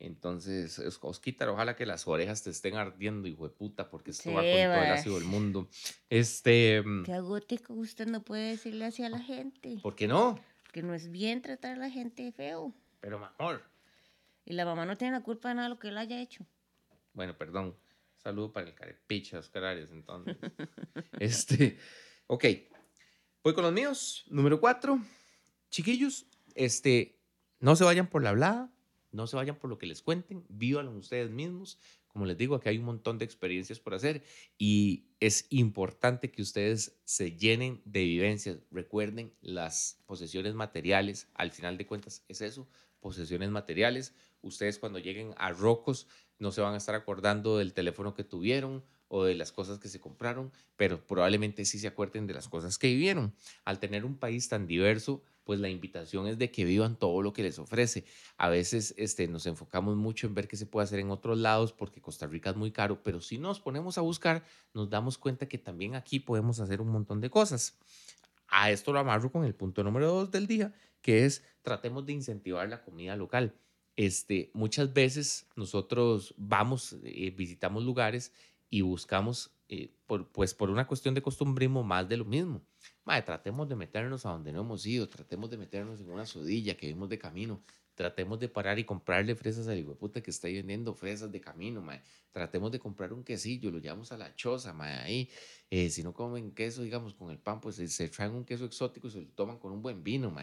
Entonces, 0.01 0.79
Osquitar, 1.01 1.49
ojalá 1.49 1.75
que 1.75 1.85
las 1.85 2.07
orejas 2.07 2.45
te 2.45 2.51
estén 2.51 2.77
ardiendo, 2.77 3.27
hijo 3.27 3.49
de 3.49 3.55
puta, 3.55 3.91
porque 3.91 4.13
esto 4.13 4.31
va 4.31 4.43
con 4.43 4.45
todo 4.45 4.85
el 4.85 4.93
ácido 4.93 5.15
del 5.17 5.25
mundo. 5.25 5.69
Este. 6.09 6.83
Mm, 6.83 7.05
qué 7.05 7.15
agótico, 7.15 7.75
usted 7.75 8.07
no 8.07 8.23
puede 8.23 8.51
decirle 8.51 8.85
así 8.85 9.03
a 9.03 9.11
la 9.11 9.19
gente. 9.19 9.79
¿Por 9.83 9.97
qué 9.97 10.07
no? 10.07 10.39
Porque 10.63 10.83
no 10.83 10.95
es 10.95 11.11
bien 11.11 11.43
tratar 11.43 11.73
a 11.73 11.77
la 11.77 11.91
gente 11.91 12.31
feo. 12.31 12.73
Pero 13.01 13.19
mejor. 13.19 13.63
Y 14.45 14.53
la 14.53 14.65
mamá 14.65 14.87
no 14.87 14.97
tiene 14.97 15.15
la 15.15 15.23
culpa 15.23 15.49
de 15.49 15.57
nada 15.57 15.69
de 15.69 15.75
lo 15.75 15.81
que 15.81 15.89
él 15.89 15.99
haya 15.99 16.21
hecho. 16.21 16.47
Bueno, 17.13 17.37
perdón. 17.37 17.77
Saludo 18.19 18.53
para 18.53 18.69
el 18.69 18.75
carepicha, 18.75 19.39
Oscar 19.39 19.65
Arias, 19.65 19.91
entonces. 19.91 20.37
este. 21.19 21.77
Ok. 22.29 22.45
Voy 23.43 23.55
con 23.55 23.65
los 23.65 23.73
míos. 23.73 24.25
Número 24.29 24.61
cuatro. 24.61 25.01
Chiquillos, 25.71 26.27
este. 26.55 27.19
No 27.59 27.75
se 27.75 27.83
vayan 27.83 28.07
por 28.07 28.23
la 28.23 28.31
hablada 28.31 28.71
no 29.13 29.27
se 29.27 29.37
vayan 29.37 29.57
por 29.57 29.71
lo 29.71 29.79
que 29.79 29.87
les 29.87 30.03
cuenten, 30.03 30.45
vívanlo 30.49 30.93
ustedes 30.93 31.31
mismos. 31.31 31.79
Como 32.09 32.27
les 32.27 32.37
digo, 32.37 32.55
aquí 32.55 32.69
hay 32.69 32.79
un 32.79 32.85
montón 32.85 33.19
de 33.19 33.25
experiencias 33.25 33.79
por 33.81 33.95
hacer 33.95 34.25
y 34.59 35.07
es 35.21 35.47
importante 35.51 36.31
que 36.31 36.43
ustedes 36.43 36.99
se 37.05 37.37
llenen 37.37 37.81
de 37.85 38.05
vivencias. 38.05 38.59
Recuerden 38.71 39.33
las 39.41 40.03
posesiones 40.07 40.55
materiales, 40.55 41.29
al 41.35 41.53
final 41.53 41.79
de 41.79 41.87
cuentas 41.87 42.25
es 42.29 42.41
eso, 42.41 42.69
posesiones 43.01 43.51
materiales. 43.51 44.15
Ustedes 44.43 44.79
cuando 44.79 44.99
lleguen 44.99 45.35
a 45.37 45.53
Rocos 45.53 46.07
no 46.39 46.53
se 46.53 46.61
van 46.61 46.75
a 46.75 46.79
estar 46.79 46.95
acordando 46.95 47.59
del 47.59 47.75
teléfono 47.75 48.15
que 48.15 48.25
tuvieron 48.25 48.85
o 49.09 49.25
de 49.25 49.35
las 49.35 49.53
cosas 49.53 49.79
que 49.79 49.89
se 49.89 50.01
compraron, 50.01 50.53
pero 50.77 51.05
probablemente 51.07 51.65
sí 51.65 51.79
se 51.79 51.89
acuerden 51.89 52.27
de 52.27 52.35
las 52.35 52.49
cosas 52.49 52.79
que 52.79 52.89
vivieron. 52.89 53.35
Al 53.65 53.81
tener 53.81 54.05
un 54.05 54.17
país 54.19 54.49
tan 54.49 54.67
diverso, 54.67 55.23
pues 55.49 55.61
la 55.61 55.71
invitación 55.71 56.27
es 56.27 56.37
de 56.37 56.51
que 56.51 56.67
vivan 56.67 56.97
todo 56.97 57.23
lo 57.23 57.33
que 57.33 57.43
les 57.43 57.59
ofrece. 57.59 58.05
A 58.37 58.51
veces 58.51 58.93
este, 58.99 59.27
nos 59.29 59.47
enfocamos 59.47 59.97
mucho 59.97 60.27
en 60.27 60.35
ver 60.35 60.47
qué 60.47 60.59
se 60.59 60.67
puede 60.67 60.85
hacer 60.85 60.99
en 60.99 61.11
otros 61.11 61.39
lados 61.39 61.73
porque 61.73 62.03
Costa 62.03 62.27
Rica 62.27 62.51
es 62.51 62.57
muy 62.57 62.71
caro, 62.71 63.03
pero 63.03 63.23
si 63.23 63.39
nos 63.39 63.59
ponemos 63.59 63.97
a 63.97 64.03
buscar, 64.03 64.45
nos 64.75 64.91
damos 64.91 65.17
cuenta 65.17 65.49
que 65.49 65.57
también 65.57 65.95
aquí 65.95 66.21
podemos 66.21 66.61
hacer 66.61 66.83
un 66.83 66.89
montón 66.89 67.23
de 67.23 67.31
cosas. 67.31 67.79
A 68.47 68.71
esto 68.71 68.93
lo 68.93 68.99
amarro 68.99 69.33
con 69.33 69.43
el 69.47 69.55
punto 69.55 69.83
número 69.83 70.09
dos 70.09 70.31
del 70.31 70.47
día, 70.47 70.75
que 71.01 71.25
es 71.25 71.43
tratemos 71.63 72.05
de 72.05 72.13
incentivar 72.13 72.69
la 72.69 72.83
comida 72.83 73.17
local. 73.17 73.55
Este, 73.97 74.51
muchas 74.53 74.93
veces 74.93 75.47
nosotros 75.57 76.35
vamos, 76.37 76.95
eh, 77.05 77.31
visitamos 77.31 77.85
lugares 77.85 78.35
y 78.69 78.83
buscamos, 78.83 79.51
eh, 79.71 79.95
por, 80.07 80.29
pues 80.29 80.53
por 80.53 80.69
una 80.69 80.87
cuestión 80.87 81.15
de 81.15 81.23
costumbrismo, 81.23 81.83
más 81.83 82.07
de 82.07 82.19
lo 82.19 82.27
mismo 82.27 82.61
tratemos 83.25 83.69
de 83.69 83.77
meternos 83.77 84.27
a 84.27 84.31
donde 84.31 84.53
no 84.53 84.61
hemos 84.61 84.85
ido, 84.87 85.09
tratemos 85.09 85.51
de 85.51 85.57
meternos 85.57 86.01
en 86.01 86.11
una 86.11 86.27
sodilla 86.27 86.77
que 86.77 86.87
vimos 86.89 87.09
de 87.09 87.19
camino, 87.19 87.63
tratemos 87.95 88.39
de 88.39 88.49
parar 88.49 88.79
y 88.79 88.85
comprarle 88.85 89.35
fresas 89.35 89.67
al 89.69 89.79
hijo 89.79 89.97
puta 89.97 90.23
que 90.23 90.31
está 90.31 90.49
vendiendo 90.49 90.95
fresas 90.95 91.33
de 91.33 91.41
camino, 91.41 91.85
Tratemos 92.33 92.71
de 92.71 92.79
comprar 92.79 93.13
un 93.13 93.25
quesillo, 93.25 93.71
lo 93.71 93.79
llevamos 93.79 94.13
a 94.13 94.19
la 94.19 94.35
choza, 94.37 94.77
ahí. 94.81 95.29
Eh, 95.71 95.91
si 95.91 96.03
no 96.03 96.13
comen 96.13 96.53
queso, 96.53 96.83
digamos, 96.83 97.15
con 97.15 97.31
el 97.31 97.39
pan, 97.39 97.61
pues 97.61 97.77
se 97.77 98.09
traen 98.09 98.33
un 98.33 98.45
queso 98.45 98.67
exótico 98.67 99.09
y 99.09 99.11
se 99.11 99.21
lo 99.23 99.29
toman 99.29 99.59
con 99.59 99.73
un 99.73 99.83
buen 99.83 100.05
vino, 100.05 100.35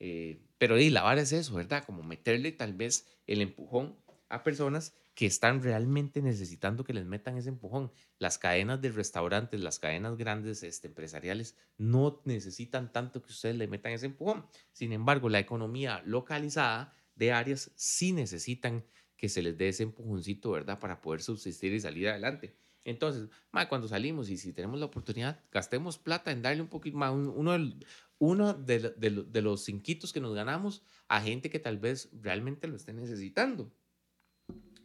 Eh, 0.00 0.40
pero 0.58 0.78
y 0.78 0.90
la 0.90 1.02
vara 1.02 1.20
es 1.20 1.32
eso, 1.32 1.54
¿verdad? 1.54 1.84
Como 1.84 2.02
meterle 2.02 2.52
tal 2.52 2.72
vez 2.74 3.06
el 3.26 3.40
empujón 3.40 3.96
a 4.28 4.42
personas 4.42 4.94
que 5.14 5.26
están 5.26 5.62
realmente 5.62 6.20
necesitando 6.22 6.84
que 6.84 6.92
les 6.92 7.06
metan 7.06 7.36
ese 7.36 7.48
empujón. 7.48 7.92
Las 8.18 8.38
cadenas 8.38 8.80
de 8.80 8.90
restaurantes, 8.90 9.60
las 9.60 9.78
cadenas 9.78 10.16
grandes 10.16 10.62
este, 10.62 10.88
empresariales 10.88 11.56
no 11.78 12.20
necesitan 12.24 12.92
tanto 12.92 13.22
que 13.22 13.30
ustedes 13.30 13.56
le 13.56 13.68
metan 13.68 13.92
ese 13.92 14.06
empujón. 14.06 14.44
Sin 14.72 14.92
embargo, 14.92 15.28
la 15.28 15.38
economía 15.38 16.02
localizada 16.04 16.96
de 17.14 17.32
áreas 17.32 17.70
sí 17.76 18.12
necesitan 18.12 18.84
que 19.16 19.28
se 19.28 19.40
les 19.40 19.56
dé 19.56 19.68
ese 19.68 19.84
empujoncito, 19.84 20.50
¿verdad? 20.50 20.80
Para 20.80 21.00
poder 21.00 21.22
subsistir 21.22 21.72
y 21.72 21.80
salir 21.80 22.08
adelante. 22.08 22.56
Entonces, 22.84 23.28
cuando 23.68 23.88
salimos 23.88 24.28
y 24.28 24.36
si 24.36 24.52
tenemos 24.52 24.78
la 24.78 24.86
oportunidad, 24.86 25.40
gastemos 25.50 25.96
plata 25.96 26.32
en 26.32 26.42
darle 26.42 26.60
un 26.60 26.68
poquito 26.68 26.98
más, 26.98 27.14
uno 28.18 28.54
de, 28.54 28.94
de, 28.96 29.42
los 29.42 29.64
cinquitos 29.64 30.12
que 30.12 30.20
nos 30.20 30.34
ganamos 30.34 30.82
a 31.08 31.22
gente 31.22 31.48
que 31.48 31.58
tal 31.58 31.78
vez 31.78 32.10
realmente 32.12 32.68
lo 32.68 32.76
esté 32.76 32.92
necesitando. 32.92 33.72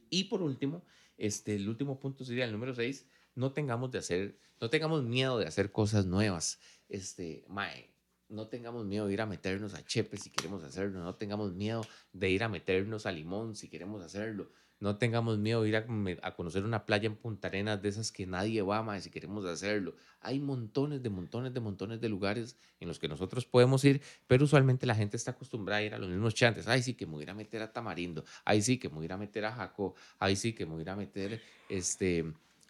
Y 0.10 0.26
por 0.26 0.42
último, 0.42 0.84
este, 1.18 1.56
el 1.56 1.68
último 1.68 2.00
punto 2.00 2.24
sería 2.24 2.46
el 2.46 2.52
número 2.52 2.74
6, 2.74 3.08
no 3.36 3.52
tengamos 3.52 3.92
de 3.92 4.00
hacer, 4.00 4.40
no 4.60 4.70
tengamos 4.70 5.04
miedo 5.04 5.38
de 5.38 5.46
hacer 5.48 5.72
cosas 5.72 6.06
nuevas. 6.06 6.60
Este, 6.88 7.46
mae, 7.48 7.94
no 8.30 8.48
tengamos 8.48 8.86
miedo 8.86 9.08
de 9.08 9.14
ir 9.14 9.22
a 9.22 9.26
meternos 9.26 9.74
a 9.74 9.84
Chepe 9.84 10.18
si 10.18 10.30
queremos 10.30 10.64
hacerlo, 10.64 11.00
no 11.04 11.16
tengamos 11.16 11.54
miedo 11.54 11.86
de 12.14 12.30
ir 12.30 12.44
a 12.44 12.50
meternos 12.50 13.06
a 13.06 13.12
Limón 13.12 13.56
si 13.56 13.70
queremos 13.70 14.04
hacerlo, 14.04 14.52
no 14.80 14.98
tengamos 14.98 15.38
miedo 15.38 15.64
de 15.64 15.70
ir 15.70 15.76
a, 15.76 16.36
conocer 16.36 16.66
una 16.66 16.86
playa 16.86 17.08
en 17.08 17.16
Punta 17.16 17.48
Arenas 17.48 17.82
de 17.82 17.90
esas 17.90 18.12
que 18.12 18.26
nadie 18.26 18.62
va, 18.62 18.84
más 18.84 19.04
si 19.04 19.10
queremos 19.10 19.46
hacerlo. 19.46 19.96
Hay 20.20 20.40
montones 20.40 21.02
de 21.02 21.10
montones 21.10 21.54
de 21.54 21.60
montones 21.62 22.02
de 22.02 22.10
lugares 22.10 22.58
en 22.80 22.88
los 22.88 23.00
que 23.00 23.08
nosotros 23.08 23.46
podemos 23.46 23.86
ir, 23.86 24.02
pero 24.28 24.44
usualmente 24.44 24.86
la 24.86 24.96
gente 24.96 25.16
está 25.16 25.32
acostumbrada 25.32 25.80
a 25.80 25.84
ir 25.84 25.94
a 25.94 25.98
los 25.98 26.10
mismos 26.10 26.36
chantes. 26.36 26.68
Ay, 26.68 26.82
sí, 26.82 26.94
que 26.94 27.06
me 27.06 27.14
voy 27.14 27.30
a 27.30 27.34
meter 27.34 27.62
a 27.62 27.72
Tamarindo. 27.72 28.26
Ay, 28.44 28.62
sí, 28.62 28.78
que 28.78 28.90
me 28.90 28.96
voy 28.96 29.08
a 29.10 29.18
meter 29.18 29.46
a 29.46 29.52
Jaco. 29.54 29.96
Ay, 30.18 30.36
sí, 30.36 30.54
que 30.54 30.66
me 30.66 30.74
voy 30.74 30.84
a 30.88 30.90
a 30.90 30.96
meter 30.96 31.42
este, 31.70 32.26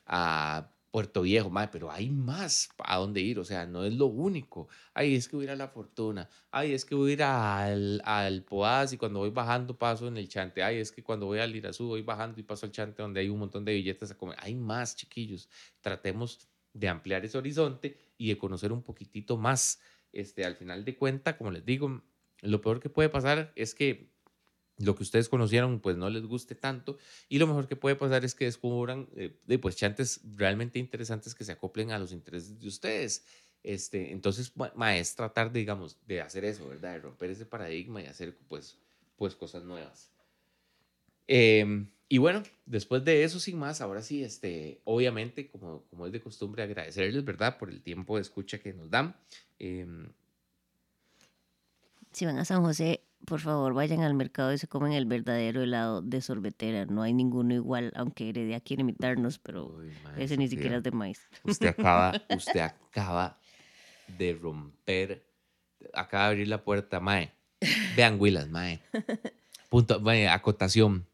a 0.05 0.67
Puerto 0.91 1.21
Viejo, 1.21 1.49
madre, 1.49 1.69
pero 1.71 1.91
hay 1.91 2.09
más 2.09 2.69
a 2.79 2.97
dónde 2.97 3.21
ir, 3.21 3.39
o 3.39 3.45
sea, 3.45 3.65
no 3.65 3.83
es 3.85 3.93
lo 3.93 4.07
único. 4.07 4.67
Ay, 4.93 5.15
es 5.15 5.27
que 5.27 5.35
voy 5.35 5.43
a 5.43 5.45
ir 5.45 5.51
a 5.51 5.55
La 5.55 5.67
Fortuna, 5.67 6.29
ay, 6.51 6.73
es 6.73 6.85
que 6.85 6.95
voy 6.95 7.11
a 7.11 7.13
ir 7.13 7.23
al, 7.23 8.01
al 8.05 8.43
Poás 8.43 8.93
y 8.93 8.97
cuando 8.97 9.19
voy 9.19 9.29
bajando 9.29 9.77
paso 9.77 10.07
en 10.07 10.17
el 10.17 10.27
Chante, 10.27 10.63
ay, 10.63 10.77
es 10.77 10.91
que 10.91 11.03
cuando 11.03 11.27
voy 11.27 11.39
al 11.39 11.55
Irazú 11.55 11.87
voy 11.87 12.01
bajando 12.01 12.39
y 12.39 12.43
paso 12.43 12.65
al 12.65 12.71
Chante 12.71 13.01
donde 13.01 13.19
hay 13.19 13.29
un 13.29 13.39
montón 13.39 13.63
de 13.65 13.73
billetes 13.73 14.11
a 14.11 14.17
comer. 14.17 14.37
Hay 14.39 14.55
más, 14.55 14.95
chiquillos. 14.95 15.49
Tratemos 15.81 16.47
de 16.73 16.87
ampliar 16.87 17.23
ese 17.25 17.37
horizonte 17.37 17.97
y 18.17 18.29
de 18.29 18.37
conocer 18.37 18.71
un 18.71 18.83
poquitito 18.83 19.37
más. 19.37 19.79
Este, 20.11 20.43
al 20.43 20.55
final 20.55 20.85
de 20.85 20.97
cuenta, 20.97 21.37
como 21.37 21.51
les 21.51 21.65
digo, 21.65 22.01
lo 22.41 22.61
peor 22.61 22.79
que 22.79 22.89
puede 22.89 23.09
pasar 23.09 23.51
es 23.55 23.75
que 23.75 24.11
lo 24.79 24.95
que 24.95 25.03
ustedes 25.03 25.29
conocieron 25.29 25.79
pues 25.79 25.97
no 25.97 26.09
les 26.09 26.25
guste 26.25 26.55
tanto 26.55 26.97
y 27.27 27.37
lo 27.37 27.47
mejor 27.47 27.67
que 27.67 27.75
puede 27.75 27.95
pasar 27.95 28.25
es 28.25 28.33
que 28.33 28.45
descubran 28.45 29.07
eh, 29.15 29.57
pues 29.61 29.75
chantes 29.75 30.21
realmente 30.35 30.79
interesantes 30.79 31.35
que 31.35 31.43
se 31.43 31.51
acoplen 31.51 31.91
a 31.91 31.99
los 31.99 32.11
intereses 32.11 32.59
de 32.59 32.67
ustedes. 32.67 33.25
Este, 33.61 34.13
entonces, 34.13 34.53
es 34.93 35.15
tratar, 35.15 35.51
de, 35.51 35.59
digamos, 35.59 35.97
de 36.07 36.21
hacer 36.21 36.45
eso, 36.45 36.69
¿verdad? 36.69 36.93
De 36.93 36.99
romper 36.99 37.29
ese 37.31 37.45
paradigma 37.45 38.01
y 38.01 38.05
hacer 38.05 38.37
pues, 38.47 38.77
pues 39.17 39.35
cosas 39.35 39.63
nuevas. 39.65 40.09
Em, 41.27 41.89
y 42.07 42.19
bueno, 42.19 42.41
después 42.65 43.03
de 43.03 43.23
eso, 43.23 43.39
sin 43.39 43.59
más, 43.59 43.81
ahora 43.81 44.01
sí, 44.01 44.23
este, 44.23 44.79
obviamente, 44.85 45.49
como, 45.49 45.83
como 45.89 46.05
es 46.05 46.13
de 46.13 46.21
costumbre, 46.21 46.63
agradecerles, 46.63 47.25
¿verdad? 47.25 47.57
Por 47.57 47.69
el 47.69 47.81
tiempo 47.81 48.15
de 48.15 48.21
escucha 48.21 48.59
que 48.59 48.73
nos 48.73 48.89
dan. 48.89 49.15
Em, 49.59 50.09
si 52.11 52.25
van 52.25 52.37
a 52.37 52.45
San 52.45 52.63
José, 52.63 53.01
por 53.29 53.39
favor, 53.39 53.73
vayan 53.75 54.01
al 54.01 54.15
mercado 54.15 54.51
y 54.51 54.57
se 54.57 54.67
comen 54.67 54.93
el 54.93 55.05
verdadero 55.05 55.61
helado 55.61 56.01
de 56.01 56.19
sorbetera. 56.19 56.85
No 56.85 57.03
hay 57.03 57.13
ninguno 57.13 57.53
igual, 57.53 57.93
aunque 57.95 58.27
Heredia 58.27 58.59
quiere 58.59 58.81
imitarnos, 58.81 59.37
pero 59.37 59.79
ese 60.17 60.35
ni 60.35 60.47
siquiera 60.47 60.77
es 60.77 60.83
de 60.83 60.91
maíz. 60.91 61.29
Usted 61.43 61.67
acaba, 61.67 62.13
usted 62.35 62.59
acaba 62.59 63.37
de 64.17 64.33
romper, 64.33 65.23
acaba 65.93 66.25
de 66.25 66.29
abrir 66.31 66.47
la 66.47 66.63
puerta, 66.63 66.99
mae. 66.99 67.31
Vean, 67.95 68.19
Willas, 68.19 68.49
mae. 68.49 68.81
Punto, 69.69 69.99
mae, 69.99 70.27
acotación. 70.27 71.05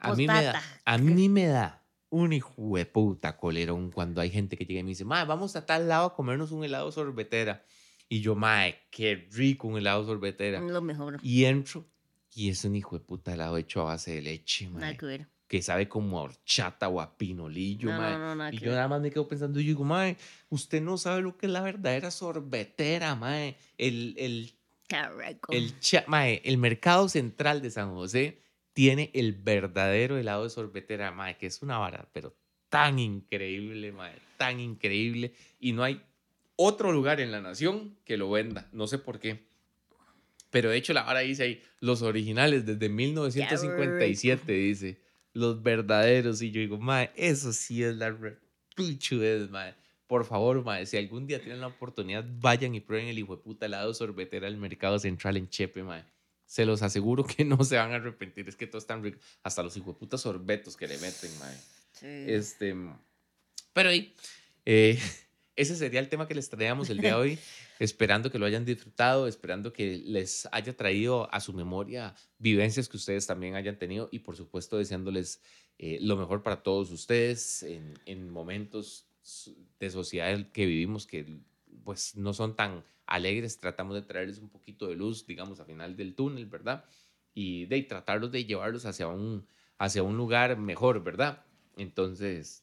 A 0.00 0.14
mí, 0.14 0.26
me 0.26 0.42
da, 0.42 0.62
a 0.84 0.98
mí 0.98 1.28
me 1.28 1.46
da 1.46 1.82
un 2.08 2.32
hijo 2.32 2.76
de 2.76 2.86
puta 2.86 3.36
colerón 3.36 3.90
cuando 3.90 4.22
hay 4.22 4.30
gente 4.30 4.56
que 4.56 4.64
llega 4.64 4.80
y 4.80 4.84
me 4.84 4.90
dice, 4.90 5.04
mae, 5.04 5.26
vamos 5.26 5.56
a 5.56 5.66
tal 5.66 5.88
lado 5.88 6.06
a 6.06 6.14
comernos 6.14 6.52
un 6.52 6.64
helado 6.64 6.90
sorbetera. 6.90 7.64
Y 8.12 8.22
yo, 8.22 8.34
mae, 8.34 8.76
qué 8.90 9.28
rico 9.30 9.68
un 9.68 9.78
helado 9.78 10.04
sorbetera. 10.04 10.60
Lo 10.60 10.82
mejor. 10.82 11.20
Y 11.22 11.44
entro 11.44 11.86
y 12.34 12.50
es 12.50 12.64
un 12.64 12.74
hijo 12.74 12.98
de 12.98 13.04
puta 13.04 13.34
helado 13.34 13.56
hecho 13.56 13.82
a 13.82 13.84
base 13.84 14.14
de 14.14 14.22
leche, 14.22 14.68
mae. 14.68 14.80
Nada 14.80 14.96
que 14.96 15.06
ver. 15.06 15.28
Que 15.46 15.62
sabe 15.62 15.88
como 15.88 16.18
a 16.18 16.22
horchata 16.22 16.88
o 16.88 17.00
a 17.00 17.16
pinolillo, 17.16 17.88
no, 17.88 17.98
mae. 17.98 18.12
No, 18.12 18.18
no, 18.18 18.34
nada 18.34 18.52
y 18.52 18.58
yo 18.58 18.72
nada 18.72 18.88
más 18.88 19.00
me 19.00 19.12
quedo 19.12 19.28
pensando, 19.28 19.60
yo 19.60 19.66
digo, 19.68 19.84
mae, 19.84 20.16
usted 20.48 20.82
no 20.82 20.98
sabe 20.98 21.22
lo 21.22 21.36
que 21.36 21.46
es 21.46 21.52
la 21.52 21.62
verdadera 21.62 22.10
sorbetera, 22.10 23.14
mae. 23.14 23.56
El, 23.78 24.16
el, 24.18 24.52
el, 25.50 25.74
mae, 26.08 26.42
el 26.44 26.58
mercado 26.58 27.08
central 27.08 27.62
de 27.62 27.70
San 27.70 27.94
José 27.94 28.42
tiene 28.72 29.12
el 29.14 29.34
verdadero 29.34 30.18
helado 30.18 30.42
de 30.42 30.50
sorbetera, 30.50 31.12
mae, 31.12 31.36
que 31.36 31.46
es 31.46 31.62
una 31.62 31.78
vara, 31.78 32.08
pero 32.12 32.36
tan 32.68 32.98
increíble, 32.98 33.92
mae, 33.92 34.16
tan 34.36 34.58
increíble. 34.58 35.32
Y 35.60 35.72
no 35.72 35.84
hay 35.84 36.02
otro 36.62 36.92
lugar 36.92 37.20
en 37.20 37.32
la 37.32 37.40
nación 37.40 37.96
que 38.04 38.18
lo 38.18 38.30
venda. 38.30 38.68
No 38.72 38.86
sé 38.86 38.98
por 38.98 39.18
qué. 39.18 39.46
Pero 40.50 40.68
de 40.68 40.76
hecho, 40.76 40.92
la 40.92 41.04
vara 41.04 41.20
dice 41.20 41.44
ahí, 41.44 41.62
los 41.80 42.02
originales 42.02 42.66
desde 42.66 42.90
1957, 42.90 44.52
dice. 44.52 45.00
Los 45.32 45.62
verdaderos. 45.62 46.42
Y 46.42 46.50
yo 46.50 46.60
digo, 46.60 46.76
mae, 46.78 47.12
eso 47.16 47.54
sí 47.54 47.82
es 47.82 47.96
la 47.96 48.10
repichudez, 48.10 49.48
mae. 49.48 49.74
Por 50.06 50.26
favor, 50.26 50.62
mae, 50.62 50.84
si 50.84 50.98
algún 50.98 51.26
día 51.26 51.40
tienen 51.40 51.62
la 51.62 51.68
oportunidad, 51.68 52.26
vayan 52.28 52.74
y 52.74 52.80
prueben 52.80 53.08
el 53.08 53.18
hijo 53.18 53.36
de 53.36 53.42
puta 53.42 53.64
helado 53.64 53.94
sorbetera 53.94 54.46
del 54.46 54.58
mercado 54.58 54.98
central 54.98 55.38
en 55.38 55.48
Chepe, 55.48 55.82
mae. 55.82 56.04
Se 56.44 56.66
los 56.66 56.82
aseguro 56.82 57.24
que 57.24 57.42
no 57.44 57.64
se 57.64 57.76
van 57.76 57.92
a 57.92 57.96
arrepentir. 57.96 58.46
Es 58.48 58.56
que 58.56 58.66
todo 58.66 58.78
es 58.78 58.86
tan 58.86 59.02
rico. 59.02 59.18
Hasta 59.42 59.62
los 59.62 59.74
hijo 59.78 59.94
de 59.94 59.98
puta 59.98 60.18
sorbetos 60.18 60.76
que 60.76 60.88
le 60.88 60.98
meten, 60.98 61.30
mae. 61.38 61.56
Sí. 61.92 62.32
Este. 62.32 62.76
Pero 63.72 63.88
ahí. 63.88 64.14
Eh, 64.66 64.98
ese 65.60 65.76
sería 65.76 66.00
el 66.00 66.08
tema 66.08 66.26
que 66.26 66.34
les 66.34 66.48
traíamos 66.48 66.88
el 66.88 66.98
día 66.98 67.10
de 67.10 67.16
hoy, 67.20 67.38
esperando 67.78 68.30
que 68.30 68.38
lo 68.38 68.46
hayan 68.46 68.64
disfrutado, 68.64 69.26
esperando 69.26 69.72
que 69.72 69.98
les 69.98 70.48
haya 70.52 70.74
traído 70.74 71.32
a 71.32 71.40
su 71.40 71.52
memoria 71.52 72.14
vivencias 72.38 72.88
que 72.88 72.96
ustedes 72.96 73.26
también 73.26 73.54
hayan 73.54 73.78
tenido 73.78 74.08
y 74.10 74.20
por 74.20 74.36
supuesto 74.36 74.78
deseándoles 74.78 75.42
eh, 75.78 75.98
lo 76.00 76.16
mejor 76.16 76.42
para 76.42 76.62
todos 76.62 76.90
ustedes 76.90 77.62
en, 77.62 77.94
en, 78.06 78.30
momentos 78.30 79.06
de 79.78 79.90
sociedad 79.90 80.50
que 80.50 80.64
vivimos 80.64 81.06
que 81.06 81.40
pues 81.84 82.16
no 82.16 82.32
son 82.32 82.56
tan 82.56 82.82
alegres, 83.06 83.58
tratamos 83.58 83.94
de 83.94 84.02
traerles 84.02 84.38
un 84.38 84.48
poquito 84.48 84.86
de 84.86 84.96
luz, 84.96 85.26
digamos, 85.26 85.60
a 85.60 85.64
final 85.64 85.96
del 85.96 86.14
túnel, 86.14 86.46
¿verdad? 86.46 86.84
Y 87.34 87.66
de 87.66 87.82
tratarlos 87.82 88.32
de 88.32 88.44
llevarlos 88.44 88.86
hacia 88.86 89.08
un, 89.08 89.46
hacia 89.78 90.02
un 90.02 90.16
lugar 90.16 90.56
mejor, 90.56 91.02
¿verdad? 91.02 91.44
Entonces, 91.76 92.62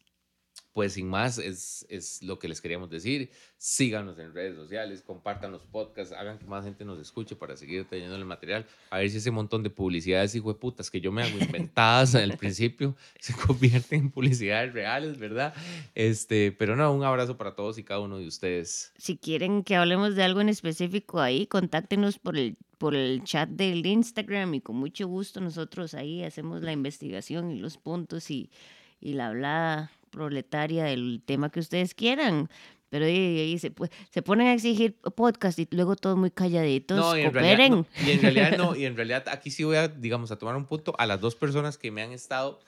pues 0.77 0.93
sin 0.93 1.09
más, 1.09 1.39
es, 1.39 1.87
es, 1.89 2.21
lo 2.21 2.37
que 2.37 2.47
les 2.47 2.61
queríamos 2.61 2.91
decir. 2.91 3.31
Síganos 3.57 4.19
en 4.19 4.31
redes 4.31 4.55
sociales, 4.55 5.01
compartan 5.01 5.51
los 5.51 5.63
podcasts, 5.63 6.13
hagan 6.13 6.37
que 6.37 6.45
más 6.45 6.65
gente 6.65 6.85
nos 6.85 6.99
escuche 6.99 7.35
para 7.35 7.57
seguir 7.57 7.85
trayendo 7.85 8.15
el 8.15 8.25
material. 8.25 8.63
A 8.91 8.99
ver 8.99 9.09
si 9.09 9.17
ese 9.17 9.31
montón 9.31 9.63
de 9.63 9.71
publicidades, 9.71 10.33
de 10.33 10.41
putas, 10.53 10.91
que 10.91 11.01
yo 11.01 11.11
me 11.11 11.23
hago 11.23 11.35
inventadas 11.39 12.13
al 12.13 12.37
principio, 12.37 12.95
se 13.19 13.33
convierten 13.33 14.01
en 14.01 14.11
publicidades 14.11 14.71
reales, 14.71 15.17
¿verdad? 15.17 15.55
Este, 15.95 16.51
pero 16.51 16.75
no, 16.75 16.93
un 16.93 17.03
abrazo 17.03 17.37
para 17.37 17.55
todos 17.55 17.79
y 17.79 17.83
cada 17.83 18.01
uno 18.01 18.19
de 18.19 18.27
ustedes. 18.27 18.93
Si 18.99 19.17
quieren 19.17 19.63
que 19.63 19.77
hablemos 19.77 20.13
de 20.13 20.21
algo 20.21 20.41
en 20.41 20.49
específico 20.49 21.19
ahí, 21.19 21.47
contáctenos 21.47 22.19
por 22.19 22.37
el 22.37 22.55
por 22.77 22.93
el 22.93 23.23
chat 23.23 23.49
del 23.49 23.83
Instagram 23.83 24.53
y 24.53 24.61
con 24.61 24.75
mucho 24.75 25.07
gusto 25.07 25.41
nosotros 25.41 25.95
ahí 25.95 26.23
hacemos 26.23 26.61
la 26.61 26.71
investigación 26.71 27.49
y 27.49 27.57
los 27.57 27.79
puntos 27.79 28.29
y, 28.29 28.51
y 29.01 29.13
la 29.13 29.29
hablada 29.29 29.91
proletaria 30.17 30.85
del 30.85 31.21
tema 31.23 31.51
que 31.51 31.59
ustedes 31.59 31.93
quieran. 31.93 32.49
Pero 32.89 33.05
ahí, 33.05 33.59
se, 33.59 33.73
se, 34.09 34.21
ponen 34.21 34.47
a 34.47 34.53
exigir 34.53 34.95
podcast 35.15 35.59
y 35.59 35.67
luego 35.71 35.95
todos 35.97 36.17
muy 36.17 36.31
calladitos. 36.31 36.97
No, 36.97 37.17
y 37.17 37.21
en, 37.21 37.33
realidad, 37.33 37.69
no, 37.69 37.85
y 38.05 38.11
en 38.11 38.21
realidad 38.21 38.57
no, 38.57 38.75
y 38.75 38.85
en 38.85 38.95
realidad 38.95 39.25
aquí 39.27 39.51
sí 39.51 39.65
voy 39.65 39.75
a, 39.75 39.89
digamos, 39.89 40.31
a 40.31 40.37
tomar 40.37 40.55
un 40.55 40.65
punto 40.65 40.95
a 40.97 41.05
las 41.05 41.19
dos 41.19 41.35
personas 41.35 41.77
que 41.77 41.91
me 41.91 42.01
han 42.01 42.13
estado, 42.13 42.61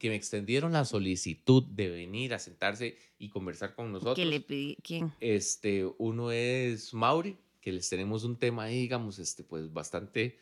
que 0.00 0.08
me 0.08 0.16
extendieron 0.16 0.72
la 0.72 0.84
solicitud 0.84 1.62
de 1.62 1.88
venir 1.88 2.34
a 2.34 2.40
sentarse 2.40 2.98
y 3.18 3.28
conversar 3.28 3.76
con 3.76 3.92
nosotros. 3.92 4.16
¿Qué 4.16 4.24
le 4.24 4.40
pedí? 4.40 4.76
¿Quién? 4.82 5.12
Este, 5.20 5.88
uno 5.98 6.32
es 6.32 6.92
Mauri, 6.92 7.36
que 7.60 7.72
les 7.72 7.88
tenemos 7.88 8.24
un 8.24 8.36
tema 8.36 8.64
ahí, 8.64 8.80
digamos, 8.80 9.20
este, 9.20 9.44
pues 9.44 9.72
bastante, 9.72 10.36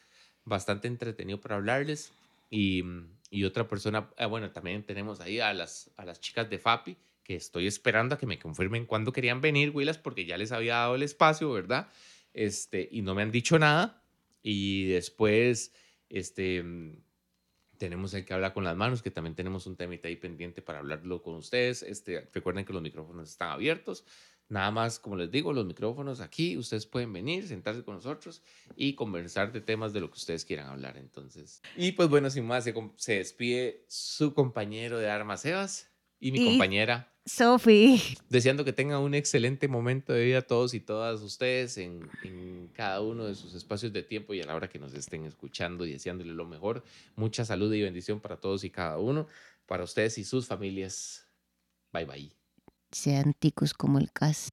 bastante 0.47 0.89
entretenido 0.89 1.39
para 1.39 1.57
hablarles. 1.57 2.13
Y, 2.51 2.83
y 3.33 3.45
otra 3.45 3.67
persona, 3.67 4.11
ah, 4.19 4.27
bueno, 4.27 4.51
también 4.51 4.85
tenemos 4.85 5.23
ahí 5.23 5.41
a 5.41 5.55
las, 5.55 5.91
a 5.97 6.05
las 6.05 6.21
chicas 6.21 6.51
de 6.51 6.59
FAPI, 6.59 6.99
que 7.25 7.35
estoy 7.35 7.67
esperando 7.67 8.15
a 8.15 8.19
que 8.19 8.27
me 8.27 8.39
confirmen 8.39 8.85
cuándo 8.85 9.11
querían 9.11 9.41
venir, 9.41 9.71
Willas, 9.71 9.97
porque 9.97 10.27
ya 10.27 10.37
les 10.37 10.53
había 10.53 10.75
dado 10.75 10.97
el 10.97 11.03
espacio, 11.03 11.51
¿verdad? 11.51 11.89
Este, 12.35 12.91
y 12.93 13.01
no 13.01 13.15
me 13.15 13.23
han 13.23 13.31
dicho 13.31 13.59
nada. 13.59 14.05
Y 14.43 14.85
después, 14.89 15.73
este, 16.11 16.63
tenemos 17.79 18.13
que 18.13 18.35
hablar 18.35 18.53
con 18.53 18.65
las 18.65 18.77
manos, 18.77 19.01
que 19.01 19.11
también 19.11 19.35
tenemos 19.35 19.67
un 19.67 19.77
temita 19.77 20.09
ahí 20.09 20.17
pendiente 20.17 20.61
para 20.61 20.81
hablarlo 20.81 21.23
con 21.23 21.37
ustedes. 21.37 21.83
Este, 21.83 22.29
recuerden 22.35 22.67
que 22.67 22.75
los 22.75 22.83
micrófonos 22.83 23.31
están 23.31 23.49
abiertos. 23.49 24.05
Nada 24.53 24.71
más, 24.71 24.99
como 24.99 25.17
les 25.17 25.31
digo, 25.31 25.55
los 25.55 25.65
micrófonos 25.65 26.21
aquí, 26.21 26.59
ustedes 26.59 26.85
pueden 26.85 27.11
venir, 27.11 27.49
sentarse 27.49 27.83
con 27.83 27.95
nosotros 27.95 28.43
y 28.77 28.93
conversar 28.93 29.51
de 29.51 29.63
temas 29.63 29.95
de 29.95 30.01
lo 30.01 30.11
que 30.11 30.19
ustedes 30.19 30.45
quieran 30.45 30.67
hablar. 30.67 30.99
Entonces, 30.99 31.63
y 31.75 31.93
pues 31.93 32.11
bueno, 32.11 32.29
sin 32.29 32.45
más, 32.45 32.65
se, 32.65 32.75
se 32.97 33.15
despide 33.15 33.87
su 33.89 34.35
compañero 34.35 34.99
de 34.99 35.09
armas, 35.09 35.41
Sebas, 35.41 35.91
y 36.21 36.33
mi 36.33 36.45
compañera. 36.45 37.11
Sophie. 37.25 37.99
Deseando 38.29 38.63
que 38.63 38.75
tengan 38.75 39.01
un 39.01 39.15
excelente 39.15 39.69
momento 39.69 40.13
de 40.13 40.23
vida 40.23 40.43
todos 40.43 40.75
y 40.75 40.81
todas 40.81 41.23
ustedes 41.23 41.79
en, 41.79 42.07
en, 42.23 42.69
cada 42.75 43.01
uno 43.01 43.25
de 43.25 43.35
sus 43.35 43.55
espacios 43.55 43.91
de 43.95 44.03
tiempo 44.03 44.35
y 44.35 44.43
a 44.43 44.45
la 44.45 44.55
hora 44.55 44.69
que 44.69 44.79
nos 44.79 44.93
estén 44.93 45.25
escuchando 45.25 45.87
y 45.87 45.93
deseándole 45.93 46.35
lo 46.35 46.45
mejor. 46.45 46.85
Mucha 47.17 47.47
salud 47.47 47.73
y 47.73 47.81
bendición 47.81 48.21
para 48.21 48.37
todos 48.37 48.65
y 48.65 48.71
cada 48.71 48.99
uno, 48.99 49.27
para 49.65 49.83
ustedes 49.83 50.19
y 50.19 50.25
sus 50.25 50.47
familias. 50.47 51.27
Bye 51.91 52.05
bye 52.05 52.42
sean 52.93 53.35
ticos 53.35 53.75
como 53.75 53.99
el 53.99 54.13
cas. 54.13 54.51